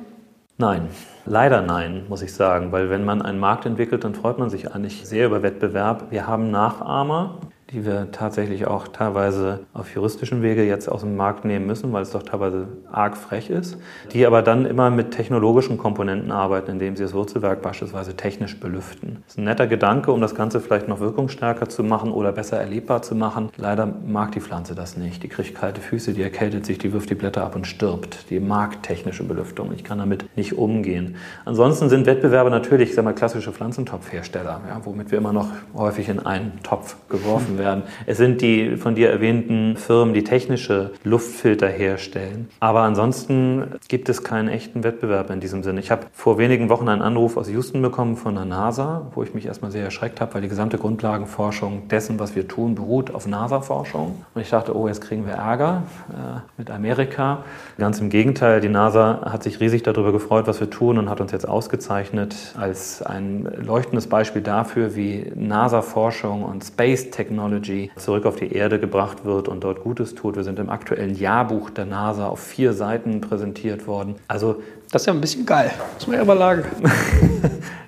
Nein, 0.59 0.88
leider 1.25 1.63
nein, 1.63 2.03
muss 2.07 2.21
ich 2.21 2.33
sagen, 2.33 2.71
weil 2.71 2.91
wenn 2.91 3.03
man 3.03 3.23
einen 3.23 3.39
Markt 3.39 3.65
entwickelt, 3.65 4.03
dann 4.03 4.13
freut 4.13 4.38
man 4.38 4.51
sich 4.51 4.73
eigentlich 4.73 5.05
sehr 5.07 5.25
über 5.25 5.41
Wettbewerb. 5.41 6.11
Wir 6.11 6.27
haben 6.27 6.51
Nachahmer, 6.51 7.39
die 7.72 7.84
wir 7.84 8.11
tatsächlich 8.11 8.68
auch 8.68 8.88
teilweise 8.88 9.61
auf 9.74 9.93
juristischen 9.93 10.43
Wege 10.43 10.63
jetzt 10.63 10.88
aus 10.88 11.01
dem 11.01 11.16
Markt 11.16 11.45
nehmen 11.45 11.66
müssen, 11.66 11.91
weil 11.93 12.03
es 12.03 12.11
doch 12.11 12.22
teilweise 12.22 12.68
arg 12.91 13.18
frech 13.18 13.49
ist, 13.49 13.78
die 14.13 14.26
aber 14.28 14.43
dann 14.43 14.66
immer 14.66 14.91
mit 14.91 15.11
technologischen 15.11 15.80
Komponenten 15.80 16.32
arbeiten, 16.32 16.72
indem 16.72 16.95
sie 16.95 17.01
das 17.01 17.13
Wurzelwerk 17.13 17.63
beispielsweise 17.63 18.16
technisch 18.16 18.59
belüften. 18.59 19.24
Das 19.26 19.34
ist 19.34 19.39
ein 19.39 19.45
netter 19.45 19.66
Gedanke, 19.66 20.11
um 20.11 20.22
das 20.22 20.36
Ganze 20.36 20.59
vielleicht 20.59 20.88
noch 20.88 20.99
wirkungsstärker 20.99 21.68
zu 21.68 21.84
machen 21.84 22.11
oder 22.11 22.32
besser 22.32 22.59
erlebbar 22.59 23.01
zu 23.01 23.16
machen. 23.16 23.49
Leider 23.57 23.88
mag 24.05 24.34
die 24.34 24.41
Pflanze 24.41 24.76
das 24.76 24.95
nicht. 24.95 25.24
Die 25.24 25.28
kriegt 25.28 25.55
kalte 25.55 25.82
Füße, 25.82 26.13
die 26.13 26.22
erkältet 26.22 26.68
sich, 26.68 26.78
die 26.78 26.93
wirft 26.93 27.09
die 27.09 27.16
Blätter 27.16 27.43
ab 27.43 27.55
und 27.55 27.66
stirbt. 27.66 28.30
Die 28.30 28.39
mag 28.39 28.84
technische 28.84 29.24
Belüftung. 29.24 29.72
Ich 29.74 29.84
kann 29.84 29.97
damit 29.97 30.26
nicht 30.38 30.55
umgehen. 30.55 31.16
Ansonsten 31.45 31.89
sind 31.89 32.05
Wettbewerber 32.05 32.51
natürlich, 32.51 32.89
ich 32.89 32.95
sag 32.95 33.05
mal, 33.05 33.13
klassische 33.13 33.51
Pflanzentopfhersteller, 33.51 34.61
ja, 34.70 34.82
womit 34.84 35.09
wir 35.09 35.18
immer 35.18 35.34
noch 35.34 35.47
häufig 35.74 36.09
in 36.09 36.20
einen 36.20 36.61
Topf 36.61 36.95
geworfen 37.09 37.55
werden. 37.58 37.84
Es 38.06 38.18
sind 38.18 38.41
die 38.41 38.78
von 38.78 38.95
dir 38.95 39.10
erwähnten 39.10 39.78
Firmen, 39.78 40.14
die 40.14 40.24
technische 40.24 40.91
Luftfilter 41.03 41.68
herstellen. 41.68 42.49
Aber 42.60 42.82
ansonsten 42.82 43.76
gibt 43.88 44.10
es 44.10 44.24
keinen 44.24 44.49
echten 44.49 44.84
Wettbewerb 44.84 45.30
in 45.30 45.39
diesem 45.39 45.64
Sinne. 45.64 45.80
Ich 45.80 45.91
habe 45.91 46.08
vor 46.14 46.38
wenigen 46.38 46.70
Wochen 46.70 46.88
einen 46.89 47.01
Anruf 47.01 47.38
aus 47.38 47.49
Houston 47.49 47.82
bekommen 47.82 48.18
von 48.18 48.36
der 48.36 48.45
NASA, 48.45 49.08
wo 49.14 49.24
ich 49.24 49.34
mich 49.34 49.45
erstmal 49.45 49.72
sehr 49.72 49.84
erschreckt 49.84 50.22
habe, 50.22 50.34
weil 50.34 50.41
die 50.41 50.49
gesamte 50.49 50.78
Grundlagenforschung 50.78 51.88
dessen, 51.88 52.20
was 52.20 52.36
wir 52.36 52.47
tun, 52.47 52.76
beruht 52.76 53.14
auf 53.14 53.28
NASA-Forschung. 53.28 54.24
Und 54.34 54.41
ich 54.41 54.49
dachte, 54.49 54.76
oh, 54.76 54.88
jetzt 54.88 55.01
kriegen 55.01 55.26
wir 55.26 55.34
Ärger 55.34 55.84
äh, 56.10 56.39
mit 56.58 56.70
Amerika. 56.70 57.43
Ganz 57.78 57.99
im 57.99 58.10
Gegenteil, 58.10 58.62
die 58.62 58.70
NASA 58.70 59.22
hat 59.32 59.43
sich 59.43 59.60
riesig 59.60 59.84
darüber 59.84 60.12
gefreut, 60.12 60.47
was 60.47 60.60
wir 60.60 60.70
tun 60.70 60.97
und 60.97 61.10
hat 61.10 61.22
uns 61.22 61.32
jetzt 61.32 61.47
ausgezeichnet 61.47 62.36
als 62.58 63.01
ein 63.01 63.47
leuchtendes 63.64 64.08
Beispiel 64.08 64.41
dafür, 64.41 64.95
wie 64.95 65.32
NASA-Forschung 65.36 66.43
und 66.43 66.64
Space 66.64 67.10
Technology 67.12 67.45
Technology 67.46 67.91
zurück 67.96 68.26
auf 68.26 68.36
die 68.36 68.52
Erde 68.52 68.80
gebracht 68.80 69.26
wird 69.26 69.48
und 69.48 69.64
dort 69.64 69.84
Gutes 69.84 70.16
tut. 70.16 70.36
Wir 70.36 70.43
sind 70.43 70.60
im 70.60 70.70
aktuellen 70.70 71.16
Jahrbuch 71.16 71.70
der 71.70 71.86
NASA 71.86 72.28
auf 72.28 72.39
vier 72.39 72.74
Seiten 72.74 73.22
präsentiert 73.22 73.88
worden. 73.88 74.16
Also 74.28 74.62
das 74.91 75.04
ist 75.04 75.06
ja 75.08 75.14
ein 75.14 75.22
bisschen 75.22 75.46
geil, 75.46 75.72
muss 75.96 76.08
man 76.08 76.18
ja 76.18 76.26
sagen. 76.26 76.64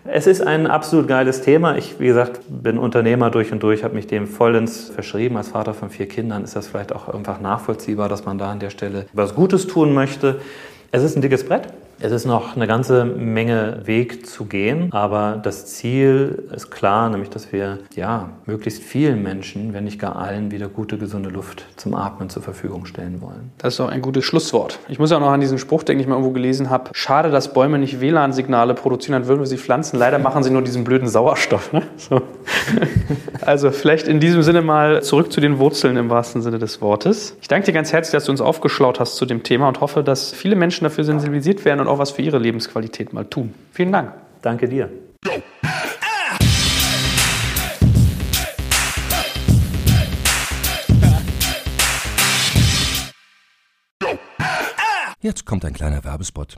es 0.05 0.27
ist 0.27 0.41
ein 0.41 0.67
absolut 0.67 1.07
geiles 1.07 1.41
Thema. 1.41 1.77
Ich, 1.77 1.99
wie 1.99 2.07
gesagt, 2.07 2.41
bin 2.49 2.77
Unternehmer 2.77 3.29
durch 3.31 3.51
und 3.51 3.63
durch, 3.63 3.83
habe 3.83 3.95
mich 3.95 4.07
dem 4.07 4.27
vollends 4.27 4.89
verschrieben. 4.89 5.37
Als 5.37 5.49
Vater 5.49 5.73
von 5.73 5.89
vier 5.89 6.07
Kindern 6.07 6.43
ist 6.43 6.55
das 6.55 6.67
vielleicht 6.67 6.93
auch 6.93 7.07
einfach 7.09 7.39
nachvollziehbar, 7.39 8.09
dass 8.09 8.25
man 8.25 8.37
da 8.37 8.51
an 8.51 8.59
der 8.59 8.69
Stelle 8.69 9.07
was 9.13 9.35
Gutes 9.35 9.67
tun 9.67 9.93
möchte. 9.93 10.39
Es 10.91 11.03
ist 11.03 11.15
ein 11.15 11.21
dickes 11.21 11.45
Brett. 11.45 11.67
Es 11.99 12.11
ist 12.11 12.25
noch 12.25 12.55
eine 12.55 12.67
ganze 12.67 13.05
Menge 13.05 13.81
Weg 13.85 14.27
zu 14.27 14.45
gehen, 14.45 14.89
aber 14.91 15.39
das 15.41 15.65
Ziel 15.65 16.43
ist 16.55 16.69
klar, 16.69 17.09
nämlich 17.09 17.31
dass 17.31 17.51
wir 17.51 17.79
ja 17.95 18.29
möglichst 18.45 18.83
vielen 18.83 19.23
Menschen, 19.23 19.73
wenn 19.73 19.85
nicht 19.85 19.99
gar 19.99 20.15
allen, 20.15 20.51
wieder 20.51 20.67
gute, 20.67 20.99
gesunde 20.99 21.29
Luft 21.29 21.65
zum 21.75 21.95
Atmen 21.95 22.29
zur 22.29 22.43
Verfügung 22.43 22.85
stellen 22.85 23.19
wollen. 23.21 23.51
Das 23.57 23.73
ist 23.73 23.79
auch 23.79 23.89
ein 23.89 24.03
gutes 24.03 24.25
Schlusswort. 24.25 24.77
Ich 24.89 24.99
muss 24.99 25.11
auch 25.11 25.19
noch 25.19 25.31
an 25.31 25.41
diesen 25.41 25.57
Spruch 25.57 25.81
denken, 25.81 25.97
den 25.97 26.03
ich 26.03 26.07
mal 26.07 26.15
irgendwo 26.17 26.33
gelesen 26.33 26.69
habe. 26.69 26.91
Schade, 26.93 27.31
dass 27.31 27.51
Bäume 27.53 27.79
nicht 27.79 27.99
WLAN-Signale 27.99 28.75
produzieren, 28.75 29.13
dann 29.13 29.27
würden 29.27 29.39
wir 29.39 29.47
sie 29.47 29.57
pflanzen. 29.57 29.97
Leider 29.97 30.19
machen 30.19 30.43
sie 30.43 30.51
nur 30.51 30.61
diesen 30.61 30.83
blöden 30.83 31.07
Sauerstoff. 31.07 31.73
Ne? 31.73 31.81
So. 31.97 32.21
Also 33.41 33.71
vielleicht 33.71 34.09
in 34.09 34.19
diesem 34.19 34.41
Sinne 34.43 34.61
mal 34.61 35.01
zurück 35.03 35.31
zu 35.31 35.39
den 35.39 35.57
Wurzeln 35.57 35.95
im 35.95 36.09
wahrsten 36.09 36.41
Sinne 36.41 36.59
des 36.59 36.81
Wortes. 36.81 37.37
Ich 37.41 37.47
danke 37.47 37.67
dir 37.67 37.71
ganz 37.71 37.93
herzlich, 37.93 38.11
dass 38.11 38.25
du 38.25 38.31
uns 38.31 38.41
aufgeschlaut 38.41 38.99
hast 38.99 39.15
zu 39.15 39.25
dem 39.25 39.41
Thema 39.41 39.69
und 39.69 39.79
hoffe, 39.79 40.03
dass 40.03 40.33
viele 40.33 40.57
Menschen 40.57 40.83
dafür 40.83 41.05
sensibilisiert 41.05 41.63
werden 41.63 41.86
und 41.87 41.93
auch 41.93 41.99
was 41.99 42.11
für 42.11 42.21
ihre 42.21 42.37
Lebensqualität 42.37 43.13
mal 43.13 43.25
tun. 43.25 43.53
Vielen 43.71 43.91
Dank. 43.91 44.13
Danke 44.41 44.67
dir. 44.67 44.89
Jetzt 55.19 55.45
kommt 55.45 55.65
ein 55.65 55.73
kleiner 55.73 56.03
Werbespot. 56.03 56.57